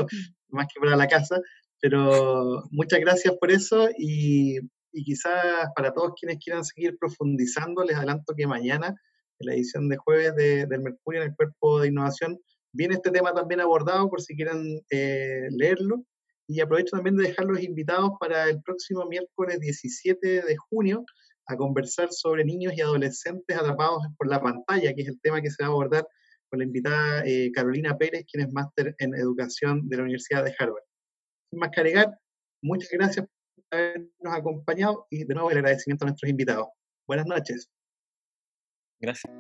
más 0.49 0.65
que 0.73 0.79
para 0.79 0.95
la 0.95 1.07
casa. 1.07 1.39
Pero 1.79 2.63
muchas 2.71 2.99
gracias 3.01 3.35
por 3.39 3.51
eso 3.51 3.87
y, 3.99 4.57
y 4.93 5.03
quizás 5.03 5.67
para 5.75 5.93
todos 5.93 6.13
quienes 6.19 6.43
quieran 6.43 6.65
seguir 6.65 6.97
profundizando, 6.97 7.83
les 7.83 7.97
adelanto 7.97 8.33
que 8.35 8.47
mañana 8.47 8.95
en 9.41 9.47
la 9.47 9.53
edición 9.53 9.89
de 9.89 9.97
jueves 9.97 10.35
de, 10.35 10.65
del 10.65 10.81
Mercurio 10.81 11.21
en 11.21 11.29
el 11.29 11.35
Cuerpo 11.35 11.81
de 11.81 11.89
Innovación, 11.89 12.39
viene 12.73 12.95
este 12.95 13.11
tema 13.11 13.33
también 13.33 13.59
abordado 13.59 14.09
por 14.09 14.21
si 14.21 14.35
quieren 14.35 14.81
eh, 14.89 15.47
leerlo. 15.51 16.05
Y 16.47 16.59
aprovecho 16.59 16.97
también 16.97 17.15
de 17.15 17.27
dejarlos 17.27 17.61
invitados 17.61 18.11
para 18.19 18.49
el 18.49 18.61
próximo 18.61 19.05
miércoles 19.05 19.59
17 19.59 20.41
de 20.41 20.57
junio 20.57 21.05
a 21.47 21.55
conversar 21.55 22.11
sobre 22.11 22.43
niños 22.43 22.73
y 22.75 22.81
adolescentes 22.81 23.57
atrapados 23.57 24.03
por 24.17 24.27
la 24.27 24.41
pantalla, 24.41 24.93
que 24.93 25.03
es 25.03 25.07
el 25.07 25.19
tema 25.21 25.41
que 25.41 25.49
se 25.49 25.63
va 25.63 25.67
a 25.67 25.71
abordar 25.71 26.05
con 26.49 26.59
la 26.59 26.65
invitada 26.65 27.23
eh, 27.25 27.51
Carolina 27.53 27.97
Pérez, 27.97 28.25
quien 28.29 28.45
es 28.45 28.53
máster 28.53 28.95
en 28.99 29.15
educación 29.15 29.87
de 29.87 29.95
la 29.95 30.03
Universidad 30.03 30.43
de 30.43 30.53
Harvard. 30.57 30.83
Sin 31.49 31.59
más 31.59 31.69
que 31.71 31.79
agregar, 31.79 32.17
muchas 32.61 32.89
gracias 32.91 33.25
por 33.25 33.79
habernos 33.79 34.09
acompañado 34.25 35.07
y 35.09 35.23
de 35.23 35.33
nuevo 35.33 35.51
el 35.51 35.57
agradecimiento 35.57 36.03
a 36.03 36.07
nuestros 36.09 36.29
invitados. 36.29 36.67
Buenas 37.07 37.27
noches. 37.27 37.69
Gracias. 39.01 39.31